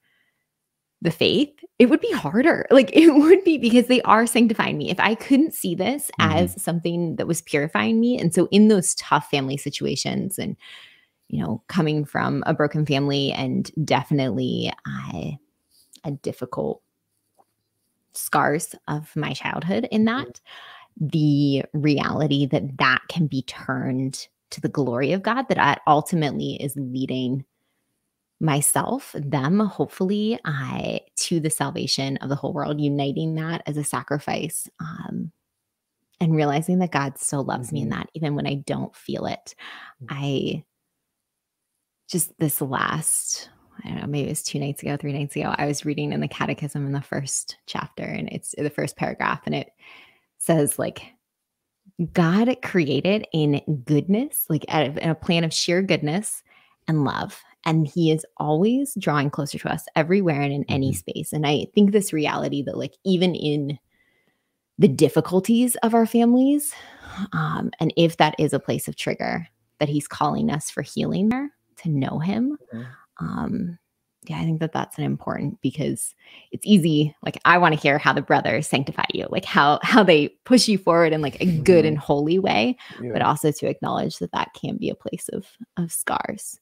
the 1.02 1.12
faith, 1.12 1.54
it 1.80 1.88
would 1.88 2.02
be 2.02 2.12
harder. 2.12 2.66
Like 2.72 2.92
it 2.94 3.14
would 3.14 3.44
be 3.44 3.58
because 3.58 3.88
they 3.88 4.02
are 4.02 4.26
sanctifying 4.26 4.78
me. 4.78 4.90
If 4.90 5.00
I 5.00 5.16
couldn't 5.16 5.54
see 5.54 5.76
this 5.76 6.10
mm-hmm. 6.20 6.38
as 6.38 6.62
something 6.62 7.18
that 7.18 7.28
was 7.28 7.42
purifying 7.42 8.00
me. 8.00 8.18
And 8.18 8.34
so 8.34 8.48
in 8.52 8.68
those 8.68 8.96
tough 8.96 9.30
family 9.30 9.58
situations 9.58 10.38
and 10.38 10.56
you 11.30 11.42
know, 11.42 11.64
coming 11.68 12.06
from 12.06 12.44
a 12.46 12.54
broken 12.54 12.86
family 12.86 13.32
and 13.32 13.72
definitely 13.84 14.72
I 14.86 15.40
a 16.04 16.12
difficult 16.12 16.82
scars 18.14 18.76
of 18.88 19.16
my 19.16 19.34
childhood 19.34 19.88
in 19.92 20.06
mm-hmm. 20.06 20.20
that 20.20 20.42
the 20.98 21.64
reality 21.74 22.46
that 22.46 22.78
that 22.78 23.02
can 23.10 23.26
be 23.28 23.42
turned 23.44 24.28
to 24.54 24.62
the 24.62 24.70
glory 24.70 25.12
of 25.12 25.24
God 25.24 25.50
that 25.50 25.82
ultimately 25.86 26.54
is 26.56 26.76
leading 26.76 27.46
myself, 28.40 29.16
them, 29.18 29.60
hopefully, 29.60 30.40
I 30.44 31.02
to 31.18 31.40
the 31.40 31.50
salvation 31.50 32.18
of 32.18 32.30
the 32.30 32.36
whole 32.36 32.54
world, 32.54 32.82
uniting 32.82 33.36
that 33.36 33.62
as 33.66 33.78
a 33.78 33.84
sacrifice. 33.84 34.70
Um, 34.80 35.32
and 36.20 36.36
realizing 36.36 36.80
that 36.80 36.92
God 36.92 37.18
still 37.18 37.44
loves 37.44 37.68
mm-hmm. 37.68 37.76
me 37.76 37.82
in 37.82 37.90
mm-hmm. 37.90 38.00
that, 38.00 38.10
even 38.14 38.36
when 38.36 38.48
I 38.48 38.56
don't 38.56 38.96
feel 38.96 39.26
it. 39.26 39.56
Mm. 40.04 40.08
I 40.10 40.64
just 42.08 42.38
this 42.40 42.62
last, 42.62 43.50
I 43.84 43.90
don't 43.90 44.02
know, 44.02 44.08
maybe 44.08 44.28
it 44.28 44.32
was 44.32 44.44
two 44.44 44.60
nights 44.60 44.82
ago, 44.84 44.96
three 44.96 45.12
nights 45.12 45.36
ago, 45.36 45.54
I 45.58 45.66
was 45.66 45.86
reading 45.86 46.14
in 46.14 46.22
the 46.22 46.28
catechism 46.28 46.86
in 46.86 46.94
the 46.94 47.02
first 47.02 47.58
chapter, 47.66 48.04
and 48.04 48.30
it's 48.30 48.56
the 48.58 48.70
first 48.70 48.96
paragraph, 48.96 49.42
and 49.46 49.56
it 49.56 49.72
says, 50.38 50.80
like, 50.80 51.02
God 52.12 52.56
created 52.64 53.28
in 53.34 53.84
goodness, 53.86 54.46
like 54.50 54.66
in 54.66 54.98
a 55.10 55.16
plan 55.16 55.44
of 55.44 55.54
sheer 55.54 55.82
goodness 55.82 56.44
and 56.88 57.04
love 57.04 57.42
and 57.66 57.88
he 57.88 58.12
is 58.12 58.26
always 58.38 58.94
drawing 59.00 59.30
closer 59.30 59.58
to 59.58 59.72
us 59.72 59.86
everywhere 59.96 60.42
and 60.42 60.54
in 60.54 60.66
any 60.68 60.92
mm-hmm. 60.92 60.98
space 60.98 61.34
and 61.34 61.46
i 61.46 61.66
think 61.74 61.92
this 61.92 62.14
reality 62.14 62.62
that 62.62 62.78
like 62.78 62.94
even 63.04 63.36
in 63.36 63.78
the 64.80 64.88
difficulties 64.88 65.76
of 65.78 65.94
our 65.94 66.06
families 66.06 66.74
um, 67.32 67.70
and 67.80 67.94
if 67.96 68.18
that 68.18 68.36
is 68.40 68.54
a 68.54 68.60
place 68.60 68.88
of 68.88 68.96
trigger 68.96 69.48
that 69.80 69.90
he's 69.90 70.08
calling 70.08 70.50
us 70.50 70.70
for 70.70 70.82
healing 70.82 71.30
there 71.30 71.52
to 71.78 71.90
know 71.90 72.20
him 72.20 72.58
mm-hmm. 72.74 73.26
um, 73.26 73.78
yeah 74.30 74.40
i 74.40 74.44
think 74.44 74.60
that 74.60 74.72
that's 74.72 74.98
an 74.98 75.04
important 75.04 75.60
because 75.62 76.14
it's 76.52 76.66
easy 76.66 77.16
like 77.24 77.40
i 77.46 77.58
want 77.58 77.74
to 77.74 77.80
hear 77.80 77.98
how 77.98 78.14
the 78.14 78.22
brothers 78.22 78.68
sanctify 78.68 79.04
you 79.14 79.28
like 79.30 79.46
how 79.46 79.80
how 79.84 80.04
they 80.04 80.30
push 80.46 80.68
you 80.68 80.78
forward 80.78 81.14
in 81.14 81.22
like 81.22 81.40
a 81.42 81.46
good 81.46 81.86
mm-hmm. 81.86 81.90
and 81.90 81.98
holy 81.98 82.40
way 82.40 82.76
yeah. 83.02 83.12
but 83.12 83.22
also 83.22 83.52
to 83.52 83.68
acknowledge 83.68 84.18
that 84.18 84.32
that 84.32 84.50
can 84.54 84.78
be 84.78 84.90
a 84.90 84.96
place 84.96 85.30
of 85.34 85.46
of 85.78 85.92
scars 85.92 86.60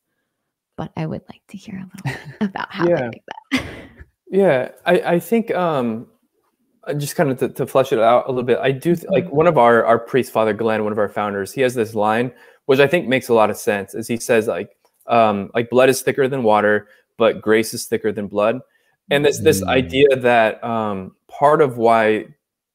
but 0.81 0.91
I 0.97 1.05
would 1.05 1.21
like 1.29 1.41
to 1.49 1.57
hear 1.57 1.75
a 1.75 1.83
little 1.83 2.19
bit 2.39 2.41
about 2.49 2.71
how 2.71 2.87
yeah. 2.87 2.95
they 2.95 3.09
make 3.09 3.23
that. 3.51 3.63
yeah, 4.31 4.71
I, 4.85 5.13
I 5.13 5.19
think 5.19 5.51
um, 5.53 6.07
uh, 6.85 6.95
just 6.95 7.15
kind 7.15 7.29
of 7.29 7.37
to, 7.37 7.49
to, 7.49 7.67
flesh 7.67 7.93
it 7.93 7.99
out 7.99 8.25
a 8.25 8.31
little 8.31 8.43
bit, 8.43 8.57
I 8.59 8.71
do 8.71 8.95
th- 8.95 9.07
like 9.09 9.25
mm-hmm. 9.25 9.35
one 9.35 9.45
of 9.47 9.59
our 9.59 9.85
our 9.85 9.99
priest, 9.99 10.31
Father 10.31 10.53
Glenn, 10.53 10.83
one 10.83 10.91
of 10.91 10.97
our 10.97 11.07
founders. 11.07 11.53
He 11.53 11.61
has 11.61 11.75
this 11.75 11.93
line, 11.93 12.31
which 12.65 12.79
I 12.79 12.87
think 12.87 13.07
makes 13.07 13.29
a 13.29 13.33
lot 13.35 13.51
of 13.51 13.57
sense, 13.57 13.93
as 13.93 14.07
he 14.07 14.17
says 14.17 14.47
like 14.47 14.71
um, 15.05 15.51
like 15.53 15.69
blood 15.69 15.89
is 15.89 16.01
thicker 16.01 16.27
than 16.27 16.41
water, 16.41 16.87
but 17.21 17.39
grace 17.39 17.71
is 17.71 17.85
thicker 17.85 18.11
than 18.11 18.25
blood. 18.25 18.61
And 19.11 19.23
this 19.23 19.39
this 19.39 19.61
mm. 19.61 19.67
idea 19.67 20.07
that 20.15 20.63
um, 20.63 21.15
part 21.27 21.61
of 21.61 21.77
why 21.77 22.25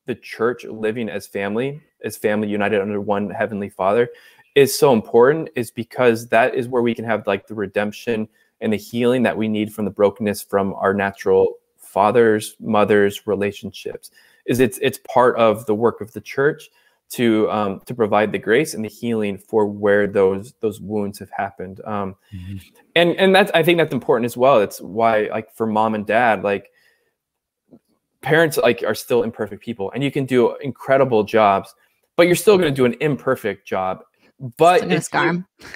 the 0.05 0.15
church 0.15 0.65
living 0.65 1.09
as 1.09 1.27
family, 1.27 1.83
as 2.05 2.17
family 2.17 2.47
united 2.47 2.81
under 2.81 3.01
one 3.01 3.29
heavenly 3.29 3.69
Father, 3.69 4.09
is 4.55 4.79
so 4.79 4.93
important 4.93 5.49
is 5.57 5.73
because 5.73 6.29
that 6.29 6.55
is 6.55 6.69
where 6.69 6.81
we 6.81 6.95
can 6.95 7.05
have 7.05 7.27
like 7.27 7.49
the 7.49 7.57
redemption 7.57 8.29
and 8.61 8.73
the 8.73 8.77
healing 8.77 9.25
that 9.25 9.37
we 9.37 9.49
need 9.49 9.75
from 9.75 9.85
the 9.85 9.91
brokenness 9.91 10.45
from 10.45 10.75
our 10.75 10.95
natural 10.95 11.55
fathers 11.77 12.55
mothers 12.61 13.27
relationships 13.27 14.13
is 14.47 14.61
it's 14.61 14.79
it's 14.81 15.01
part 15.09 15.37
of 15.39 15.67
the 15.67 15.75
work 15.75 16.01
of 16.01 16.13
the 16.13 16.21
church 16.21 16.71
to 17.11 17.51
um, 17.51 17.81
to 17.87 17.95
provide 17.95 18.33
the 18.33 18.39
grace 18.39 18.75
and 18.75 18.85
the 18.85 18.89
healing 18.89 19.39
for 19.39 19.67
where 19.67 20.07
those 20.07 20.55
those 20.61 20.81
wounds 20.81 21.19
have 21.19 21.31
happened. 21.31 21.81
Um, 21.85 22.17
mm-hmm. 22.35 22.57
and 22.95 23.17
and 23.17 23.35
that's 23.35 23.51
i 23.55 23.63
think 23.63 23.79
that's 23.79 23.93
important 23.93 24.27
as 24.27 24.37
well. 24.37 24.61
It's 24.61 24.81
why 24.81 25.29
like 25.31 25.55
for 25.55 25.67
mom 25.67 25.95
and 25.95 26.07
dad 26.07 26.43
like 26.43 26.71
parents 28.23 28.57
like 28.57 28.83
are 28.85 28.95
still 28.95 29.23
imperfect 29.23 29.63
people 29.63 29.93
and 29.95 30.03
you 30.03 30.11
can 30.11 30.25
do 30.25 30.57
incredible 30.57 31.23
jobs 31.23 31.75
but 32.17 32.27
you're 32.27 32.37
still 32.37 32.57
going 32.59 32.73
to 32.73 32.75
do 32.75 32.85
an 32.85 32.97
imperfect 33.01 33.67
job. 33.67 34.03
But 34.59 34.91
if 34.91 35.09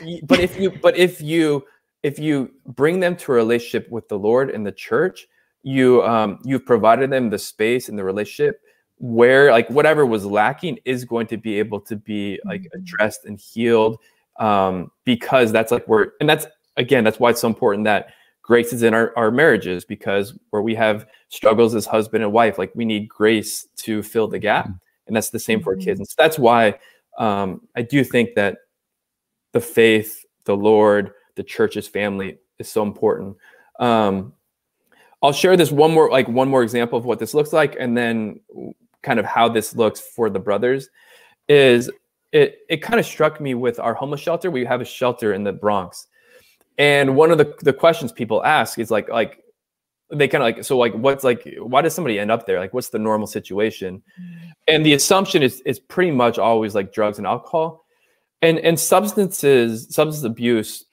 you, 0.04 0.20
but 0.24 0.40
if 0.40 0.58
you 0.58 0.70
but 0.70 0.96
if 0.96 1.20
you 1.20 1.64
if 2.02 2.18
you 2.18 2.50
bring 2.66 3.00
them 3.00 3.16
to 3.16 3.32
a 3.32 3.34
relationship 3.34 3.90
with 3.90 4.08
the 4.08 4.18
Lord 4.18 4.50
and 4.50 4.66
the 4.66 4.72
church, 4.72 5.26
you 5.62 6.02
um 6.02 6.40
you've 6.44 6.66
provided 6.66 7.10
them 7.10 7.30
the 7.30 7.38
space 7.38 7.88
and 7.88 7.98
the 7.98 8.04
relationship 8.04 8.60
where 9.00 9.50
like 9.50 9.68
whatever 9.70 10.04
was 10.04 10.24
lacking 10.24 10.78
is 10.84 11.04
going 11.04 11.26
to 11.26 11.36
be 11.36 11.58
able 11.58 11.80
to 11.80 11.96
be 11.96 12.38
like 12.44 12.62
mm-hmm. 12.62 12.78
addressed 12.78 13.24
and 13.24 13.40
healed 13.40 13.98
um 14.38 14.90
because 15.04 15.50
that's 15.50 15.72
like 15.72 15.84
where 15.86 16.12
and 16.20 16.28
that's 16.28 16.46
again 16.76 17.02
that's 17.02 17.18
why 17.18 17.30
it's 17.30 17.40
so 17.40 17.48
important 17.48 17.84
that 17.84 18.08
grace 18.42 18.72
is 18.72 18.82
in 18.82 18.92
our, 18.92 19.12
our 19.16 19.30
marriages 19.30 19.84
because 19.84 20.38
where 20.50 20.62
we 20.62 20.74
have 20.74 21.06
struggles 21.30 21.74
as 21.74 21.86
husband 21.86 22.22
and 22.22 22.32
wife 22.32 22.58
like 22.58 22.70
we 22.74 22.84
need 22.84 23.08
grace 23.08 23.66
to 23.76 24.02
fill 24.02 24.28
the 24.28 24.38
gap 24.38 24.66
mm-hmm. 24.66 24.76
and 25.06 25.16
that's 25.16 25.30
the 25.30 25.38
same 25.38 25.62
for 25.62 25.74
kids 25.76 25.98
and 25.98 26.06
so 26.06 26.14
that's 26.18 26.38
why 26.38 26.74
um, 27.18 27.60
I 27.76 27.82
do 27.82 28.02
think 28.02 28.34
that 28.34 28.58
the 29.52 29.60
faith, 29.60 30.24
the 30.44 30.56
Lord, 30.56 31.12
the 31.36 31.42
church's 31.42 31.88
family 31.88 32.38
is 32.58 32.70
so 32.70 32.82
important. 32.82 33.36
Um, 33.78 34.32
I'll 35.22 35.32
share 35.32 35.56
this 35.56 35.70
one 35.70 35.92
more, 35.92 36.10
like 36.10 36.28
one 36.28 36.48
more 36.48 36.62
example 36.62 36.98
of 36.98 37.04
what 37.04 37.18
this 37.18 37.34
looks 37.34 37.52
like, 37.52 37.76
and 37.78 37.96
then 37.96 38.40
kind 39.02 39.18
of 39.18 39.24
how 39.24 39.48
this 39.48 39.74
looks 39.74 40.00
for 40.00 40.30
the 40.30 40.40
brothers. 40.40 40.88
Is 41.48 41.90
it? 42.32 42.58
It 42.68 42.78
kind 42.78 43.00
of 43.00 43.06
struck 43.06 43.40
me 43.40 43.54
with 43.54 43.80
our 43.80 43.94
homeless 43.94 44.20
shelter. 44.20 44.50
We 44.50 44.64
have 44.64 44.80
a 44.80 44.84
shelter 44.84 45.32
in 45.32 45.44
the 45.44 45.52
Bronx, 45.52 46.06
and 46.78 47.16
one 47.16 47.30
of 47.30 47.38
the 47.38 47.54
the 47.62 47.72
questions 47.72 48.12
people 48.12 48.44
ask 48.44 48.78
is 48.78 48.90
like, 48.90 49.08
like 49.08 49.42
they 50.12 50.28
kind 50.28 50.42
of 50.42 50.46
like 50.46 50.64
so 50.64 50.76
like 50.76 50.92
what's 50.94 51.24
like 51.24 51.46
why 51.58 51.82
does 51.82 51.94
somebody 51.94 52.18
end 52.18 52.30
up 52.30 52.46
there 52.46 52.58
like 52.58 52.74
what's 52.74 52.88
the 52.88 52.98
normal 52.98 53.26
situation 53.26 54.02
mm-hmm. 54.20 54.50
and 54.66 54.84
the 54.84 54.92
assumption 54.94 55.42
is 55.42 55.60
is 55.60 55.78
pretty 55.78 56.10
much 56.10 56.38
always 56.38 56.74
like 56.74 56.92
drugs 56.92 57.18
and 57.18 57.26
alcohol 57.26 57.84
and 58.42 58.58
and 58.58 58.78
substances 58.78 59.86
substance 59.90 60.24
abuse 60.24 60.84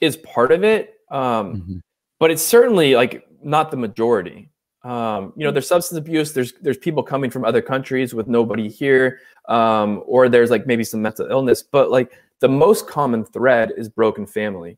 is 0.00 0.16
part 0.18 0.50
of 0.50 0.64
it 0.64 0.94
um 1.10 1.54
mm-hmm. 1.54 1.76
but 2.18 2.30
it's 2.30 2.42
certainly 2.42 2.94
like 2.94 3.24
not 3.42 3.70
the 3.70 3.76
majority 3.76 4.50
um 4.86 5.32
you 5.36 5.44
know 5.44 5.50
there's 5.50 5.66
substance 5.66 5.98
abuse 5.98 6.32
there's 6.32 6.52
there's 6.62 6.78
people 6.78 7.02
coming 7.02 7.30
from 7.30 7.44
other 7.44 7.62
countries 7.72 8.14
with 8.14 8.26
nobody 8.28 8.68
here 8.68 9.20
um 9.48 10.02
or 10.06 10.28
there's 10.28 10.50
like 10.50 10.66
maybe 10.66 10.84
some 10.84 11.02
mental 11.02 11.26
illness 11.30 11.62
but 11.62 11.90
like 11.90 12.12
the 12.40 12.48
most 12.48 12.86
common 12.86 13.24
thread 13.24 13.72
is 13.76 13.88
broken 13.88 14.24
family 14.26 14.76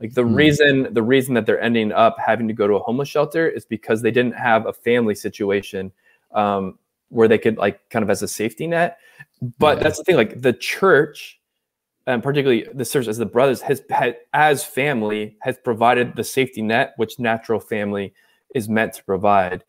Like 0.00 0.14
the 0.14 0.24
Mm. 0.24 0.34
reason 0.42 0.74
the 0.98 1.02
reason 1.14 1.34
that 1.34 1.44
they're 1.46 1.60
ending 1.70 1.92
up 1.92 2.16
having 2.18 2.48
to 2.48 2.54
go 2.54 2.66
to 2.66 2.74
a 2.74 2.84
homeless 2.86 3.08
shelter 3.08 3.44
is 3.48 3.64
because 3.76 4.02
they 4.02 4.10
didn't 4.10 4.34
have 4.34 4.66
a 4.66 4.72
family 4.72 5.14
situation 5.14 5.92
um, 6.32 6.78
where 7.10 7.28
they 7.28 7.38
could 7.38 7.56
like 7.64 7.78
kind 7.90 8.02
of 8.02 8.10
as 8.10 8.22
a 8.22 8.28
safety 8.28 8.66
net. 8.66 8.98
But 9.58 9.76
Yeah. 9.78 9.82
that's 9.84 9.98
the 9.98 10.04
thing, 10.04 10.16
like 10.16 10.40
the 10.48 10.52
church, 10.52 11.40
and 12.06 12.22
particularly 12.22 12.66
the 12.74 12.84
church 12.84 13.06
as 13.08 13.18
the 13.18 13.30
brothers 13.36 13.60
has 13.62 13.82
had 13.88 14.16
as 14.32 14.64
family 14.64 15.36
has 15.46 15.56
provided 15.62 16.16
the 16.16 16.24
safety 16.24 16.62
net 16.62 16.86
which 16.96 17.18
natural 17.18 17.60
family 17.60 18.12
is 18.54 18.68
meant 18.68 18.92
to 18.94 19.04
provide. 19.04 19.64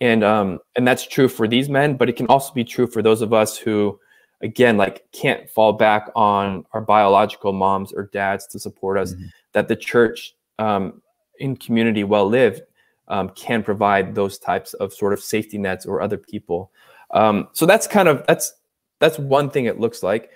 And 0.00 0.24
um 0.24 0.58
and 0.76 0.86
that's 0.88 1.06
true 1.06 1.28
for 1.28 1.46
these 1.46 1.68
men, 1.68 1.96
but 1.96 2.08
it 2.08 2.16
can 2.16 2.26
also 2.26 2.52
be 2.52 2.64
true 2.64 2.86
for 2.86 3.02
those 3.02 3.22
of 3.22 3.32
us 3.32 3.56
who 3.56 3.98
again 4.42 4.76
like 4.78 5.04
can't 5.12 5.48
fall 5.50 5.72
back 5.74 6.10
on 6.16 6.64
our 6.72 6.80
biological 6.80 7.52
moms 7.52 7.92
or 7.92 8.04
dads 8.12 8.46
to 8.48 8.58
support 8.58 8.96
us 8.98 9.12
Mhm. 9.12 9.28
that 9.52 9.68
the 9.68 9.76
church 9.76 10.34
um, 10.58 11.02
in 11.38 11.56
community 11.56 12.04
well 12.04 12.26
lived 12.26 12.62
um, 13.08 13.28
can 13.30 13.62
provide 13.62 14.14
those 14.14 14.38
types 14.38 14.72
of 14.74 14.94
sort 14.94 15.12
of 15.12 15.20
safety 15.20 15.58
nets 15.58 15.84
or 15.84 16.00
other 16.00 16.16
people 16.16 16.70
um, 17.10 17.48
so 17.52 17.66
that's 17.66 17.86
kind 17.86 18.08
of 18.08 18.24
that's 18.26 18.54
that's 18.98 19.18
one 19.18 19.50
thing 19.50 19.66
it 19.66 19.78
looks 19.78 20.02
like 20.02 20.30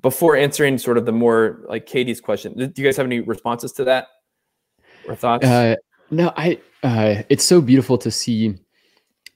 before 0.00 0.36
answering 0.36 0.78
sort 0.78 0.96
of 0.96 1.04
the 1.04 1.12
more 1.12 1.60
like 1.68 1.84
katie's 1.84 2.20
question 2.22 2.54
do 2.56 2.72
you 2.76 2.84
guys 2.84 2.96
have 2.96 3.06
any 3.06 3.20
responses 3.20 3.72
to 3.72 3.84
that 3.84 4.06
or 5.06 5.14
thoughts 5.14 5.44
Uh, 5.46 5.76
no, 6.10 6.32
I. 6.36 6.60
Uh, 6.82 7.22
it's 7.30 7.44
so 7.44 7.60
beautiful 7.62 7.96
to 7.96 8.10
see 8.10 8.54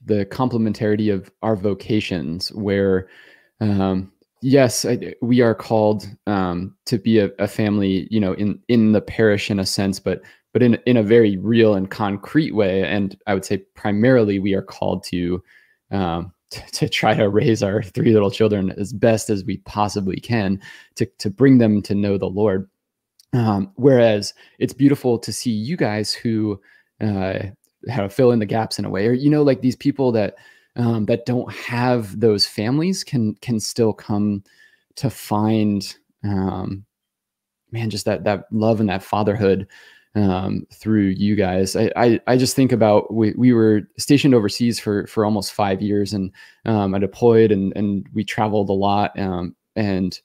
the 0.05 0.25
complementarity 0.27 1.13
of 1.13 1.31
our 1.41 1.55
vocations, 1.55 2.51
where, 2.53 3.07
um, 3.59 4.11
yes, 4.41 4.85
I, 4.85 5.15
we 5.21 5.41
are 5.41 5.55
called 5.55 6.07
um, 6.27 6.75
to 6.85 6.97
be 6.99 7.19
a, 7.19 7.31
a 7.39 7.47
family, 7.47 8.07
you 8.11 8.19
know, 8.19 8.33
in 8.33 8.59
in 8.67 8.91
the 8.91 9.01
parish 9.01 9.49
in 9.49 9.59
a 9.59 9.65
sense, 9.65 9.99
but 9.99 10.21
but 10.53 10.63
in 10.63 10.75
in 10.85 10.97
a 10.97 11.03
very 11.03 11.37
real 11.37 11.73
and 11.75 11.89
concrete 11.89 12.51
way. 12.51 12.83
And 12.83 13.17
I 13.27 13.33
would 13.33 13.45
say 13.45 13.57
primarily 13.75 14.39
we 14.39 14.53
are 14.53 14.61
called 14.61 15.03
to. 15.05 15.43
Um, 15.91 16.33
to, 16.71 16.89
try 16.89 17.13
to 17.13 17.29
raise 17.29 17.61
our 17.61 17.83
three 17.83 18.11
little 18.11 18.31
children 18.31 18.71
as 18.71 18.91
best 18.91 19.29
as 19.29 19.43
we 19.45 19.57
possibly 19.57 20.19
can 20.19 20.59
to, 20.95 21.05
to 21.19 21.29
bring 21.29 21.59
them 21.59 21.81
to 21.83 21.93
know 21.93 22.17
the 22.17 22.25
Lord. 22.25 22.67
Um, 23.33 23.71
whereas 23.75 24.33
it's 24.57 24.73
beautiful 24.73 25.19
to 25.19 25.31
see 25.31 25.51
you 25.51 25.77
guys 25.77 26.13
who 26.13 26.59
uh, 27.01 27.39
how 27.87 28.01
to 28.01 28.09
fill 28.09 28.31
in 28.31 28.39
the 28.39 28.45
gaps 28.45 28.79
in 28.79 28.85
a 28.85 28.89
way, 28.89 29.07
or 29.07 29.13
you 29.13 29.29
know, 29.29 29.43
like 29.43 29.61
these 29.61 29.75
people 29.75 30.11
that 30.13 30.35
um, 30.75 31.05
that 31.05 31.25
don't 31.25 31.51
have 31.53 32.19
those 32.19 32.45
families 32.45 33.03
can 33.03 33.35
can 33.35 33.59
still 33.59 33.93
come 33.93 34.43
to 34.95 35.09
find, 35.09 35.95
um, 36.23 36.85
man, 37.71 37.89
just 37.89 38.05
that 38.05 38.23
that 38.23 38.45
love 38.51 38.79
and 38.79 38.89
that 38.89 39.03
fatherhood 39.03 39.67
um, 40.15 40.65
through 40.73 41.07
you 41.07 41.35
guys. 41.35 41.75
I, 41.75 41.91
I 41.95 42.19
I 42.27 42.37
just 42.37 42.55
think 42.55 42.71
about 42.71 43.13
we 43.13 43.33
we 43.37 43.53
were 43.53 43.81
stationed 43.97 44.33
overseas 44.33 44.79
for 44.79 45.05
for 45.07 45.23
almost 45.23 45.53
five 45.53 45.81
years, 45.81 46.13
and 46.13 46.31
um, 46.65 46.95
I 46.95 46.99
deployed 46.99 47.51
and 47.51 47.73
and 47.75 48.07
we 48.13 48.23
traveled 48.23 48.69
a 48.69 48.73
lot, 48.73 49.17
um, 49.19 49.55
and 49.75 50.19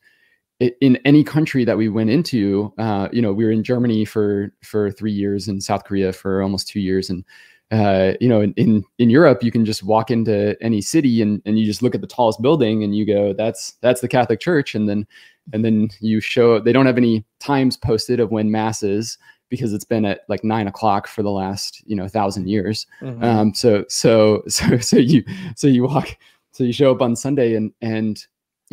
in 0.61 0.97
any 1.05 1.25
country 1.25 1.65
that 1.65 1.77
we 1.77 1.89
went 1.89 2.11
into, 2.11 2.73
uh, 2.79 3.09
you 3.13 3.21
know, 3.21 3.33
we 3.33 3.45
were 3.45 3.51
in 3.51 3.65
Germany 3.65 4.05
for 4.05 4.53
for 4.63 4.91
three 4.91 5.13
years, 5.13 5.49
and 5.49 5.63
South 5.63 5.85
Korea 5.85 6.13
for 6.13 6.43
almost 6.43 6.69
two 6.69 6.81
years, 6.81 7.11
and 7.11 7.25
uh, 7.71 8.13
you 8.21 8.29
know, 8.29 8.41
in, 8.41 8.53
in 8.55 8.85
in 8.99 9.11
Europe, 9.11 9.43
you 9.43 9.51
can 9.51 9.65
just 9.65 9.83
walk 9.83 10.11
into 10.11 10.57
any 10.63 10.81
city 10.81 11.23
and 11.23 11.43
and 11.45 11.59
you 11.59 11.67
just 11.67 11.83
look 11.83 11.95
at 11.95 12.01
the 12.01 12.07
tallest 12.07 12.41
building 12.41 12.85
and 12.85 12.97
you 12.97 13.07
go, 13.07 13.33
that's 13.33 13.73
that's 13.81 14.01
the 14.01 14.09
Catholic 14.09 14.41
Church, 14.41 14.75
and 14.75 14.89
then 14.89 15.07
and 15.53 15.65
then 15.65 15.89
you 16.01 16.21
show 16.21 16.61
they 16.61 16.73
don't 16.73 16.87
have 16.87 16.99
any 16.99 17.25
times 17.41 17.77
posted 17.77 18.21
of 18.21 18.31
when 18.31 18.51
mass 18.51 18.83
is 18.83 19.19
because 19.51 19.73
it's 19.73 19.85
been 19.85 20.05
at 20.05 20.21
like 20.29 20.45
nine 20.45 20.67
o'clock 20.67 21.07
for 21.07 21.23
the 21.23 21.31
last 21.31 21.83
you 21.87 21.97
know 21.97 22.07
thousand 22.07 22.49
years. 22.49 22.87
Mhm. 23.03 23.23
Um, 23.23 23.55
so 23.55 23.85
so 23.89 24.43
so 24.49 24.79
so 24.79 24.97
you 24.97 25.25
so 25.57 25.67
you 25.67 25.85
walk 25.85 26.17
so 26.53 26.65
you 26.65 26.73
show 26.73 26.93
up 26.93 27.03
on 27.03 27.17
Sunday 27.17 27.55
and 27.55 27.73
and 27.81 28.25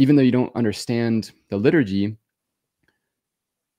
even 0.02 0.16
though 0.16 0.24
you 0.24 0.32
don't 0.32 0.56
understand 0.56 1.32
the 1.50 1.58
liturgy, 1.58 2.18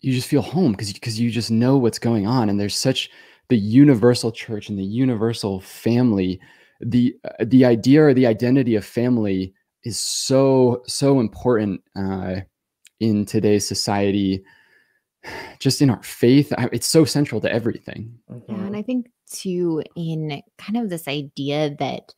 you 0.01 0.12
just 0.12 0.29
feel 0.29 0.43
home 0.43 0.70
because 0.70 0.93
because 0.93 1.18
you 1.18 1.31
just 1.31 1.51
know 1.51 1.77
what's 1.77 1.99
going 1.99 2.27
on 2.29 2.49
and 2.49 2.61
there's 2.61 2.77
such 2.77 3.11
the 3.49 3.57
universal 3.57 4.31
church 4.31 4.68
and 4.68 4.79
the 4.79 4.85
universal 4.85 5.61
family 5.61 6.41
the 6.81 7.14
uh, 7.25 7.45
the 7.45 7.64
idea 7.64 8.03
or 8.05 8.14
the 8.14 8.27
identity 8.27 8.77
of 8.77 8.85
family 8.85 9.53
is 9.85 9.99
so 9.99 10.83
so 10.87 11.18
important 11.18 11.81
uh, 11.97 12.37
in 13.01 13.25
today's 13.25 13.66
society 13.66 14.45
just 15.59 15.83
in 15.83 15.91
our 15.91 16.03
faith 16.03 16.53
it's 16.73 16.87
so 16.89 17.05
central 17.05 17.41
to 17.41 17.53
everything 17.53 18.14
Yeah, 18.29 18.37
Mhm. 18.55 18.66
and 18.66 18.77
I 18.77 18.83
think 18.83 19.11
too 19.31 19.83
in 19.97 20.43
kind 20.59 20.77
of 20.79 20.89
this 20.89 21.07
idea 21.09 21.75
that 21.79 22.05
like 22.05 22.12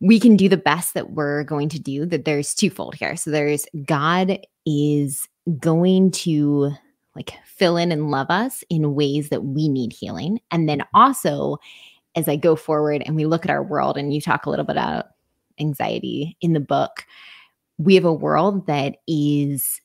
we 0.00 0.20
can 0.20 0.36
do 0.36 0.48
the 0.48 0.56
best 0.56 0.94
that 0.94 1.10
we're 1.10 1.44
going 1.44 1.68
to 1.70 1.78
do, 1.78 2.06
that 2.06 2.24
there's 2.24 2.54
twofold 2.54 2.94
here. 2.94 3.16
So 3.16 3.30
there's 3.30 3.66
God 3.84 4.38
is 4.64 5.28
going 5.58 6.10
to 6.12 6.72
like 7.14 7.34
fill 7.44 7.76
in 7.76 7.92
and 7.92 8.10
love 8.10 8.26
us 8.30 8.62
in 8.68 8.94
ways 8.94 9.30
that 9.30 9.44
we 9.44 9.68
need 9.68 9.92
healing. 9.92 10.40
And 10.50 10.68
then 10.68 10.82
also 10.94 11.58
as 12.14 12.28
I 12.28 12.36
go 12.36 12.56
forward 12.56 13.02
and 13.04 13.16
we 13.16 13.26
look 13.26 13.44
at 13.44 13.50
our 13.50 13.62
world 13.62 13.96
and 13.96 14.12
you 14.12 14.20
talk 14.20 14.46
a 14.46 14.50
little 14.50 14.64
bit 14.64 14.76
about 14.76 15.06
anxiety 15.58 16.36
in 16.40 16.52
the 16.52 16.60
book, 16.60 17.04
we 17.78 17.94
have 17.94 18.04
a 18.04 18.12
world 18.12 18.66
that 18.66 18.96
is 19.06 19.80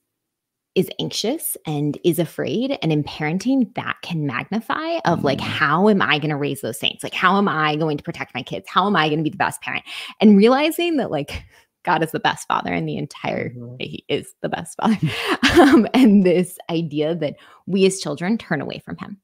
is 0.76 0.90
anxious 1.00 1.58
and 1.66 1.98
is 2.04 2.18
afraid 2.20 2.78
and 2.82 2.92
in 2.94 3.04
parenting 3.04 3.74
that 3.76 3.98
can 4.04 4.26
magnify 4.26 5.00
of 5.06 5.24
like 5.24 5.40
Mm. 5.40 5.42
how 5.42 5.90
am 5.90 6.02
i 6.02 6.18
going 6.18 6.30
to 6.30 6.36
raise 6.38 6.62
those 6.62 6.80
saints? 6.80 7.04
Like 7.04 7.14
how 7.14 7.38
am 7.38 7.48
i 7.48 7.76
going 7.76 7.98
to 7.98 8.04
protect 8.04 8.34
my 8.34 8.42
kids? 8.42 8.66
How 8.70 8.88
am 8.88 8.96
i 8.96 9.08
going 9.10 9.20
to 9.20 9.24
be 9.24 9.30
the 9.30 9.38
best 9.38 9.62
parent? 9.62 9.84
And 10.22 10.38
realizing 10.38 10.98
that 10.98 11.12
like 11.12 11.44
god 11.84 12.04
is 12.04 12.12
the 12.12 12.20
best 12.20 12.48
father 12.48 12.74
in 12.74 12.86
the 12.86 12.96
entire 12.98 13.50
Mhm. 13.50 13.82
he 13.82 14.06
is 14.08 14.34
the 14.42 14.50
best 14.50 14.78
father. 14.78 14.98
Um, 15.60 15.88
and 15.94 16.26
this 16.26 16.58
idea 16.70 17.14
that 17.16 17.36
we 17.68 17.86
as 17.86 18.00
children 18.00 18.38
turn 18.38 18.62
away 18.62 18.80
from 18.86 18.98
him. 18.98 19.20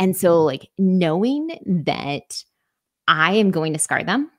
And 0.00 0.16
so 0.16 0.42
like 0.42 0.68
knowing 0.78 1.50
that 1.86 2.42
i 3.06 3.34
am 3.34 3.50
going 3.52 3.72
to 3.74 3.78
scar 3.78 4.02
them 4.02 4.30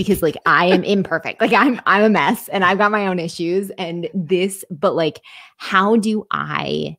because 0.00 0.22
like 0.22 0.36
I 0.46 0.64
am 0.64 0.82
imperfect. 0.82 1.42
Like 1.42 1.52
I'm 1.52 1.78
I'm 1.84 2.02
a 2.04 2.08
mess 2.08 2.48
and 2.48 2.64
I've 2.64 2.78
got 2.78 2.90
my 2.90 3.06
own 3.06 3.18
issues 3.18 3.70
and 3.76 4.08
this 4.14 4.64
but 4.70 4.94
like 4.94 5.20
how 5.58 5.96
do 5.96 6.26
I 6.30 6.96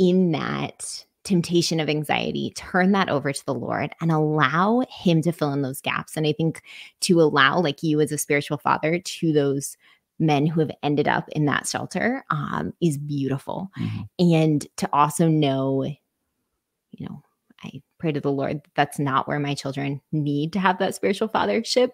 in 0.00 0.32
that 0.32 1.04
temptation 1.22 1.78
of 1.78 1.88
anxiety 1.88 2.50
turn 2.56 2.90
that 2.90 3.08
over 3.08 3.32
to 3.32 3.46
the 3.46 3.54
Lord 3.54 3.94
and 4.00 4.10
allow 4.10 4.82
him 4.90 5.22
to 5.22 5.30
fill 5.30 5.52
in 5.52 5.62
those 5.62 5.80
gaps 5.80 6.16
and 6.16 6.26
I 6.26 6.32
think 6.32 6.62
to 7.02 7.20
allow 7.20 7.60
like 7.60 7.84
you 7.84 8.00
as 8.00 8.10
a 8.10 8.18
spiritual 8.18 8.58
father 8.58 8.98
to 8.98 9.32
those 9.32 9.76
men 10.18 10.44
who 10.44 10.58
have 10.58 10.72
ended 10.82 11.06
up 11.06 11.28
in 11.28 11.44
that 11.46 11.68
shelter 11.68 12.24
um, 12.30 12.74
is 12.80 12.98
beautiful 12.98 13.70
Mhm. 13.78 14.08
and 14.18 14.66
to 14.78 14.88
also 14.92 15.28
know 15.28 15.84
you 15.84 17.06
know 17.06 17.22
i 17.62 17.80
pray 18.00 18.10
to 18.12 18.20
the 18.20 18.32
lord 18.32 18.56
that 18.64 18.70
that's 18.74 18.98
not 18.98 19.28
where 19.28 19.38
my 19.38 19.54
children 19.54 20.00
need 20.12 20.52
to 20.52 20.58
have 20.58 20.78
that 20.78 20.94
spiritual 20.94 21.28
fathership 21.28 21.90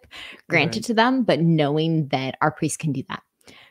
granted 0.48 0.78
Right. 0.80 0.84
to 0.84 0.94
them 0.94 1.22
but 1.24 1.40
knowing 1.40 2.09
that 2.09 2.36
our 2.40 2.50
priest 2.50 2.78
can 2.78 2.92
do 2.92 3.02
that 3.09 3.22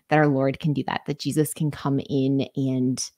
that 0.10 0.20
our 0.20 0.28
lord 0.28 0.60
can 0.60 0.74
do 0.74 0.84
that 0.88 1.02
that 1.08 1.20
jesus 1.20 1.54
can 1.54 1.72
come 1.72 2.00
in 2.10 2.48
and 2.56 3.10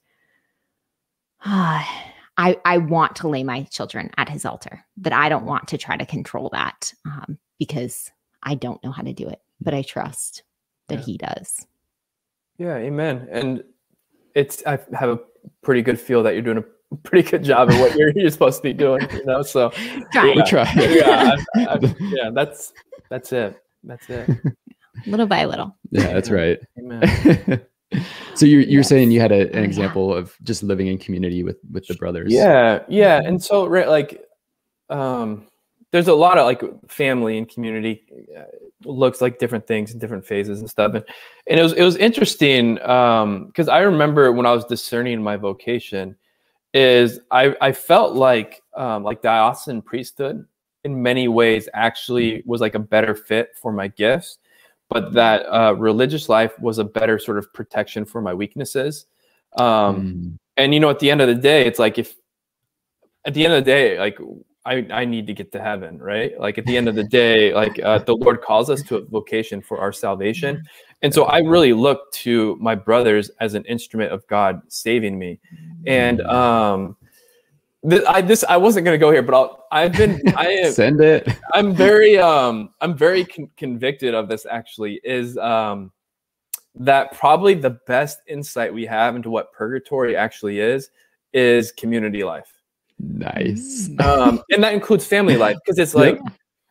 ah, 1.43 2.05
i 2.38 2.57
i 2.65 2.78
want 2.78 3.15
to 3.18 3.28
lay 3.28 3.43
my 3.43 3.63
children 3.63 4.11
at 4.18 4.30
his 4.30 4.45
altar 4.45 4.86
that 4.97 5.13
i 5.13 5.28
don't 5.30 5.45
want 5.45 5.68
to 5.70 5.78
try 5.78 5.97
to 5.97 6.05
control 6.05 6.49
that 6.53 6.93
um, 7.05 7.38
because 7.59 8.11
i 8.43 8.53
don't 8.55 8.84
know 8.84 8.91
how 8.91 9.01
to 9.03 9.13
do 9.13 9.28
it 9.28 9.41
but 9.59 9.74
i 9.74 9.82
trust 9.82 10.43
that 10.88 10.99
Yeah. 10.99 11.05
he 11.05 11.18
does 11.18 11.65
Yeah, 12.59 12.76
amen. 12.78 13.28
And 13.32 13.63
it's 14.34 14.63
I 14.65 14.80
have 14.93 15.09
a 15.09 15.20
pretty 15.61 15.82
good 15.84 15.99
feel 15.99 16.24
that 16.24 16.34
you're 16.34 16.41
doing 16.41 16.57
a 16.57 16.63
pretty 17.04 17.30
good 17.30 17.44
job 17.44 17.70
at 17.72 17.80
what 17.80 17.96
you're, 17.98 18.10
you're 18.16 18.30
supposed 18.30 18.58
to 18.58 18.64
be 18.64 18.74
doing. 18.74 19.08
You 19.12 19.26
know, 19.26 19.42
so 19.42 19.70
Trying. 20.12 20.36
we 20.36 20.38
yeah, 20.38 20.44
try 20.46 20.74
yeah, 20.76 21.36
I, 21.56 21.66
I, 21.66 21.96
yeah, 22.00 22.30
that's 22.34 22.74
that's 23.10 23.32
it. 23.34 23.60
That's 23.84 24.10
it. 24.10 24.30
little 25.06 25.28
by 25.28 25.46
little 25.46 25.78
yeah 25.92 26.12
that's 26.12 26.32
right 26.32 26.58
so 28.34 28.46
you're 28.46 28.62
you're 28.62 28.84
saying 28.84 29.12
you 29.12 29.20
had 29.20 29.32
a, 29.32 29.50
an 29.56 29.64
example 29.64 30.14
of 30.14 30.36
just 30.44 30.64
living 30.64 30.88
in 30.88 30.98
community 30.98 31.44
with 31.44 31.58
with 31.72 31.86
the 31.88 31.94
brothers 31.96 32.34
Yeah, 32.34 32.80
yeah, 32.90 33.22
and 33.24 33.42
so 33.42 33.68
right, 33.68 33.88
like, 33.88 34.26
um, 34.90 35.48
there's 35.92 36.08
a 36.08 36.14
lot 36.14 36.38
of 36.38 36.46
like 36.46 36.62
family 36.90 37.38
and 37.38 37.48
community 37.48 38.04
uh, 38.38 38.44
looks 38.84 39.22
like 39.22 39.40
different 39.40 39.68
things 39.68 39.94
in 39.94 40.00
different 40.00 40.26
phases 40.26 40.60
and 40.60 40.70
stuff, 40.70 40.94
and 40.96 41.06
and 41.48 41.60
it 41.60 41.64
was 41.64 41.74
it 41.74 41.84
was 41.84 41.96
interesting 41.96 42.82
um 42.82 43.48
because 43.48 43.70
I 43.70 43.80
remember 43.80 44.32
when 44.32 44.46
I 44.46 44.52
was 44.52 44.66
discerning 44.66 45.22
my 45.24 45.38
vocation, 45.38 46.16
is 46.78 47.20
I 47.32 47.56
I 47.60 47.72
felt 47.72 48.14
like 48.16 48.62
um 48.76 49.04
like 49.04 49.22
diocesan 49.22 49.82
priesthood 49.82 50.46
in 50.84 51.02
many 51.02 51.28
ways 51.28 51.68
actually 51.74 52.44
was 52.46 52.62
like 52.62 52.76
a 52.76 52.80
better 52.80 53.16
fit 53.16 53.50
for 53.62 53.72
my 53.72 53.88
gifts, 53.88 54.38
but 54.90 55.12
that 55.14 55.42
uh, 55.52 55.74
religious 55.74 56.30
life 56.30 56.58
was 56.60 56.78
a 56.78 56.84
better 56.84 57.18
sort 57.20 57.38
of 57.40 57.52
protection 57.52 58.06
for 58.06 58.22
my 58.22 58.34
weaknesses. 58.34 59.08
Um, 59.58 59.66
Mm. 59.66 60.38
and 60.58 60.74
you 60.74 60.80
know 60.80 60.90
at 60.90 61.00
the 61.00 61.10
end 61.10 61.22
of 61.22 61.28
the 61.28 61.36
day 61.52 61.66
it's 61.66 61.80
like 61.80 61.98
if 61.98 62.16
at 63.26 63.34
the 63.34 63.44
end 63.46 63.54
of 63.54 63.66
the 63.66 63.72
day 63.72 63.98
like 64.00 64.20
I, 64.68 64.86
I 64.91 65.05
need 65.05 65.28
to 65.28 65.34
get 65.34 65.53
to 65.53 65.61
heaven, 65.61 65.97
right? 65.97 66.38
Like 66.38 66.57
at 66.57 66.65
the 66.65 66.76
end 66.76 66.89
of 66.89 66.95
the 66.95 67.05
day, 67.05 67.53
like 67.53 67.80
uh, 67.80 67.99
the 67.99 68.15
Lord 68.15 68.41
calls 68.41 68.70
us 68.70 68.82
to 68.84 68.97
a 68.97 69.05
vocation 69.05 69.61
for 69.61 69.80
our 69.80 69.93
salvation. 69.93 70.61
And 71.01 71.13
so 71.13 71.24
I 71.24 71.39
really 71.39 71.72
look 71.72 72.11
to 72.24 72.57
my 72.59 72.76
brothers 72.76 73.32
as 73.39 73.53
an 73.53 73.63
instrument 73.63 74.11
of 74.11 74.28
God 74.28 74.61
saving 74.68 75.18
me. 75.18 75.39
And 75.86 76.20
um, 76.22 76.97
th- 77.89 78.03
I 78.09 78.22
this 78.22 78.43
I 78.43 78.57
wasn't 78.57 78.84
gonna 78.84 78.97
go 78.97 79.09
here, 79.09 79.22
but 79.22 79.36
I'll, 79.36 79.65
I've 79.72 79.93
been 79.93 80.22
I 80.36 80.47
am, 80.63 80.74
send 80.74 80.99
it. 80.99 81.30
I'm 81.53 81.74
very 81.74 82.18
um 82.18 82.72
I'm 82.82 82.97
very 82.97 83.24
con- 83.24 83.49
convicted 83.55 84.13
of 84.13 84.28
this 84.28 84.45
actually 84.45 84.99
is 85.05 85.38
um 85.38 85.93
that 86.76 87.18
probably 87.18 87.53
the 87.53 87.80
best 87.88 88.20
insight 88.28 88.74
we 88.74 88.86
have 88.86 89.15
into 89.15 89.30
what 89.30 89.53
purgatory 89.53 90.18
actually 90.18 90.59
is 90.59 90.89
is 91.32 91.72
community 91.72 92.24
life 92.24 92.57
Nice. 93.00 93.89
um, 94.00 94.41
and 94.52 94.64
that 94.64 94.74
includes 94.74 95.06
family 95.06 95.38
life 95.38 95.58
because 95.64 95.78
it's 95.78 95.93
like 96.04 96.20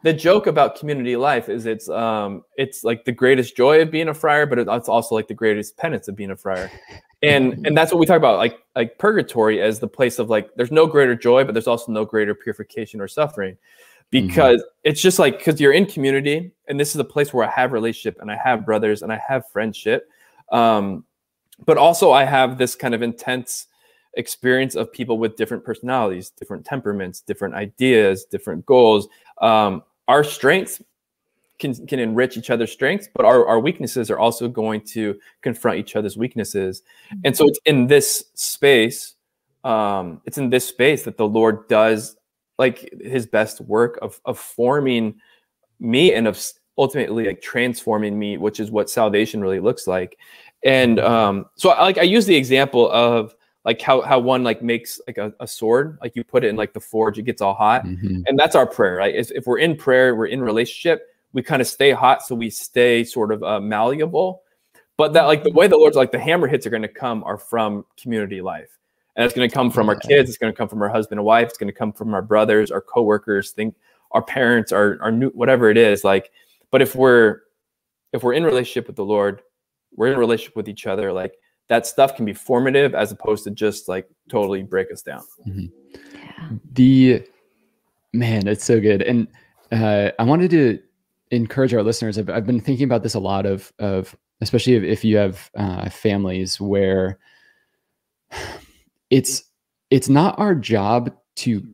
the 0.02 0.12
joke 0.12 0.46
about 0.46 0.76
community 0.76 1.16
life 1.16 1.48
is 1.48 1.66
it's 1.66 1.88
um 1.88 2.42
it's 2.56 2.84
like 2.84 3.04
the 3.04 3.12
greatest 3.12 3.56
joy 3.56 3.80
of 3.80 3.90
being 3.90 4.08
a 4.08 4.14
friar, 4.14 4.46
but 4.46 4.58
it's 4.58 4.88
also 4.88 5.14
like 5.14 5.28
the 5.28 5.34
greatest 5.34 5.76
penance 5.76 6.08
of 6.08 6.16
being 6.16 6.30
a 6.30 6.36
friar, 6.36 6.70
and 7.22 7.52
and 7.66 7.76
that's 7.76 7.92
what 7.92 7.98
we 7.98 8.06
talk 8.06 8.16
about 8.16 8.38
like 8.38 8.58
like 8.74 8.98
purgatory 8.98 9.60
as 9.60 9.78
the 9.78 9.88
place 9.88 10.18
of 10.18 10.28
like 10.28 10.50
there's 10.56 10.72
no 10.72 10.86
greater 10.86 11.14
joy, 11.14 11.44
but 11.44 11.54
there's 11.54 11.66
also 11.66 11.92
no 11.92 12.04
greater 12.04 12.34
purification 12.34 13.00
or 13.00 13.08
suffering 13.08 13.56
Mm-hmm. 14.12 14.28
because 14.28 14.64
it's 14.84 15.02
just 15.02 15.18
like 15.18 15.38
because 15.38 15.60
you're 15.60 15.72
in 15.72 15.84
community 15.84 16.52
and 16.68 16.78
this 16.78 16.90
is 16.90 17.00
a 17.00 17.04
place 17.04 17.34
where 17.34 17.44
i 17.44 17.50
have 17.50 17.72
relationship 17.72 18.20
and 18.20 18.30
i 18.30 18.36
have 18.36 18.64
brothers 18.64 19.02
and 19.02 19.12
i 19.12 19.20
have 19.26 19.48
friendship 19.50 20.08
um, 20.52 21.04
but 21.64 21.76
also 21.76 22.12
i 22.12 22.24
have 22.24 22.56
this 22.56 22.76
kind 22.76 22.94
of 22.94 23.02
intense 23.02 23.66
experience 24.16 24.74
of 24.74 24.92
people 24.92 25.18
with 25.18 25.36
different 25.36 25.64
personalities 25.64 26.30
different 26.30 26.64
temperaments 26.64 27.20
different 27.20 27.54
ideas 27.54 28.24
different 28.24 28.64
goals. 28.66 29.08
Um, 29.40 29.82
our 30.08 30.24
strengths 30.24 30.82
can, 31.58 31.86
can 31.86 31.98
enrich 31.98 32.36
each 32.36 32.50
other's 32.50 32.72
strengths 32.72 33.08
but 33.14 33.24
our, 33.24 33.46
our 33.46 33.60
weaknesses 33.60 34.10
are 34.10 34.18
also 34.18 34.48
going 34.48 34.80
to 34.82 35.18
confront 35.42 35.78
each 35.78 35.96
other's 35.96 36.16
weaknesses. 36.16 36.82
And 37.24 37.36
so 37.36 37.46
it's 37.46 37.60
in 37.64 37.86
this 37.86 38.24
space 38.34 39.14
um, 39.64 40.20
it's 40.24 40.38
in 40.38 40.50
this 40.50 40.66
space 40.66 41.04
that 41.04 41.16
the 41.16 41.26
lord 41.26 41.68
does 41.68 42.16
like 42.58 42.90
his 43.00 43.26
best 43.26 43.60
work 43.60 43.98
of 44.02 44.20
of 44.24 44.38
forming 44.38 45.14
me 45.78 46.14
and 46.14 46.26
of 46.26 46.38
ultimately 46.78 47.26
like 47.26 47.40
transforming 47.40 48.18
me, 48.18 48.36
which 48.36 48.60
is 48.60 48.70
what 48.70 48.90
salvation 48.90 49.40
really 49.40 49.60
looks 49.60 49.86
like. 49.86 50.18
And 50.64 50.98
um, 51.00 51.46
so 51.56 51.70
I 51.70 51.82
like 51.82 51.98
I 51.98 52.02
use 52.02 52.26
the 52.26 52.36
example 52.36 52.90
of 52.90 53.34
like 53.66 53.82
how 53.82 54.00
how 54.00 54.18
one 54.18 54.42
like 54.42 54.62
makes 54.62 54.98
like 55.06 55.18
a, 55.18 55.34
a 55.40 55.46
sword, 55.46 55.98
like 56.00 56.16
you 56.16 56.24
put 56.24 56.44
it 56.44 56.48
in 56.48 56.56
like 56.56 56.72
the 56.72 56.80
forge, 56.80 57.18
it 57.18 57.22
gets 57.22 57.42
all 57.42 57.52
hot. 57.52 57.84
Mhm. 57.84 58.22
And 58.26 58.38
that's 58.38 58.54
our 58.54 58.66
prayer, 58.66 58.96
right? 58.96 59.14
If, 59.14 59.30
if 59.32 59.46
we're 59.46 59.58
in 59.58 59.76
prayer, 59.76 60.16
we're 60.16 60.26
in 60.26 60.40
relationship, 60.40 61.08
we 61.34 61.42
kind 61.42 61.60
of 61.60 61.68
stay 61.68 61.90
hot 61.90 62.22
so 62.22 62.34
we 62.34 62.48
stay 62.48 63.04
sort 63.04 63.32
of 63.32 63.42
uh, 63.42 63.60
malleable. 63.60 64.42
But 64.96 65.12
that 65.12 65.24
like 65.24 65.42
the 65.42 65.50
way 65.50 65.66
the 65.66 65.76
Lord's 65.76 65.96
like 65.96 66.12
the 66.12 66.18
hammer 66.18 66.46
hits 66.46 66.66
are 66.66 66.70
going 66.70 66.80
to 66.80 66.88
come 66.88 67.22
are 67.24 67.36
from 67.36 67.84
community 68.00 68.40
life 68.40 68.78
and 69.16 69.24
it's 69.24 69.34
going 69.34 69.48
to 69.48 69.54
come 69.54 69.70
from 69.70 69.88
our 69.88 69.96
kids 69.96 70.28
it's 70.28 70.38
going 70.38 70.52
to 70.52 70.56
come 70.56 70.68
from 70.68 70.80
our 70.82 70.88
husband 70.88 71.18
and 71.18 71.26
wife 71.26 71.48
it's 71.48 71.58
going 71.58 71.72
to 71.72 71.76
come 71.76 71.92
from 71.92 72.14
our 72.14 72.22
brothers 72.22 72.70
our 72.70 72.80
coworkers 72.80 73.50
think 73.50 73.74
our 74.12 74.22
parents 74.22 74.72
our, 74.72 74.98
our 75.00 75.10
new 75.10 75.30
whatever 75.30 75.70
it 75.70 75.76
is 75.76 76.04
like 76.04 76.30
but 76.70 76.80
if 76.82 76.94
we're 76.94 77.40
if 78.12 78.22
we're 78.22 78.34
in 78.34 78.44
relationship 78.44 78.86
with 78.86 78.96
the 78.96 79.04
lord 79.04 79.42
we're 79.94 80.12
in 80.12 80.18
relationship 80.18 80.54
with 80.54 80.68
each 80.68 80.86
other 80.86 81.12
like 81.12 81.34
that 81.68 81.86
stuff 81.86 82.14
can 82.14 82.24
be 82.24 82.32
formative 82.32 82.94
as 82.94 83.12
opposed 83.12 83.44
to 83.44 83.50
just 83.50 83.88
like 83.88 84.08
totally 84.30 84.62
break 84.62 84.90
us 84.92 85.02
down. 85.02 85.22
Yeah. 85.44 85.66
the 86.72 87.24
man 88.12 88.46
it's 88.46 88.64
so 88.64 88.80
good. 88.80 89.02
And 89.02 89.28
uh, 89.72 90.10
i 90.18 90.22
wanted 90.22 90.50
to 90.50 90.78
encourage 91.32 91.74
our 91.74 91.82
listeners 91.82 92.18
I've, 92.18 92.30
I've 92.30 92.46
been 92.46 92.60
thinking 92.60 92.84
about 92.84 93.02
this 93.02 93.14
a 93.14 93.18
lot 93.20 93.46
of 93.46 93.72
of 93.80 94.16
especially 94.40 94.74
if, 94.74 94.84
if 94.84 95.04
you 95.04 95.16
have 95.16 95.50
uh, 95.56 95.88
families 95.90 96.60
where 96.60 97.18
it's 99.10 99.44
it's 99.90 100.08
not 100.08 100.38
our 100.38 100.54
job 100.54 101.12
to 101.36 101.66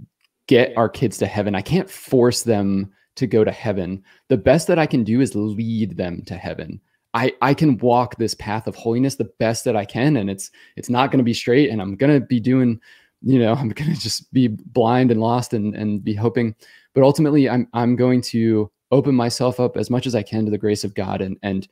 get 0.46 0.76
our 0.76 0.88
kids 0.88 1.18
to 1.18 1.26
heaven. 1.26 1.54
I 1.54 1.62
can't 1.62 1.88
force 1.88 2.42
them 2.42 2.92
to 3.14 3.26
go 3.26 3.44
to 3.44 3.50
heaven. 3.50 4.02
The 4.28 4.36
best 4.36 4.68
that 4.68 4.78
i 4.78 4.86
can 4.86 5.04
do 5.04 5.20
is 5.20 5.34
lead 5.34 5.96
them 5.96 6.22
to 6.26 6.34
heaven 6.34 6.80
i 7.14 7.32
i 7.42 7.52
can 7.54 7.76
walk 7.78 8.16
this 8.16 8.34
path 8.34 8.66
of 8.66 8.74
holiness 8.74 9.16
the 9.16 9.30
best 9.38 9.64
that 9.64 9.76
i 9.76 9.84
can 9.84 10.16
and 10.16 10.30
it's 10.30 10.50
it's 10.76 10.90
not 10.90 11.10
going 11.10 11.18
to 11.18 11.24
be 11.24 11.34
straight 11.34 11.70
and 11.70 11.80
i'm 11.80 11.96
going 11.96 12.12
to 12.12 12.24
be 12.26 12.40
doing 12.40 12.80
you 13.22 13.38
know 13.38 13.52
i'm 13.58 13.68
going 13.68 13.92
to 13.94 14.00
just 14.00 14.32
be 14.32 14.48
blind 14.48 15.10
and 15.10 15.20
lost 15.20 15.52
and 15.54 15.74
and 15.74 16.04
be 16.04 16.14
hoping. 16.14 16.54
But 16.94 17.04
ultimately 17.04 17.48
i'm 17.48 17.68
i'm 17.72 17.96
going 17.96 18.20
to 18.22 18.70
open 18.90 19.14
myself 19.14 19.58
up 19.58 19.76
as 19.76 19.88
much 19.88 20.06
as 20.06 20.14
i 20.14 20.22
can 20.22 20.44
to 20.44 20.50
the 20.50 20.58
grace 20.58 20.84
of 20.84 20.94
god 20.94 21.22
and 21.22 21.38
and 21.42 21.68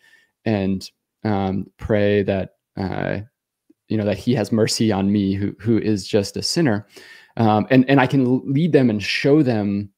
and 0.46 0.90
um, 1.24 1.70
pray 1.76 2.22
that 2.22 2.54
uh, 2.78 3.18
you 3.88 3.96
know 3.96 4.04
that 4.04 4.18
he 4.18 4.34
has 4.34 4.52
mercy 4.52 4.90
on 4.90 5.12
me 5.12 5.34
who 5.34 5.54
who 5.60 5.78
is 5.78 6.06
just 6.06 6.36
a 6.36 6.42
sinner. 6.42 6.86
Um, 7.36 7.66
and 7.70 7.88
and 7.88 8.00
i 8.00 8.06
can 8.06 8.52
lead 8.52 8.72
them 8.72 8.90
and 8.90 9.02
show 9.02 9.42
them 9.42 9.90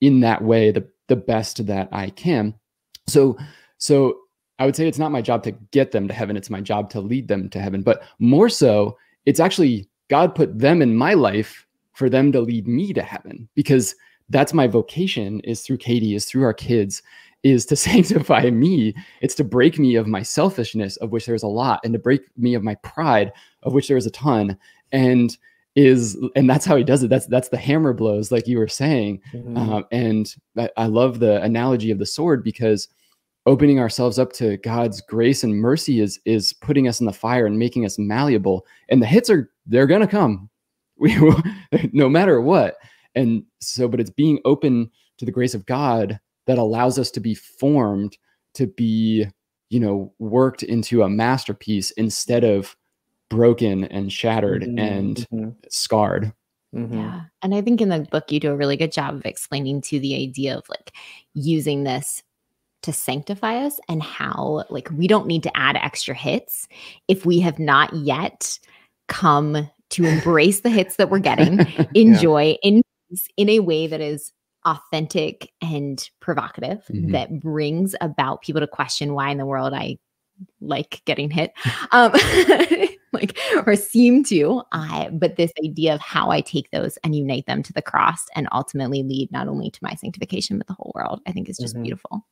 in 0.00 0.20
that 0.20 0.42
way 0.42 0.70
the 0.70 0.88
the 1.08 1.16
best 1.16 1.66
that 1.66 1.88
i 1.92 2.10
can. 2.10 2.54
So 3.06 3.36
so 3.78 4.19
i 4.60 4.64
would 4.64 4.76
say 4.76 4.86
it's 4.86 4.98
not 4.98 5.10
my 5.10 5.20
job 5.20 5.42
to 5.42 5.50
get 5.72 5.90
them 5.90 6.06
to 6.06 6.14
heaven 6.14 6.36
it's 6.36 6.50
my 6.50 6.60
job 6.60 6.88
to 6.88 7.00
lead 7.00 7.26
them 7.26 7.48
to 7.48 7.60
heaven 7.60 7.82
but 7.82 8.02
more 8.20 8.48
so 8.48 8.96
it's 9.26 9.40
actually 9.40 9.88
god 10.08 10.34
put 10.34 10.56
them 10.56 10.80
in 10.80 10.94
my 10.94 11.14
life 11.14 11.66
for 11.94 12.08
them 12.08 12.30
to 12.30 12.40
lead 12.40 12.68
me 12.68 12.92
to 12.92 13.02
heaven 13.02 13.48
because 13.54 13.94
that's 14.28 14.54
my 14.54 14.68
vocation 14.68 15.40
is 15.40 15.62
through 15.62 15.76
katie 15.76 16.14
is 16.14 16.24
through 16.24 16.44
our 16.44 16.54
kids 16.54 17.02
is 17.42 17.66
to 17.66 17.76
sanctify 17.90 18.50
me. 18.50 18.94
It's 19.20 19.34
to 19.36 19.44
break 19.44 19.78
me 19.78 19.96
of 19.96 20.06
my 20.06 20.22
selfishness 20.22 20.96
of 20.98 21.10
which 21.10 21.26
there's 21.26 21.42
a 21.42 21.48
lot 21.48 21.80
and 21.84 21.92
to 21.92 21.98
break 21.98 22.22
me 22.36 22.54
of 22.54 22.62
my 22.62 22.74
pride 22.76 23.32
of 23.62 23.72
which 23.72 23.88
there 23.88 23.96
is 23.96 24.06
a 24.06 24.10
ton 24.10 24.56
and 24.92 25.36
is 25.76 26.18
and 26.34 26.50
that's 26.50 26.66
how 26.66 26.76
he 26.76 26.84
does 26.84 27.02
it. 27.02 27.08
That's 27.08 27.26
that's 27.26 27.48
the 27.48 27.56
hammer 27.56 27.92
blows 27.92 28.32
like 28.32 28.48
you 28.48 28.58
were 28.58 28.68
saying. 28.68 29.20
Um, 29.56 29.84
and 29.92 30.34
I, 30.58 30.70
I 30.76 30.86
love 30.86 31.20
the 31.20 31.40
analogy 31.42 31.90
of 31.90 31.98
the 31.98 32.06
sword 32.06 32.42
because 32.42 32.88
opening 33.46 33.78
ourselves 33.78 34.18
up 34.18 34.32
to 34.32 34.56
god's 34.58 35.00
grace 35.00 35.42
and 35.42 35.54
mercy 35.54 36.00
is 36.00 36.20
is 36.24 36.52
putting 36.52 36.86
us 36.88 37.00
in 37.00 37.06
the 37.06 37.12
fire 37.12 37.46
and 37.46 37.58
making 37.58 37.84
us 37.84 37.98
malleable 37.98 38.66
and 38.88 39.02
the 39.02 39.06
hits 39.06 39.30
are 39.30 39.50
they're 39.66 39.86
gonna 39.86 40.06
come 40.06 40.48
we 40.98 41.18
will 41.18 41.40
no 41.92 42.08
matter 42.08 42.40
what 42.40 42.76
and 43.14 43.42
so 43.60 43.88
but 43.88 44.00
it's 44.00 44.10
being 44.10 44.38
open 44.44 44.90
to 45.18 45.24
the 45.24 45.32
grace 45.32 45.54
of 45.54 45.66
god 45.66 46.20
that 46.46 46.58
allows 46.58 46.98
us 46.98 47.10
to 47.10 47.20
be 47.20 47.34
formed 47.34 48.16
to 48.54 48.66
be 48.66 49.26
you 49.70 49.80
know 49.80 50.12
worked 50.18 50.62
into 50.62 51.02
a 51.02 51.08
masterpiece 51.08 51.90
instead 51.92 52.44
of 52.44 52.76
broken 53.30 53.84
and 53.84 54.12
shattered 54.12 54.62
Mhm, 54.62 54.78
and 54.78 55.26
mhm, 55.32 55.54
scarred 55.70 56.32
mhm. 56.74 56.94
Yeah. 56.94 57.22
And 57.42 57.54
I 57.54 57.62
think 57.62 57.80
in 57.80 57.88
the 57.88 58.00
book, 58.10 58.30
you 58.30 58.40
do 58.40 58.50
a 58.50 58.56
really 58.56 58.76
good 58.76 58.92
job 58.92 59.14
of 59.14 59.24
explaining 59.24 59.80
to 59.82 60.00
the 60.00 60.16
idea 60.16 60.56
of 60.58 60.68
like 60.68 60.92
using 61.34 61.84
this 61.84 62.22
to 62.82 62.92
sanctify 62.92 63.56
us 63.56 63.78
and 63.88 64.02
how 64.02 64.64
like 64.70 64.88
we 64.90 65.06
don't 65.06 65.26
need 65.26 65.42
to 65.42 65.56
add 65.56 65.76
extra 65.76 66.14
hits 66.14 66.66
if 67.08 67.26
we 67.26 67.40
have 67.40 67.58
not 67.58 67.92
yet 67.94 68.58
come 69.08 69.68
to 69.90 70.04
embrace 70.06 70.60
the 70.60 70.70
hits 70.70 70.96
that 70.96 71.10
we're 71.10 71.18
getting, 71.18 71.66
enjoy 71.94 72.56
in 72.62 72.82
in 73.36 73.48
a 73.48 73.58
way 73.60 73.86
that 73.88 74.00
is 74.00 74.32
authentic 74.66 75.50
and 75.62 76.08
provocative 76.20 76.84
Mhm. 76.92 77.12
that 77.12 77.40
brings 77.40 77.94
about 78.00 78.42
people 78.42 78.60
to 78.60 78.66
question 78.66 79.14
why 79.14 79.30
in 79.30 79.38
the 79.38 79.46
world 79.46 79.72
I 79.74 79.96
like 80.60 81.02
getting 81.06 81.30
hit. 81.30 81.52
Um 81.92 82.12
like 83.12 83.36
or 83.66 83.74
seem 83.76 84.22
to 84.24 84.62
I 84.72 85.08
but 85.12 85.36
this 85.36 85.50
idea 85.64 85.94
of 85.94 86.00
how 86.00 86.30
I 86.30 86.40
take 86.40 86.70
those 86.70 86.96
and 87.04 87.14
unite 87.16 87.46
them 87.46 87.62
to 87.64 87.72
the 87.72 87.82
cross 87.82 88.24
and 88.36 88.48
ultimately 88.52 89.02
lead 89.02 89.32
not 89.32 89.48
only 89.48 89.70
to 89.70 89.78
my 89.82 89.94
sanctification 89.94 90.56
but 90.58 90.66
the 90.66 90.74
whole 90.74 90.92
world 90.94 91.20
I 91.26 91.32
think 91.32 91.48
is 91.48 91.58
just 91.58 91.76
Mhm. 91.76 91.82
beautiful. 91.82 92.24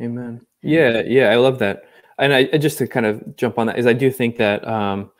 Amen. 0.00 0.44
Yeah, 0.62 1.02
yeah, 1.06 1.30
I 1.30 1.36
love 1.36 1.58
that. 1.60 1.84
And 2.18 2.32
I 2.32 2.48
I- 2.52 2.58
just 2.58 2.78
to 2.78 2.86
kind 2.86 3.06
of 3.06 3.36
jump 3.36 3.58
on 3.58 3.66
that 3.68 3.78
is 3.78 3.86
I 3.86 3.92
do 3.92 4.10
think 4.10 4.36
that 4.36 4.66
um, 4.66 5.10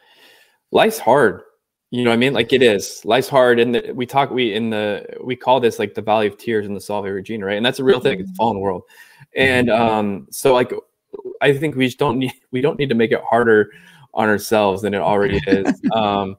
life's 0.70 0.98
hard. 0.98 1.42
You 1.90 2.02
know 2.04 2.10
what 2.10 2.14
I 2.14 2.18
mean? 2.18 2.32
Like 2.34 2.52
it 2.52 2.62
is. 2.62 3.04
Life's 3.04 3.28
hard, 3.28 3.60
and 3.60 3.74
the, 3.74 3.92
we 3.94 4.06
talk 4.06 4.30
we 4.30 4.52
in 4.54 4.70
the 4.70 5.06
we 5.22 5.36
call 5.36 5.60
this 5.60 5.78
like 5.78 5.94
the 5.94 6.02
Valley 6.02 6.26
of 6.26 6.36
Tears 6.36 6.66
in 6.66 6.74
the 6.74 6.80
Salve 6.80 7.04
Regina, 7.04 7.46
right? 7.46 7.56
And 7.56 7.64
that's 7.64 7.78
a 7.78 7.84
real 7.84 8.00
thing. 8.00 8.20
It's 8.20 8.30
a 8.30 8.34
fallen 8.34 8.58
world, 8.58 8.82
and 9.36 9.70
um, 9.70 10.26
so 10.30 10.52
like 10.52 10.72
I 11.40 11.56
think 11.56 11.76
we 11.76 11.86
just 11.86 11.98
don't 11.98 12.18
need 12.18 12.32
we 12.50 12.60
don't 12.60 12.78
need 12.78 12.88
to 12.88 12.94
make 12.94 13.12
it 13.12 13.22
harder 13.22 13.70
on 14.14 14.28
ourselves 14.28 14.82
than 14.82 14.94
it 14.94 15.00
already 15.00 15.40
is. 15.46 15.80
um, 15.92 16.36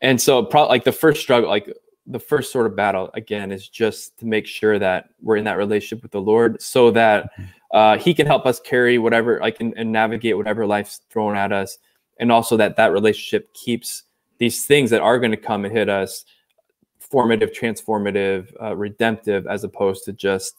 and 0.00 0.20
so 0.20 0.44
probably 0.44 0.70
like 0.70 0.84
the 0.84 0.92
first 0.92 1.20
struggle, 1.20 1.50
like 1.50 1.72
the 2.10 2.18
first 2.18 2.52
sort 2.52 2.66
of 2.66 2.74
battle 2.74 3.10
again 3.14 3.52
is 3.52 3.68
just 3.68 4.18
to 4.18 4.26
make 4.26 4.46
sure 4.46 4.78
that 4.78 5.10
we're 5.20 5.36
in 5.36 5.44
that 5.44 5.58
relationship 5.58 6.02
with 6.02 6.12
the 6.12 6.20
Lord, 6.20 6.60
so 6.60 6.90
that 6.90 7.30
uh, 7.72 7.98
He 7.98 8.14
can 8.14 8.26
help 8.26 8.46
us 8.46 8.60
carry 8.60 8.98
whatever 8.98 9.38
like 9.40 9.60
and, 9.60 9.74
and 9.76 9.92
navigate 9.92 10.36
whatever 10.36 10.66
life's 10.66 11.00
thrown 11.10 11.36
at 11.36 11.52
us, 11.52 11.78
and 12.18 12.32
also 12.32 12.56
that 12.56 12.76
that 12.76 12.92
relationship 12.92 13.52
keeps 13.54 14.04
these 14.38 14.64
things 14.64 14.90
that 14.90 15.02
are 15.02 15.18
going 15.18 15.32
to 15.32 15.36
come 15.36 15.64
and 15.64 15.76
hit 15.76 15.88
us 15.88 16.24
formative, 16.98 17.50
transformative, 17.52 18.52
uh, 18.62 18.76
redemptive, 18.76 19.46
as 19.46 19.64
opposed 19.64 20.04
to 20.04 20.12
just 20.12 20.54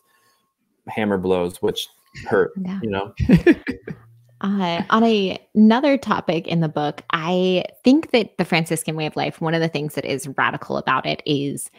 hammer 0.87 1.17
blows, 1.17 1.61
which 1.61 1.87
hurt, 2.27 2.51
yeah. 2.61 2.79
you 2.81 2.89
know? 2.89 3.13
Uh, 4.41 4.83
on 4.89 5.03
a, 5.03 5.37
another 5.53 5.97
topic 5.97 6.47
in 6.47 6.61
the 6.61 6.69
book, 6.69 7.01
I 7.11 7.65
think 7.83 8.11
that 8.11 8.37
the 8.37 8.45
Franciscan 8.45 8.95
way 8.95 9.05
of 9.05 9.15
life, 9.15 9.41
one 9.41 9.53
of 9.53 9.61
the 9.61 9.67
things 9.67 9.95
that 9.95 10.05
is 10.05 10.29
radical 10.37 10.77
about 10.77 11.05
it 11.05 11.21
is 11.25 11.69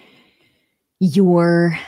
your 0.98 1.78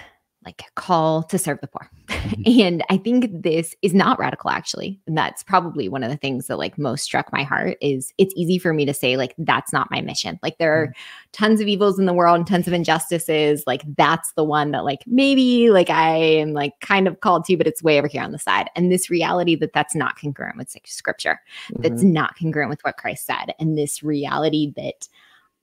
like 0.45 0.62
call 0.74 1.22
to 1.24 1.38
serve 1.38 1.61
the 1.61 1.66
poor. 1.66 1.88
Mm-hmm. 2.09 2.43
and 2.61 2.84
I 2.90 2.97
think 2.97 3.43
this 3.43 3.74
is 3.82 3.95
not 3.95 4.18
radical 4.18 4.51
actually. 4.51 5.01
And 5.07 5.16
that's 5.16 5.43
probably 5.43 5.88
one 5.88 6.03
of 6.03 6.11
the 6.11 6.16
things 6.16 6.47
that 6.47 6.59
like 6.59 6.78
most 6.78 7.05
struck 7.05 7.32
my 7.32 7.43
heart 7.43 7.76
is 7.80 8.12
it's 8.18 8.34
easy 8.36 8.59
for 8.59 8.72
me 8.72 8.84
to 8.84 8.95
say 8.95 9.16
like 9.16 9.34
that's 9.38 9.72
not 9.72 9.90
my 9.90 10.01
mission. 10.01 10.38
Like 10.43 10.59
there 10.59 10.80
are 10.80 10.86
mm-hmm. 10.88 11.30
tons 11.32 11.61
of 11.61 11.68
evils 11.68 11.99
in 11.99 12.07
the 12.07 12.12
world 12.12 12.36
and 12.36 12.47
tons 12.47 12.66
of 12.66 12.72
injustices. 12.72 13.64
Like 13.66 13.82
that's 13.97 14.32
the 14.32 14.45
one 14.45 14.72
that 14.72 14.84
like 14.84 15.01
maybe 15.07 15.70
like 15.70 15.90
I 15.90 16.16
am 16.16 16.53
like 16.53 16.78
kind 16.80 17.07
of 17.07 17.20
called 17.20 17.45
to 17.47 17.57
but 17.57 17.66
it's 17.66 17.82
way 17.82 17.99
over 17.99 18.09
here 18.09 18.22
on 18.22 18.32
the 18.32 18.38
side. 18.38 18.68
And 18.74 18.90
this 18.90 19.11
reality 19.11 19.55
that 19.57 19.72
that's 19.72 19.95
not 19.95 20.18
congruent 20.18 20.57
with 20.57 20.74
scripture. 20.86 21.40
Mm-hmm. 21.72 21.82
That's 21.82 22.03
not 22.03 22.36
congruent 22.36 22.70
with 22.70 22.82
what 22.82 22.97
Christ 22.97 23.26
said 23.26 23.55
and 23.59 23.78
this 23.78 24.03
reality 24.03 24.72
that 24.76 25.09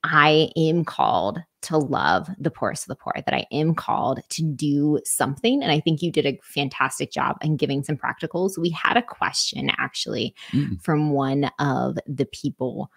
I 0.02 0.50
am 0.56 0.84
called 0.84 1.42
to 1.62 1.76
love 1.76 2.28
the 2.38 2.50
poorest 2.50 2.84
of 2.84 2.88
the 2.88 2.96
poor, 2.96 3.12
that 3.16 3.34
I 3.34 3.46
am 3.52 3.74
called 3.74 4.20
to 4.30 4.42
do 4.42 4.98
something. 5.04 5.62
And 5.62 5.70
I 5.70 5.80
think 5.80 6.00
you 6.00 6.10
did 6.10 6.26
a 6.26 6.38
fantastic 6.42 7.12
job 7.12 7.36
in 7.42 7.56
giving 7.56 7.84
some 7.84 7.96
practicals. 7.96 8.56
We 8.56 8.70
had 8.70 8.96
a 8.96 9.02
question 9.02 9.70
actually 9.76 10.34
mm. 10.52 10.80
from 10.82 11.10
one 11.10 11.50
of 11.58 11.98
the 12.06 12.24
people 12.26 12.90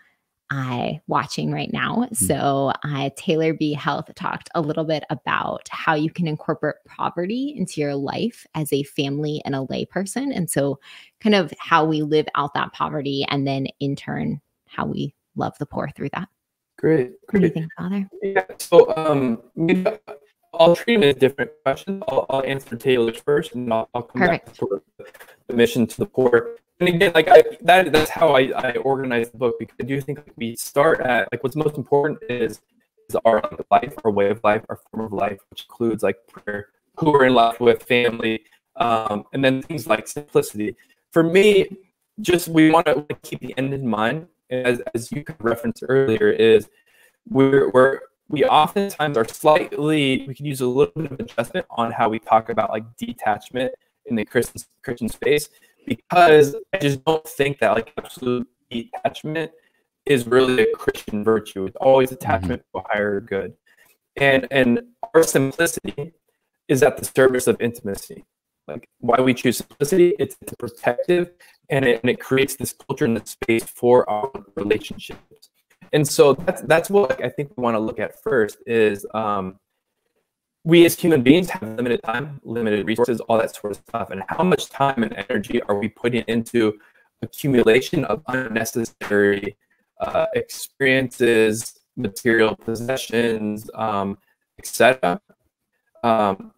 I 0.50 1.02
watching 1.08 1.52
right 1.52 1.72
now. 1.74 2.08
Mm. 2.12 2.16
So 2.16 2.72
uh, 2.84 3.10
Taylor 3.18 3.54
B. 3.54 3.74
Health 3.74 4.10
talked 4.16 4.50
a 4.56 4.62
little 4.62 4.84
bit 4.86 5.04
about 5.10 5.68
how 5.70 5.96
you 5.96 6.12
can 6.12 6.28
incorporate 6.28 6.76
poverty 6.86 7.54
into 7.58 7.82
your 7.82 7.96
life 7.96 8.46
as 8.54 8.72
a 8.72 8.84
family 8.84 9.42
and 9.46 9.56
a 9.56 9.64
lay 9.64 9.86
person. 9.86 10.32
And 10.32 10.50
so 10.50 10.80
kind 11.20 11.36
of 11.36 11.54
how 11.60 11.84
we 11.84 12.02
live 12.02 12.28
out 12.36 12.54
that 12.54 12.72
poverty 12.72 13.26
and 13.30 13.48
then 13.48 13.68
in 13.80 13.96
turn, 13.96 14.42
how 14.68 14.86
we 14.86 15.16
love 15.36 15.58
the 15.60 15.66
poor 15.66 15.90
through 15.96 16.10
that. 16.14 16.30
Great. 16.84 17.14
What 17.30 17.40
do 17.40 17.48
you 17.48 17.50
think, 17.50 17.72
Father? 17.78 18.10
Yeah. 18.22 18.44
So 18.60 18.94
um, 18.98 19.42
maybe 19.56 19.86
I'll 20.54 20.76
treat 20.76 20.96
them 20.96 21.04
as 21.04 21.16
different 21.16 21.52
questions. 21.64 22.04
I'll, 22.10 22.26
I'll 22.30 22.44
answer 22.44 22.76
Taylor's 22.76 23.16
first, 23.22 23.56
and 23.56 23.72
I'll, 23.72 23.88
I'll 23.94 24.02
come 24.02 24.20
Perfect. 24.20 24.48
back 24.48 24.56
to 24.58 24.82
the 25.48 25.54
mission 25.54 25.88
to 25.88 25.98
the 25.98 26.06
poor. 26.06 26.58
And 26.82 26.90
again, 26.90 27.14
like 27.16 27.30
I, 27.30 27.42
that, 27.62 27.94
that's 27.94 28.10
how 28.10 28.36
I, 28.36 28.52
I 28.54 28.72
organize 28.74 29.30
the 29.30 29.38
book 29.38 29.56
because 29.60 29.78
I 29.80 29.86
do 29.86 30.02
think 30.02 30.20
we 30.36 30.58
start 30.58 31.00
at 31.00 31.30
like 31.32 31.42
what's 31.42 31.56
most 31.56 31.78
important 31.78 32.20
is 32.30 32.60
is 33.08 33.16
our 33.24 33.42
life, 33.72 33.94
our 34.04 34.12
way 34.12 34.30
of 34.30 34.42
life, 34.44 34.66
our 34.68 34.82
form 34.92 35.06
of 35.06 35.14
life, 35.14 35.40
which 35.52 35.64
includes 35.64 36.04
like 36.04 36.18
prayer, 36.28 36.68
who 36.98 37.14
we're 37.14 37.28
in 37.28 37.34
love 37.34 37.58
with, 37.62 37.82
family, 37.82 38.44
um, 38.76 39.24
and 39.32 39.42
then 39.42 39.62
things 39.62 39.88
like 39.88 40.06
simplicity. 40.06 40.76
For 41.12 41.24
me, 41.24 41.78
just 42.20 42.50
we 42.50 42.72
want 42.72 42.88
to 42.88 43.06
keep 43.22 43.40
the 43.40 43.58
end 43.58 43.74
in 43.74 43.88
mind 43.88 44.28
as, 44.50 44.82
as 44.94 45.12
you 45.12 45.24
referenced 45.40 45.84
earlier, 45.88 46.30
is 46.30 46.70
we're, 47.30 47.70
we're 47.72 48.00
we 48.30 48.46
oftentimes 48.46 49.18
are 49.18 49.28
slightly 49.28 50.26
we 50.28 50.34
can 50.34 50.46
use 50.46 50.62
a 50.62 50.68
little 50.68 50.94
bit 50.96 51.12
of 51.12 51.20
adjustment 51.20 51.66
on 51.70 51.92
how 51.92 52.10
we 52.10 52.20
talk 52.20 52.50
about 52.50 52.70
like 52.70 52.84
detachment 52.98 53.72
in 54.06 54.16
the 54.16 54.26
Christian 54.26 54.62
Christian 54.84 55.10
space 55.10 55.50
because 55.86 56.56
I 56.74 56.78
just 56.80 57.04
don't 57.06 57.28
think 57.28 57.60
that 57.60 57.74
like 57.74 57.94
absolute 57.98 58.48
detachment 58.72 59.52
is 60.06 60.26
really 60.28 60.64
a 60.64 60.76
Christian 60.76 61.24
virtue. 61.24 61.66
It's 61.66 61.76
always 61.78 62.10
mm-hmm. 62.10 62.16
attachment 62.16 62.62
mm-hmm. 62.62 62.80
to 62.80 62.86
a 62.86 62.88
higher 62.92 63.20
good. 63.22 63.54
And 64.16 64.48
and 64.52 64.82
our 65.14 65.24
simplicity 65.24 66.14
is 66.68 66.84
at 66.84 66.98
the 66.98 67.06
service 67.06 67.48
of 67.48 67.60
intimacy. 67.60 68.26
Like 68.68 68.88
why 69.00 69.20
we 69.20 69.34
choose 69.34 69.58
simplicity, 69.58 70.16
it's, 70.20 70.38
it's 70.42 70.54
protective 70.58 71.32
and 71.70 71.86
it, 71.86 72.02
and 72.04 72.10
it 72.10 72.20
creates 72.20 72.56
this 72.56 72.74
culture 72.74 73.06
and 73.06 73.18
this 73.18 73.32
space 73.32 73.64
for 73.64 74.10
our 74.10 74.32
relationships. 74.56 75.50
And 75.92 76.08
so 76.08 76.34
that's 76.34 76.62
that's 76.64 76.90
what 76.90 77.24
I 77.24 77.30
think 77.30 77.52
we 77.56 77.62
want 77.62 77.76
to 77.76 77.80
look 77.80 78.00
at 78.00 78.22
first 78.22 78.58
is 78.66 79.06
um, 79.14 79.60
we 80.64 80.86
as 80.86 80.98
human 80.98 81.22
beings 81.22 81.50
have 81.50 81.62
limited 81.62 82.02
time, 82.04 82.40
limited 82.44 82.88
resources, 82.88 83.20
all 83.22 83.38
that 83.38 83.56
sort 83.56 83.72
of 83.74 83.84
stuff. 83.88 84.10
And 84.10 84.24
how 84.28 84.44
much 84.44 84.70
time 84.70 85.04
and 85.04 85.14
energy 85.30 85.62
are 85.64 85.76
we 85.76 85.90
putting 85.90 86.24
into 86.28 86.80
accumulation 87.22 88.06
of 88.06 88.24
unnecessary 88.28 89.56
uh, 90.00 90.26
experiences, 90.34 91.80
material 91.96 92.56
possessions, 92.56 93.70
um, 93.76 94.18
etc. 94.58 95.22
Um, 96.04 96.54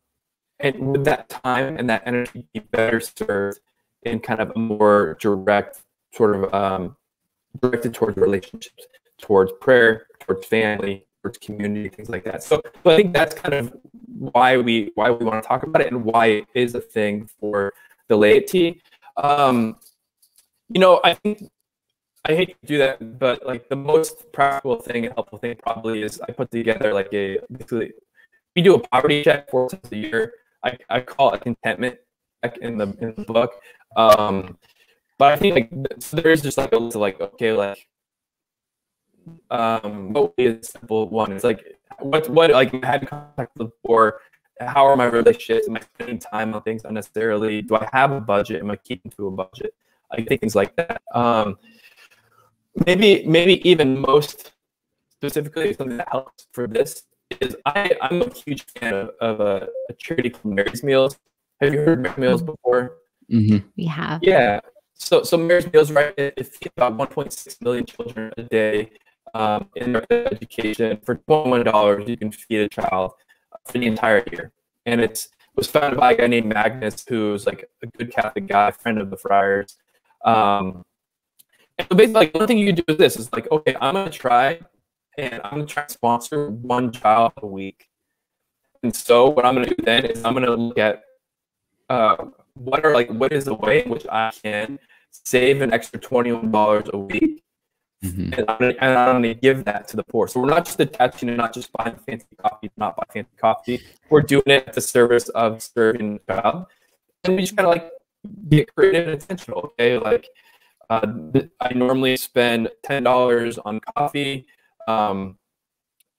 and 0.59 0.79
would 0.79 1.03
that 1.05 1.29
time 1.29 1.77
and 1.77 1.89
that 1.89 2.03
energy 2.05 2.47
be 2.53 2.59
better 2.59 2.99
served 2.99 3.59
in 4.05 4.19
kind 4.19 4.39
of 4.39 4.51
a 4.55 4.59
more 4.59 5.17
direct 5.19 5.81
sort 6.13 6.35
of 6.35 6.53
um, 6.53 6.95
directed 7.61 7.93
towards 7.93 8.17
relationships, 8.17 8.85
towards 9.19 9.51
prayer, 9.59 10.07
towards 10.19 10.45
family, 10.45 11.05
towards 11.21 11.37
community, 11.39 11.89
things 11.89 12.09
like 12.09 12.23
that. 12.23 12.43
So, 12.43 12.61
so 12.83 12.91
I 12.91 12.95
think 12.95 13.13
that's 13.13 13.33
kind 13.33 13.53
of 13.53 13.75
why 14.17 14.57
we 14.57 14.91
why 14.95 15.09
we 15.11 15.25
want 15.25 15.43
to 15.43 15.47
talk 15.47 15.63
about 15.63 15.81
it 15.81 15.91
and 15.91 16.03
why 16.03 16.27
it 16.27 16.47
is 16.53 16.75
a 16.75 16.81
thing 16.81 17.29
for 17.39 17.73
the 18.07 18.15
laity. 18.15 18.81
Um, 19.17 19.77
you 20.69 20.79
know, 20.79 21.01
I 21.03 21.13
think 21.13 21.49
I 22.25 22.35
hate 22.35 22.55
to 22.61 22.67
do 22.67 22.77
that, 22.79 23.19
but 23.19 23.45
like 23.45 23.69
the 23.69 23.75
most 23.75 24.31
practical 24.31 24.77
thing 24.77 25.05
and 25.05 25.13
helpful 25.13 25.37
thing 25.37 25.55
probably 25.61 26.01
is 26.03 26.21
I 26.21 26.31
put 26.31 26.51
together 26.51 26.93
like 26.93 27.13
a 27.13 27.39
basically 27.51 27.93
we 28.55 28.61
do 28.61 28.75
a 28.75 28.79
poverty 28.79 29.23
check 29.23 29.49
four 29.49 29.69
times 29.69 29.91
a 29.91 29.97
year. 29.97 30.33
I, 30.63 30.77
I 30.89 31.01
call 31.01 31.33
it 31.33 31.41
contentment 31.41 31.97
in 32.61 32.77
the 32.77 32.87
in 32.99 33.13
the 33.17 33.23
book. 33.23 33.53
Um, 33.95 34.57
but 35.17 35.31
I 35.31 35.35
think 35.37 35.55
like 35.55 35.71
so 35.99 36.17
there 36.17 36.31
is 36.31 36.41
just 36.41 36.57
like 36.57 36.73
a 36.73 36.77
list 36.77 36.95
of 36.95 37.01
like 37.01 37.19
okay 37.21 37.53
like 37.53 37.87
um 39.49 40.13
what 40.13 40.33
is 40.37 40.67
a 40.67 40.71
simple 40.71 41.09
one? 41.09 41.31
It's 41.31 41.43
like 41.43 41.63
what 41.99 42.29
what 42.29 42.51
like 42.51 42.73
I 42.83 42.87
had 42.87 43.07
contact 43.07 43.55
before. 43.55 44.21
How 44.59 44.85
are 44.85 44.95
my 44.95 45.05
relationships? 45.05 45.67
Am 45.67 45.75
I 45.75 45.81
spending 45.81 46.19
time 46.19 46.53
on 46.53 46.61
things 46.61 46.85
unnecessarily? 46.85 47.61
Do 47.61 47.75
I 47.75 47.89
have 47.91 48.11
a 48.11 48.21
budget? 48.21 48.61
Am 48.61 48.71
I 48.71 48.77
keeping 48.77 49.11
to 49.11 49.27
a 49.27 49.31
budget? 49.31 49.73
I 50.11 50.23
think 50.23 50.39
things 50.39 50.55
like 50.55 50.75
that. 50.77 51.01
Um, 51.13 51.57
maybe 52.85 53.25
maybe 53.25 53.67
even 53.69 53.99
most 53.99 54.53
specifically 55.11 55.73
something 55.73 55.97
that 55.97 56.09
helps 56.09 56.47
for 56.51 56.67
this 56.67 57.03
is 57.41 57.55
I, 57.65 57.91
I'm 58.01 58.21
a 58.21 58.33
huge 58.33 58.65
fan 58.77 58.93
of, 58.93 59.09
of 59.19 59.39
a, 59.39 59.67
a 59.89 59.93
charity 59.93 60.29
called 60.29 60.53
Mary's 60.53 60.83
Meals. 60.83 61.17
Have 61.61 61.73
you 61.73 61.81
heard 61.81 62.01
Mary's 62.01 62.17
Meals 62.17 62.41
before? 62.41 62.97
Mm-hmm. 63.31 63.67
We 63.75 63.85
have. 63.85 64.23
Yeah. 64.23 64.59
So, 64.93 65.23
so 65.23 65.37
Mary's 65.37 65.71
Meals, 65.71 65.91
right? 65.91 66.13
It, 66.17 66.33
it 66.37 66.47
feeds 66.47 66.71
about 66.77 66.97
1.6 66.97 67.61
million 67.61 67.85
children 67.85 68.31
a 68.37 68.43
day 68.43 68.91
um, 69.33 69.69
in 69.75 69.93
their 69.93 70.33
education. 70.33 70.97
For 71.03 71.15
$21, 71.15 72.07
you 72.07 72.17
can 72.17 72.31
feed 72.31 72.61
a 72.61 72.69
child 72.69 73.13
for 73.65 73.77
the 73.77 73.85
entire 73.85 74.23
year. 74.31 74.51
And 74.85 75.01
it's 75.01 75.25
it 75.25 75.59
was 75.59 75.67
founded 75.67 75.99
by 75.99 76.11
a 76.11 76.17
guy 76.17 76.27
named 76.27 76.47
Magnus, 76.53 77.05
who's 77.07 77.45
like 77.45 77.69
a 77.81 77.87
good 77.87 78.11
Catholic 78.11 78.47
guy, 78.47 78.71
friend 78.71 78.99
of 78.99 79.09
the 79.09 79.15
friars. 79.15 79.77
Um, 80.25 80.83
and 81.77 81.87
so 81.89 81.95
basically, 81.95 82.13
like, 82.13 82.33
one 82.33 82.45
thing 82.45 82.57
you 82.57 82.73
can 82.73 82.75
do 82.75 82.83
is 82.89 82.97
this: 82.97 83.17
is 83.17 83.31
like, 83.31 83.49
okay, 83.49 83.73
I'm 83.79 83.93
gonna 83.93 84.09
try, 84.09 84.59
and 85.17 85.41
I'm 85.45 85.51
gonna 85.51 85.65
try 85.65 85.83
to 85.83 85.93
sponsor 85.93 86.49
one 86.49 86.91
child 86.91 87.31
a 87.37 87.47
week. 87.47 87.87
And 88.83 88.93
so, 88.93 89.29
what 89.29 89.45
I'm 89.45 89.53
gonna 89.55 89.67
do 89.67 89.75
then 89.81 90.05
is 90.05 90.25
I'm 90.25 90.33
gonna 90.33 90.51
look 90.55 90.77
at 90.77 91.03
uh, 91.89 92.17
what 92.55 92.85
are 92.85 92.93
like 92.93 93.09
what 93.09 93.31
is 93.31 93.45
the 93.45 93.53
way 93.53 93.83
in 93.83 93.89
which 93.89 94.05
I 94.07 94.31
can 94.43 94.79
save 95.11 95.61
an 95.61 95.73
extra 95.73 95.99
twenty 95.99 96.31
one 96.31 96.51
dollars 96.51 96.89
a 96.93 96.97
week, 96.97 97.43
mm-hmm. 98.03 98.33
and, 98.33 98.45
I'm 98.49 98.57
gonna, 98.59 98.75
and 98.79 98.97
I'm 98.97 99.15
gonna 99.15 99.33
give 99.33 99.65
that 99.65 99.87
to 99.89 99.97
the 99.97 100.03
poor. 100.03 100.27
So 100.27 100.39
we're 100.39 100.49
not 100.49 100.65
just 100.65 100.79
attaching 100.79 101.29
and 101.29 101.37
not 101.37 101.53
just 101.53 101.71
buying 101.73 101.95
fancy 102.05 102.27
coffee, 102.41 102.71
not 102.77 102.95
buy 102.95 103.03
fancy 103.13 103.31
coffee. 103.37 103.81
We're 104.09 104.21
doing 104.21 104.43
it 104.47 104.67
at 104.67 104.73
the 104.73 104.81
service 104.81 105.29
of 105.29 105.61
serving 105.61 106.19
the 106.25 106.33
child, 106.33 106.65
and 107.23 107.35
we 107.35 107.41
just 107.41 107.55
kind 107.55 107.67
of 107.67 107.73
like 107.73 107.89
get 108.49 108.73
creative 108.73 109.07
and 109.07 109.21
intentional. 109.21 109.73
Okay, 109.79 109.97
like 109.97 110.27
uh, 110.89 111.07
I 111.59 111.73
normally 111.73 112.17
spend 112.17 112.69
ten 112.83 113.03
dollars 113.03 113.57
on 113.57 113.79
coffee. 113.79 114.47
Um, 114.87 115.37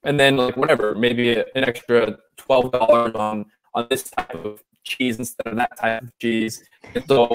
and 0.03 0.18
then 0.18 0.37
like 0.37 0.57
whatever, 0.57 0.95
maybe 0.95 1.37
an 1.37 1.64
extra 1.64 2.18
twelve 2.37 2.72
dollars 2.72 3.14
on 3.14 3.47
on 3.74 3.87
this 3.91 4.05
type 4.05 4.34
of 4.34 4.62
cheese 4.87 5.18
instead 5.18 5.47
of 5.49 5.57
that 5.57 5.76
type 5.76 6.03
of 6.03 6.18
cheese. 6.18 6.64
And 6.95 7.05
so, 7.07 7.26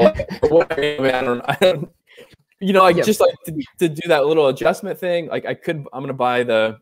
whatever, 0.49 1.13
I 1.13 1.21
don't, 1.21 1.41
I 1.41 1.57
don't, 1.59 1.91
you 2.59 2.73
know, 2.73 2.83
I 2.83 2.91
yep. 2.91 3.05
just 3.05 3.19
like 3.19 3.35
to, 3.45 3.63
to 3.79 3.89
do 3.89 4.07
that 4.07 4.25
little 4.25 4.47
adjustment 4.47 4.97
thing. 4.97 5.27
Like 5.27 5.45
I 5.45 5.53
could, 5.53 5.85
I'm 5.93 6.01
gonna 6.01 6.13
buy 6.13 6.43
the 6.43 6.79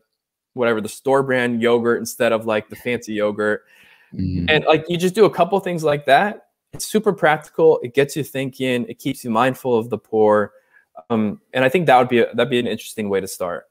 whatever 0.54 0.80
the 0.80 0.88
store 0.88 1.22
brand 1.22 1.60
yogurt 1.60 1.98
instead 1.98 2.32
of 2.32 2.46
like 2.46 2.68
the 2.68 2.76
fancy 2.76 3.14
yogurt, 3.14 3.64
mm-hmm. 4.14 4.46
and 4.48 4.64
like 4.64 4.84
you 4.88 4.96
just 4.96 5.14
do 5.14 5.24
a 5.24 5.30
couple 5.30 5.58
things 5.60 5.84
like 5.84 6.06
that. 6.06 6.46
It's 6.72 6.86
super 6.86 7.12
practical. 7.12 7.80
It 7.82 7.94
gets 7.94 8.14
you 8.14 8.22
thinking. 8.22 8.86
It 8.88 8.98
keeps 8.98 9.24
you 9.24 9.30
mindful 9.30 9.76
of 9.76 9.90
the 9.90 9.98
poor, 9.98 10.52
um, 11.10 11.40
and 11.52 11.64
I 11.64 11.68
think 11.68 11.86
that 11.86 11.98
would 11.98 12.08
be 12.08 12.20
a, 12.20 12.34
that'd 12.34 12.50
be 12.50 12.60
an 12.60 12.66
interesting 12.66 13.08
way 13.08 13.20
to 13.20 13.28
start. 13.28 13.69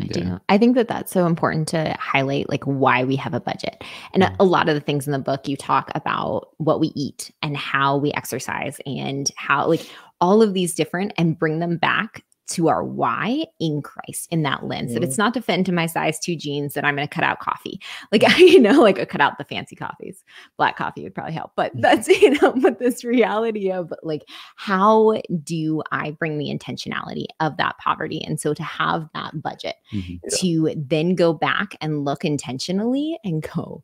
I 0.00 0.06
Yeah. 0.06 0.12
do. 0.12 0.38
I 0.48 0.58
think 0.58 0.76
that 0.76 0.88
that's 0.88 1.10
so 1.12 1.26
important 1.26 1.68
to 1.68 1.96
highlight, 1.98 2.48
like 2.48 2.64
why 2.64 3.04
we 3.04 3.16
have 3.16 3.34
a 3.34 3.40
budget. 3.40 3.82
And 4.14 4.22
a, 4.22 4.26
Mhm. 4.26 4.36
a 4.40 4.44
lot 4.44 4.68
of 4.68 4.74
the 4.74 4.80
things 4.80 5.06
in 5.06 5.12
the 5.12 5.18
book, 5.18 5.48
you 5.48 5.56
talk 5.56 5.90
about 5.94 6.48
what 6.58 6.80
we 6.80 6.88
eat 6.94 7.30
and 7.42 7.56
how 7.56 7.96
we 7.96 8.12
exercise 8.12 8.80
and 8.86 9.30
how, 9.36 9.66
like, 9.66 9.84
all 10.20 10.42
of 10.42 10.52
these 10.54 10.74
different 10.74 11.12
and 11.16 11.38
bring 11.38 11.58
them 11.60 11.76
back 11.76 12.24
to 12.48 12.68
our 12.68 12.82
why 12.82 13.44
in 13.60 13.82
Christ 13.82 14.26
in 14.30 14.42
that 14.42 14.64
lens. 14.66 14.94
That 14.94 15.02
Mhm. 15.02 15.06
it's 15.06 15.18
not 15.18 15.34
to 15.34 15.42
fit 15.42 15.58
into 15.58 15.72
my 15.72 15.86
size 15.86 16.18
two 16.18 16.34
jeans 16.36 16.74
that 16.74 16.84
I'm 16.84 16.96
going 16.96 17.06
to 17.06 17.14
cut 17.14 17.24
out 17.24 17.40
coffee. 17.40 17.80
Like, 18.12 18.26
you 18.38 18.58
know, 18.60 18.80
like 18.80 18.98
I 18.98 19.04
cut 19.04 19.20
out 19.20 19.36
the 19.38 19.44
fancy 19.44 19.76
coffees. 19.76 20.24
Black 20.56 20.76
coffee 20.76 21.02
would 21.02 21.14
probably 21.14 21.34
help. 21.34 21.52
But 21.56 21.72
that's, 21.80 22.08
you 22.22 22.30
know, 22.40 22.52
but 22.62 22.78
this 22.78 23.04
reality 23.04 23.70
of 23.70 23.92
like, 24.02 24.24
how 24.56 25.20
do 25.44 25.82
I 25.92 26.12
bring 26.12 26.38
the 26.38 26.46
intentionality 26.48 27.26
of 27.40 27.56
that 27.58 27.76
poverty? 27.78 28.22
And 28.24 28.40
so 28.40 28.54
to 28.54 28.62
have 28.62 29.08
that 29.14 29.42
budget 29.42 29.76
Mhm. 29.92 30.20
Yeah. 30.24 30.38
to 30.38 30.74
then 30.76 31.14
go 31.14 31.32
back 31.34 31.76
and 31.80 32.04
look 32.04 32.24
intentionally 32.24 33.18
and 33.24 33.42
go, 33.42 33.82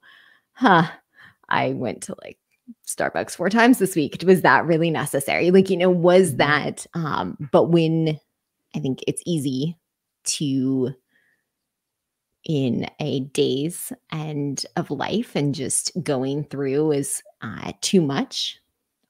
huh, 0.52 0.86
I 1.48 1.74
went 1.74 2.02
to 2.04 2.14
like 2.24 2.38
Starbucks 2.86 3.36
four 3.36 3.50
times 3.50 3.78
this 3.78 3.94
week. 3.94 4.22
Was 4.26 4.40
that 4.40 4.64
really 4.64 4.90
necessary? 4.90 5.50
Like, 5.50 5.68
you 5.68 5.76
know, 5.76 5.90
was 5.90 6.32
Mhm. 6.32 6.36
that, 6.38 6.86
um, 6.94 7.36
but 7.52 7.64
when 7.64 8.18
I 8.74 8.80
think 8.80 9.00
it's 9.06 9.22
easy 9.24 9.76
to 10.24 10.94
in 12.44 12.86
a 13.00 13.20
days 13.20 13.92
and 14.10 14.64
of 14.76 14.90
life 14.90 15.34
and 15.34 15.54
just 15.54 15.90
going 16.02 16.44
through 16.44 16.92
is 16.92 17.22
uh, 17.40 17.72
too 17.80 18.02
much 18.02 18.58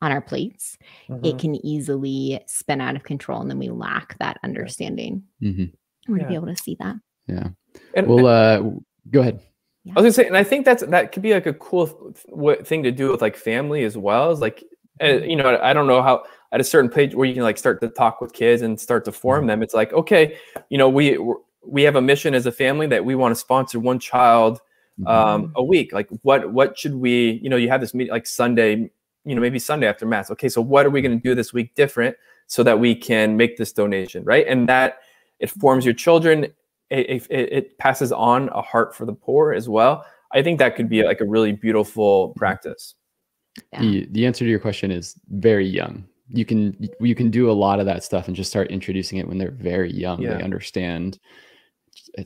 on 0.01 0.13
our 0.13 0.21
plates 0.21 0.77
Mm-hmm. 1.09 1.25
it 1.25 1.39
can 1.39 1.55
easily 1.67 2.41
spin 2.47 2.81
out 2.81 2.97
of 2.97 3.03
control 3.03 3.41
and 3.41 3.51
then 3.51 3.59
we 3.59 3.69
lack 3.71 4.17
that 4.19 4.39
understanding 4.45 5.23
Mhm. 5.43 5.73
or 6.09 6.19
to 6.19 6.27
be 6.27 6.35
able 6.35 6.47
to 6.47 6.57
see 6.57 6.77
that 6.81 6.97
Yeah. 7.27 7.49
And, 7.95 8.07
Well, 8.07 8.27
uh, 8.27 8.71
go 9.11 9.21
ahead. 9.21 9.41
I 9.87 10.01
was 10.01 10.03
gonna 10.05 10.13
say, 10.13 10.27
and 10.27 10.37
I 10.37 10.45
think 10.45 10.65
that's 10.65 10.83
that 10.87 11.13
could 11.13 11.23
be 11.23 11.35
like 11.35 11.47
a 11.47 11.53
cool 11.55 11.87
th- 11.89 12.25
what 12.29 12.67
thing 12.67 12.83
to 12.85 12.93
do 12.93 13.11
with 13.11 13.21
like 13.21 13.37
family 13.37 13.85
as 13.85 13.97
well. 13.99 14.31
Is 14.31 14.41
like, 14.41 14.63
uh, 15.01 15.05
Mm-hmm. 15.05 15.31
you 15.31 15.37
know, 15.37 15.59
I 15.63 15.73
don't 15.73 15.87
know 15.87 16.03
how 16.03 16.25
at 16.53 16.61
a 16.61 16.65
certain 16.65 16.91
page 16.91 17.15
where 17.15 17.27
you 17.27 17.35
can 17.35 17.43
like 17.43 17.59
start 17.59 17.81
to 17.81 17.89
talk 17.89 18.21
with 18.21 18.33
kids 18.33 18.63
and 18.63 18.79
start 18.81 19.05
to 19.07 19.11
Mm-hmm. 19.11 19.21
form 19.21 19.47
them. 19.47 19.63
It's 19.63 19.75
like, 19.75 19.93
okay, 19.93 20.37
you 20.71 20.79
know, 20.79 20.89
we 20.89 21.19
we're- 21.19 21.41
have 21.85 21.97
a 21.97 22.03
mission 22.03 22.35
as 22.35 22.45
a 22.47 22.53
family 22.53 22.87
that 22.89 23.05
we 23.05 23.15
want 23.15 23.35
to 23.35 23.41
sponsor 23.41 23.81
one 23.81 23.99
child 23.99 24.61
um, 25.07 25.53
a 25.57 25.65
week. 25.65 25.93
Like, 25.93 26.09
what 26.23 26.53
what 26.53 26.79
should 26.79 26.95
we? 26.95 27.41
You 27.43 27.49
know, 27.49 27.57
you 27.57 27.69
have 27.71 27.81
this 27.81 27.95
meet 27.95 28.11
like 28.11 28.27
Sunday. 28.27 28.91
You 29.25 29.35
know, 29.35 29.41
maybe 29.41 29.59
Sunday 29.59 29.87
after 29.87 30.05
mass. 30.05 30.31
Okay, 30.31 30.51
so 30.51 30.61
what 30.61 30.85
are 30.85 30.91
we 30.91 31.01
going 31.01 31.19
to 31.19 31.23
do 31.23 31.35
this 31.35 31.53
week 31.55 31.75
different 31.75 32.15
so 32.47 32.63
that 32.63 32.79
we 32.79 32.95
can 32.95 33.39
make 33.39 33.57
this 33.57 33.73
donation, 33.73 34.23
right? 34.25 34.47
And 34.47 34.69
that 34.69 34.99
it 35.41 35.51
forms 35.51 35.87
your 35.87 35.95
children. 35.95 36.45
It, 36.91 37.27
it, 37.31 37.31
it 37.31 37.79
passes 37.79 38.13
on 38.13 38.51
a 38.51 38.61
heart 38.61 38.95
for 38.95 39.07
the 39.07 39.15
poor 39.15 39.55
as 39.55 39.67
well. 39.67 40.05
I 40.33 40.43
think 40.43 40.59
that 40.59 40.77
could 40.77 40.91
be 40.91 41.03
like 41.03 41.23
a 41.23 41.25
really 41.25 41.53
beautiful 41.53 42.35
practice. 42.37 42.95
Yeah. 43.73 43.81
the 43.81 44.09
the 44.11 44.27
answer 44.27 44.45
to 44.45 44.51
your 44.51 44.59
question 44.61 44.91
is 44.91 45.15
very 45.31 45.67
young. 45.67 46.05
You 46.29 46.45
can 46.45 46.77
you 47.01 47.15
can 47.15 47.31
do 47.31 47.51
a 47.51 47.53
lot 47.53 47.81
of 47.81 47.87
that 47.87 48.03
stuff 48.03 48.27
and 48.27 48.37
just 48.37 48.51
start 48.51 48.71
introducing 48.71 49.19
it 49.19 49.29
when 49.29 49.39
they're 49.39 49.51
very 49.51 49.93
young. 49.93 50.21
Yeah. 50.23 50.39
They 50.39 50.43
understand 50.43 51.19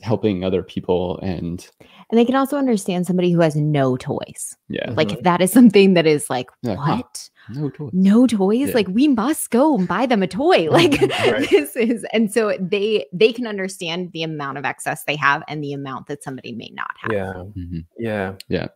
helping 0.01 0.43
other 0.43 0.61
people 0.63 1.19
and 1.21 1.67
and 2.09 2.17
they 2.19 2.25
can 2.25 2.35
also 2.35 2.57
understand 2.57 3.05
somebody 3.05 3.31
who 3.31 3.39
has 3.39 3.55
no 3.55 3.97
toys 3.97 4.55
yeah, 4.67 4.91
like 4.91 5.11
if 5.11 5.21
that 5.23 5.41
is 5.41 5.51
something 5.51 5.93
that 5.93 6.05
is 6.07 6.29
like 6.29 6.47
Yeah, 6.63 6.75
huh. 6.75 6.97
what 6.97 7.29
no 7.55 7.69
toys. 7.69 7.89
no 7.93 8.27
toys 8.27 8.69
Yeah. 8.69 8.73
like 8.75 8.87
we 8.87 9.07
must 9.07 9.49
go 9.51 9.75
and 9.77 9.87
buy 9.87 10.05
them 10.05 10.21
a 10.23 10.27
toy 10.27 10.69
like 10.71 10.99
Right. 11.01 11.47
this 11.51 11.75
is 11.75 12.05
and 12.13 12.31
so 12.31 12.55
they 12.59 13.05
they 13.13 13.31
can 13.31 13.45
understand 13.47 14.11
the 14.11 14.23
amount 14.23 14.57
of 14.59 14.65
excess 14.65 15.03
they 15.05 15.15
have 15.15 15.43
and 15.47 15.63
the 15.63 15.73
amount 15.73 16.07
that 16.07 16.23
somebody 16.23 16.51
may 16.53 16.69
not 16.73 16.91
have 17.01 17.11
Yeah, 17.11 17.33
Mhm. 17.57 17.85
yeah. 17.97 18.67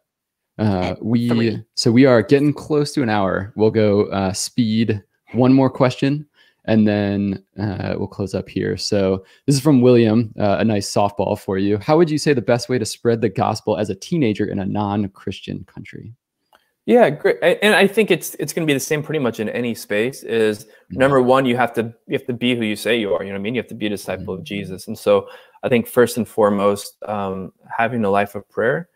Uh, 0.60 0.96
we 1.02 1.30
three. 1.30 1.64
so 1.76 1.92
we 1.92 2.06
are 2.06 2.22
getting 2.22 2.54
close 2.54 2.94
to 2.94 3.02
an 3.02 3.10
hour. 3.10 3.54
We'll 3.56 3.72
go 3.72 4.06
uh, 4.06 4.34
speed 4.34 5.02
one 5.34 5.54
more 5.54 5.70
question, 5.70 6.28
and 6.66 6.88
then 6.88 7.44
uh, 7.60 7.96
we'll 7.98 8.08
close 8.08 8.36
up 8.36 8.48
here. 8.48 8.78
So 8.78 9.26
this 9.46 9.56
is 9.56 9.62
from 9.62 9.82
William. 9.82 10.34
Uh, 10.40 10.58
a 10.60 10.64
nice 10.64 10.92
softball 10.92 11.38
for 11.40 11.58
you. 11.58 11.78
How 11.80 11.98
would 11.98 12.10
you 12.10 12.18
say 12.18 12.34
the 12.34 12.42
best 12.42 12.70
way 12.70 12.78
to 12.78 12.86
spread 12.86 13.22
the 13.22 13.30
gospel 13.30 13.78
as 13.78 13.90
a 13.90 13.96
teenager 13.96 14.46
in 14.46 14.60
a 14.60 14.66
non-Christian 14.66 15.64
country? 15.66 16.14
Yeah, 16.86 17.10
great. 17.10 17.38
And 17.42 17.74
I 17.74 17.88
think 17.88 18.12
it's 18.12 18.36
it's 18.36 18.52
going 18.52 18.68
to 18.68 18.70
be 18.70 18.74
the 18.74 18.80
same 18.80 19.02
pretty 19.02 19.20
much 19.20 19.40
in 19.40 19.48
any 19.50 19.74
space. 19.74 20.22
Is 20.24 20.68
number 20.92 21.22
one, 21.22 21.46
you 21.46 21.56
have 21.56 21.72
to 21.74 21.94
you 22.08 22.18
have 22.18 22.28
to 22.28 22.34
be 22.34 22.56
who 22.56 22.64
you 22.64 22.76
say 22.76 23.00
you 23.00 23.14
are. 23.14 23.24
You 23.24 23.30
know 23.30 23.36
what 23.36 23.40
I 23.40 23.44
mean? 23.44 23.56
You 23.56 23.62
have 23.62 23.70
to 23.70 23.76
be 23.76 23.86
a 23.86 23.90
disciple 23.90 24.34
of 24.34 24.44
Jesus. 24.44 24.88
And 24.88 25.00
so 25.00 25.30
I 25.64 25.70
think 25.70 25.88
first 25.88 26.18
and 26.18 26.28
foremost, 26.28 27.02
um, 27.08 27.54
having 27.76 28.04
a 28.04 28.10
life 28.10 28.36
of 28.36 28.48
prayer, 28.50 28.90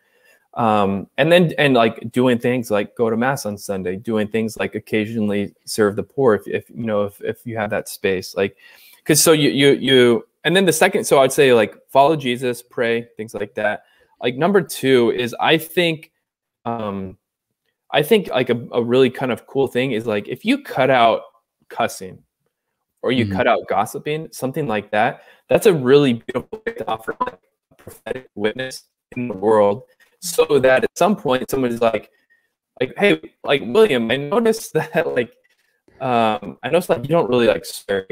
um, 0.58 1.08
and 1.18 1.32
then 1.32 1.54
and 1.58 1.76
like 1.76 2.12
doing 2.12 2.38
things 2.40 2.70
like 2.70 2.96
go 2.96 3.10
to 3.10 3.16
mass 3.16 3.46
on 3.46 3.58
Sunday, 3.58 3.96
doing 3.96 4.28
things 4.28 4.58
like 4.58 4.76
occasionally 4.76 5.54
serve 5.66 5.96
the 5.96 6.04
poor 6.04 6.34
if, 6.34 6.48
if 6.48 6.70
you 6.70 6.84
know 6.84 7.04
if 7.06 7.22
if 7.22 7.46
you 7.46 7.56
have 7.58 7.70
that 7.70 7.88
space, 7.88 8.36
like 8.36 8.58
because 8.98 9.24
so 9.24 9.32
you 9.32 9.50
you 9.50 9.72
you 9.74 10.28
and 10.44 10.56
then 10.56 10.66
the 10.66 10.74
second, 10.74 11.06
so 11.06 11.20
I'd 11.22 11.32
say 11.32 11.54
like 11.54 11.76
follow 11.90 12.16
Jesus, 12.16 12.62
pray, 12.62 13.08
things 13.18 13.34
like 13.34 13.54
that. 13.56 13.84
Like 14.22 14.36
number 14.36 14.62
two 14.62 15.12
is 15.12 15.36
I 15.40 15.58
think. 15.58 16.12
Um, 16.66 17.18
I 17.92 18.04
think 18.04 18.28
like 18.28 18.50
a, 18.50 18.68
a 18.74 18.84
really 18.84 19.10
kind 19.10 19.32
of 19.32 19.48
cool 19.48 19.68
thing 19.68 19.94
is 19.94 20.06
like 20.06 20.28
if 20.28 20.44
you 20.44 20.62
cut 20.62 20.90
out 20.90 21.22
cussing 21.70 22.22
or 23.02 23.14
you 23.14 23.26
Mhm. 23.26 23.32
cut 23.32 23.48
out 23.48 23.60
gossiping, 23.70 24.28
something 24.32 24.68
like 24.68 24.92
that, 24.92 25.22
that's 25.48 25.68
a 25.68 25.74
really 25.74 26.14
beautiful 26.14 26.62
way 26.66 26.74
to 26.74 26.88
offer 26.88 27.16
like, 27.22 27.40
a 27.72 27.76
prophetic 27.76 28.30
witness 28.36 28.84
in 29.16 29.30
the 29.30 29.34
world 29.34 29.84
so 30.34 30.60
that 30.60 30.84
at 30.84 30.98
some 30.98 31.16
point 31.16 31.50
someone's 31.50 31.82
like 31.82 32.10
like 32.80 32.94
hey 32.98 33.20
like 33.44 33.62
William, 33.66 34.10
I 34.12 34.18
noticed 34.18 34.74
that 34.74 35.08
like 35.16 35.34
um 36.00 36.58
I 36.64 36.70
noticed 36.70 36.90
like 36.90 37.04
you 37.04 37.10
don't 37.10 37.30
really 37.30 37.48
like 37.48 37.66
swear 37.66 38.08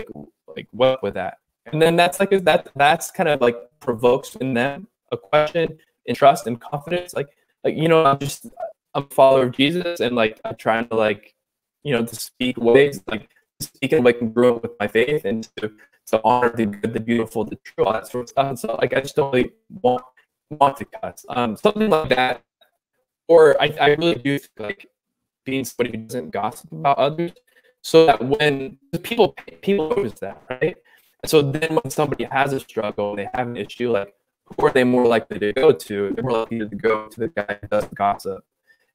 like, 0.55 0.68
what 0.72 1.03
with 1.03 1.16
that. 1.16 1.38
And 1.72 1.82
then 1.82 1.95
that's 1.95 2.20
like 2.20 2.30
that 2.30 2.70
that's 2.76 3.11
kind 3.11 3.30
of 3.30 3.41
like 3.41 3.57
provokes 3.80 4.36
in 4.36 4.53
them 4.53 4.88
a 5.11 5.18
question 5.18 5.78
in 6.05 6.16
trust 6.16 6.47
and 6.47 6.59
confidence 6.59 7.13
like 7.13 7.30
like 7.63 7.76
you 7.76 7.88
know 7.88 8.03
I'm 8.05 8.20
just 8.20 8.47
I'm 8.93 9.03
a 9.03 9.13
follower 9.13 9.43
of 9.43 9.51
Jesus 9.51 9.99
and 9.99 10.16
like 10.16 10.39
I'm 10.45 10.55
trying 10.55 10.88
to 10.89 10.95
like 10.95 11.36
you 11.84 11.93
know 11.93 12.05
to 12.05 12.16
speak 12.16 12.57
ways 12.57 13.01
like 13.07 13.30
speak 13.59 13.93
in 13.93 14.03
like 14.03 14.20
congruent 14.20 14.61
with 14.61 14.72
my 14.80 14.88
faith 14.88 15.26
and 15.26 15.47
to 15.57 15.72
to 16.07 16.22
honor 16.24 16.53
the 16.55 16.68
good, 16.68 16.93
the 16.93 16.99
beautiful, 16.99 17.43
the 17.43 17.55
true, 17.57 17.86
all 17.86 17.93
that 17.93 18.07
sort 18.07 18.26
of 18.26 18.30
stuff. 18.30 18.47
And 18.47 18.59
so 18.59 18.76
like 18.76 18.93
I 18.95 19.01
just 19.01 19.16
don't 19.16 19.34
really 19.34 19.51
want 19.82 20.03
want 20.50 20.78
to 20.78 20.86
cuss. 20.86 21.26
Um 21.30 21.56
something 21.56 21.89
like 21.89 22.10
that. 22.10 22.41
Or 23.28 23.60
I, 23.62 23.76
I 23.82 23.88
really 23.96 24.16
do 24.16 24.38
think, 24.38 24.52
like 24.60 24.88
being 25.46 25.66
somebody 25.66 25.98
who 25.98 26.06
doesn't 26.06 26.30
gossip 26.30 26.72
about 26.72 26.98
others 26.98 27.32
so 27.82 28.06
that 28.06 28.24
when 28.24 28.78
people 29.04 29.36
people 29.62 29.89
notice 29.89 30.20
that, 30.20 30.41
right? 30.50 30.78
And 31.24 31.30
so 31.30 31.41
then 31.41 31.76
when 31.76 31.89
somebody 31.89 32.24
has 32.26 32.54
a 32.54 32.60
struggle, 32.60 33.12
and 33.12 33.20
they 33.20 33.30
have 33.34 33.48
an 33.48 33.58
issue, 33.58 33.91
like 33.91 34.14
who 34.46 34.68
are 34.68 34.72
they 34.72 34.84
more 34.84 35.08
likely 35.08 35.39
to 35.39 35.54
go 35.54 35.72
to? 35.72 36.12
They're 36.12 36.24
more 36.24 36.39
likely 36.39 36.60
to 36.70 36.76
go 36.76 37.08
to 37.08 37.20
the 37.20 37.28
guy 37.30 37.58
who 37.60 37.68
doesn't 37.68 37.96
gossip 37.96 38.43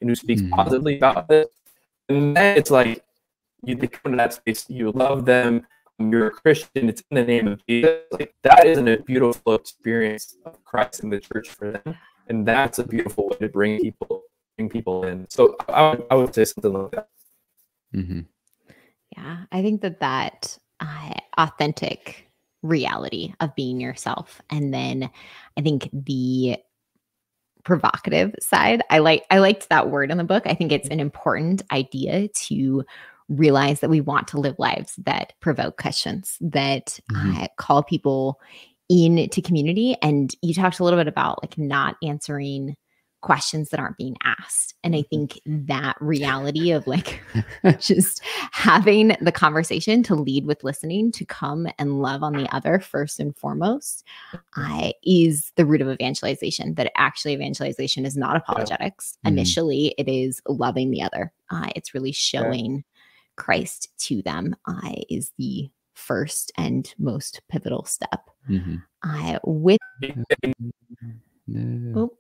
and 0.01 0.09
who 0.09 0.15
speaks 0.15 0.43
Mhm. 0.43 0.51
positively 0.51 0.97
about 0.99 1.29
this. 1.29 1.49
And 2.09 2.37
then 2.37 2.57
it's 2.57 2.71
like 2.71 3.05
you 3.65 3.75
they 3.75 3.89
come 3.89 4.13
to 4.13 4.17
that 4.17 4.33
space, 4.35 4.71
you 4.71 4.93
love 4.93 5.25
them, 5.25 5.67
you're 6.01 6.29
a 6.29 6.31
Christian, 6.31 6.89
it's 6.89 7.03
in 7.11 7.17
the 7.17 7.25
name 7.25 7.49
of 7.49 7.61
Jesus. 7.69 8.01
Like 8.13 8.35
that 8.43 8.67
isn't 8.67 8.89
a 8.89 8.99
beautiful 8.99 9.55
experience 9.55 10.37
of 10.45 10.63
Christ 10.65 11.03
in 11.03 11.11
the 11.11 11.21
church 11.21 11.49
for 11.49 11.73
them. 11.73 11.97
And 12.29 12.47
that's 12.47 12.79
a 12.79 12.85
beautiful 12.85 13.29
way 13.29 13.37
to 13.39 13.49
bring 13.49 13.81
people 13.81 14.25
bring 14.57 14.69
people 14.69 15.05
in. 15.07 15.27
So 15.29 15.57
I 15.69 15.91
would, 15.91 16.07
I 16.11 16.15
would 16.15 16.35
say 16.35 16.45
something 16.45 16.73
like 16.73 16.91
that. 16.93 17.09
hmm 17.93 18.21
Yeah, 19.17 19.45
I 19.53 19.63
think 19.63 19.83
that 19.83 20.01
that 20.01 20.59
uh, 20.81 21.15
authentic 21.37 22.31
reality 22.63 23.35
of 23.41 23.55
being 23.57 23.81
yourself, 23.81 24.41
and 24.51 24.73
then 24.73 25.11
I 25.57 25.61
think 25.61 25.89
the 25.93 26.59
provocative 27.65 28.35
side. 28.41 28.83
I 28.91 28.99
like 28.99 29.25
I 29.31 29.39
liked 29.39 29.69
that 29.69 29.91
word 29.91 30.11
in 30.11 30.19
the 30.19 30.25
book. 30.25 30.45
I 30.47 30.55
think 30.55 30.73
it's 30.73 30.89
an 30.89 31.01
important 31.01 31.63
idea 31.73 32.29
to 32.29 32.85
realize 33.31 33.81
that 33.81 33.91
we 33.91 34.01
want 34.03 34.29
to 34.29 34.39
live 34.41 34.59
lives 34.59 34.97
that 34.99 35.33
provoke 35.41 35.79
questions, 35.79 36.37
that 36.43 37.01
Mhm. 37.13 37.45
uh, 37.45 37.49
call 37.57 37.83
people 37.83 38.39
into 38.91 39.41
community. 39.41 39.97
And 40.03 40.35
you 40.43 40.53
talked 40.53 40.81
a 40.81 40.85
little 40.85 40.99
bit 41.01 41.09
about 41.09 41.43
like 41.43 41.57
not 41.57 41.97
answering 42.03 42.77
questions 43.23 43.69
that 43.69 43.79
aren't 43.79 43.99
being 43.99 44.17
asked. 44.25 44.75
And 44.83 44.97
I 44.97 45.03
think 45.03 45.39
that 45.45 45.95
reality 46.01 46.71
of 46.71 46.87
like 46.87 47.21
just 47.81 48.23
having 48.51 49.15
the 49.21 49.31
conversation 49.31 50.03
to 50.05 50.15
lead 50.15 50.47
with 50.47 50.65
listening, 50.65 51.13
to 51.13 51.25
come 51.27 51.69
and 51.79 52.01
love 52.01 52.23
on 52.23 52.33
the 52.33 52.49
other 52.55 52.81
first 52.81 53.21
and 53.21 53.37
foremost, 53.37 54.05
uh, 54.57 54.91
is 55.05 55.53
the 55.57 55.67
root 55.67 55.83
of 55.83 55.89
evangelization. 55.91 56.75
That 56.77 56.91
actually 56.97 57.35
evangelization 57.35 58.07
is 58.07 58.17
not 58.17 58.37
apologetics. 58.37 59.19
Mhm. 59.25 59.29
Initially, 59.33 59.95
it 59.99 60.09
is 60.09 60.41
loving 60.49 60.91
the 60.91 61.03
other. 61.03 61.31
Uh, 61.51 61.69
it's 61.77 61.93
really 61.95 62.13
showing 62.13 62.85
Christ 63.41 63.89
to 64.07 64.23
them. 64.23 64.55
Uh, 64.69 64.93
is 65.09 65.33
the 65.39 65.71
first 65.95 66.53
and 66.57 66.93
most 66.99 67.41
pivotal 67.49 67.85
step. 67.85 68.31
Mhm. 68.49 68.83
Uh, 69.03 69.39
with 69.45 69.79
No. 71.47 71.93
oh, 72.01 72.11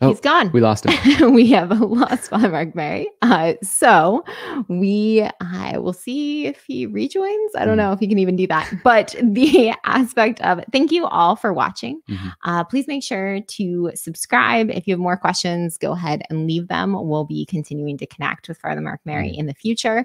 Oh, 0.00 0.08
he's 0.08 0.18
gone. 0.20 0.50
We 0.52 0.60
lost 0.60 0.84
him. 0.84 1.32
we 1.32 1.46
have 1.52 1.70
lost 1.80 2.30
Father 2.30 2.48
Mark 2.48 2.74
Mary. 2.74 3.08
Uh, 3.22 3.52
so 3.62 4.24
we 4.66 5.24
I 5.40 5.78
will 5.78 5.92
see 5.92 6.46
if 6.48 6.64
he 6.64 6.86
rejoins. 6.86 7.52
I 7.54 7.64
don't 7.64 7.74
Mhm. 7.74 7.76
know 7.76 7.92
if 7.92 8.00
he 8.00 8.08
can 8.08 8.18
even 8.18 8.34
do 8.34 8.48
that. 8.48 8.68
But 8.82 9.14
the 9.22 9.72
aspect 9.84 10.40
of 10.40 10.58
thank 10.72 10.90
you 10.90 11.06
all 11.06 11.36
for 11.36 11.52
watching. 11.52 12.00
Mhm. 12.10 12.32
Uh, 12.44 12.64
please 12.64 12.88
make 12.88 13.04
sure 13.04 13.42
to 13.42 13.92
subscribe. 13.94 14.70
If 14.70 14.88
you 14.88 14.94
have 14.94 14.98
more 15.00 15.16
questions, 15.16 15.78
go 15.78 15.92
ahead 15.92 16.22
and 16.30 16.48
leave 16.48 16.66
them. 16.66 16.94
We'll 17.08 17.24
be 17.24 17.46
continuing 17.46 17.96
to 17.98 18.06
connect 18.06 18.48
with 18.48 18.58
Father 18.58 18.80
Mark 18.80 19.00
Mary 19.04 19.28
Mhm. 19.30 19.38
in 19.38 19.46
the 19.46 19.54
future. 19.54 20.04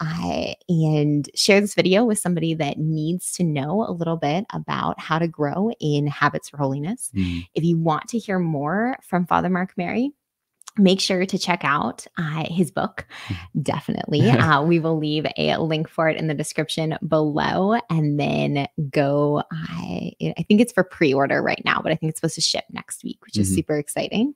I 0.00 0.54
and 0.68 1.28
share 1.34 1.60
this 1.60 1.74
video 1.74 2.04
with 2.04 2.18
somebody 2.18 2.54
that 2.54 2.78
needs 2.78 3.32
to 3.32 3.44
know 3.44 3.84
a 3.88 3.92
little 3.92 4.16
bit 4.16 4.46
about 4.52 5.00
how 5.00 5.18
to 5.18 5.26
grow 5.28 5.70
in 5.80 6.06
habits 6.06 6.48
for 6.48 6.56
holiness. 6.56 7.10
Mhm. 7.14 7.46
If 7.54 7.64
you 7.64 7.76
want 7.78 8.08
to 8.08 8.18
hear 8.18 8.38
more 8.38 8.96
from 9.02 9.26
Father 9.26 9.48
Mark 9.50 9.72
Mary, 9.76 10.12
make 10.76 11.00
sure 11.00 11.26
to 11.26 11.38
check 11.38 11.64
out 11.64 12.06
uh, 12.18 12.44
his 12.48 12.70
book. 12.70 13.04
Definitely. 13.62 14.30
uh, 14.30 14.62
we 14.62 14.78
will 14.78 14.96
leave 14.96 15.26
a 15.36 15.56
link 15.56 15.88
for 15.88 16.08
it 16.08 16.16
in 16.16 16.28
the 16.28 16.34
description 16.34 16.96
below. 17.08 17.80
And 17.90 18.20
then 18.20 18.68
go, 18.90 19.42
I, 19.50 20.12
I 20.38 20.44
think 20.46 20.60
it's 20.60 20.72
for 20.72 20.84
pre 20.84 21.12
order 21.12 21.42
right 21.42 21.60
now, 21.64 21.80
but 21.82 21.90
I 21.90 21.96
think 21.96 22.10
it's 22.10 22.20
supposed 22.20 22.36
to 22.36 22.40
ship 22.40 22.64
next 22.70 23.02
week, 23.02 23.18
which 23.24 23.36
is 23.38 23.50
Mhm. 23.50 23.54
super 23.56 23.76
exciting. 23.76 24.34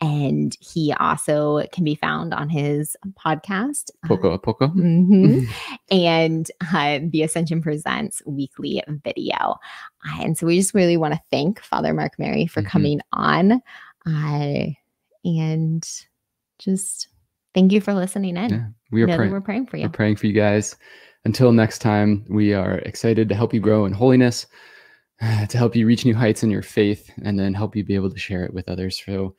And 0.00 0.54
he 0.60 0.92
also 0.92 1.62
can 1.72 1.84
be 1.84 1.94
found 1.94 2.34
on 2.34 2.48
his 2.48 2.96
podcast. 3.24 3.90
Poco 4.06 4.32
a 4.32 4.38
poco. 4.38 4.68
Mhm. 4.68 5.46
and 5.90 6.50
uh, 6.72 6.98
the 7.02 7.22
Ascension 7.22 7.62
Presents 7.62 8.20
weekly 8.26 8.82
video. 9.04 9.56
And 10.20 10.36
so 10.36 10.46
we 10.46 10.58
just 10.58 10.74
really 10.74 10.96
want 10.96 11.14
to 11.14 11.20
thank 11.30 11.60
Father 11.60 11.94
Mark 11.94 12.18
Mary 12.18 12.46
for 12.46 12.62
Mhm. 12.62 12.66
coming 12.66 13.00
on. 13.12 13.62
Uh, 14.06 14.66
and 15.24 15.88
just 16.58 17.08
thank 17.54 17.72
you 17.72 17.80
for 17.80 17.94
listening 17.94 18.36
in. 18.36 18.50
Yeah, 18.50 18.66
we 18.92 19.02
are 19.02 19.16
praying. 19.16 19.32
we're 19.32 19.40
praying 19.40 19.66
for 19.66 19.76
We're 19.78 19.84
you. 19.84 19.88
praying 19.88 20.16
for 20.16 20.26
you 20.26 20.34
guys. 20.34 20.76
Until 21.24 21.52
next 21.52 21.78
time, 21.78 22.26
we 22.28 22.52
are 22.52 22.78
excited 22.80 23.28
to 23.30 23.34
help 23.34 23.54
you 23.54 23.60
grow 23.60 23.86
in 23.86 23.92
holiness, 23.92 24.46
to 25.48 25.56
help 25.56 25.74
you 25.74 25.86
reach 25.86 26.04
new 26.04 26.14
heights 26.14 26.42
in 26.42 26.50
your 26.50 26.62
faith, 26.62 27.10
and 27.22 27.38
then 27.38 27.54
help 27.54 27.74
you 27.74 27.84
be 27.84 27.94
able 27.94 28.10
to 28.10 28.18
share 28.18 28.44
it 28.44 28.52
with 28.52 28.68
others. 28.68 29.00
So 29.02 29.34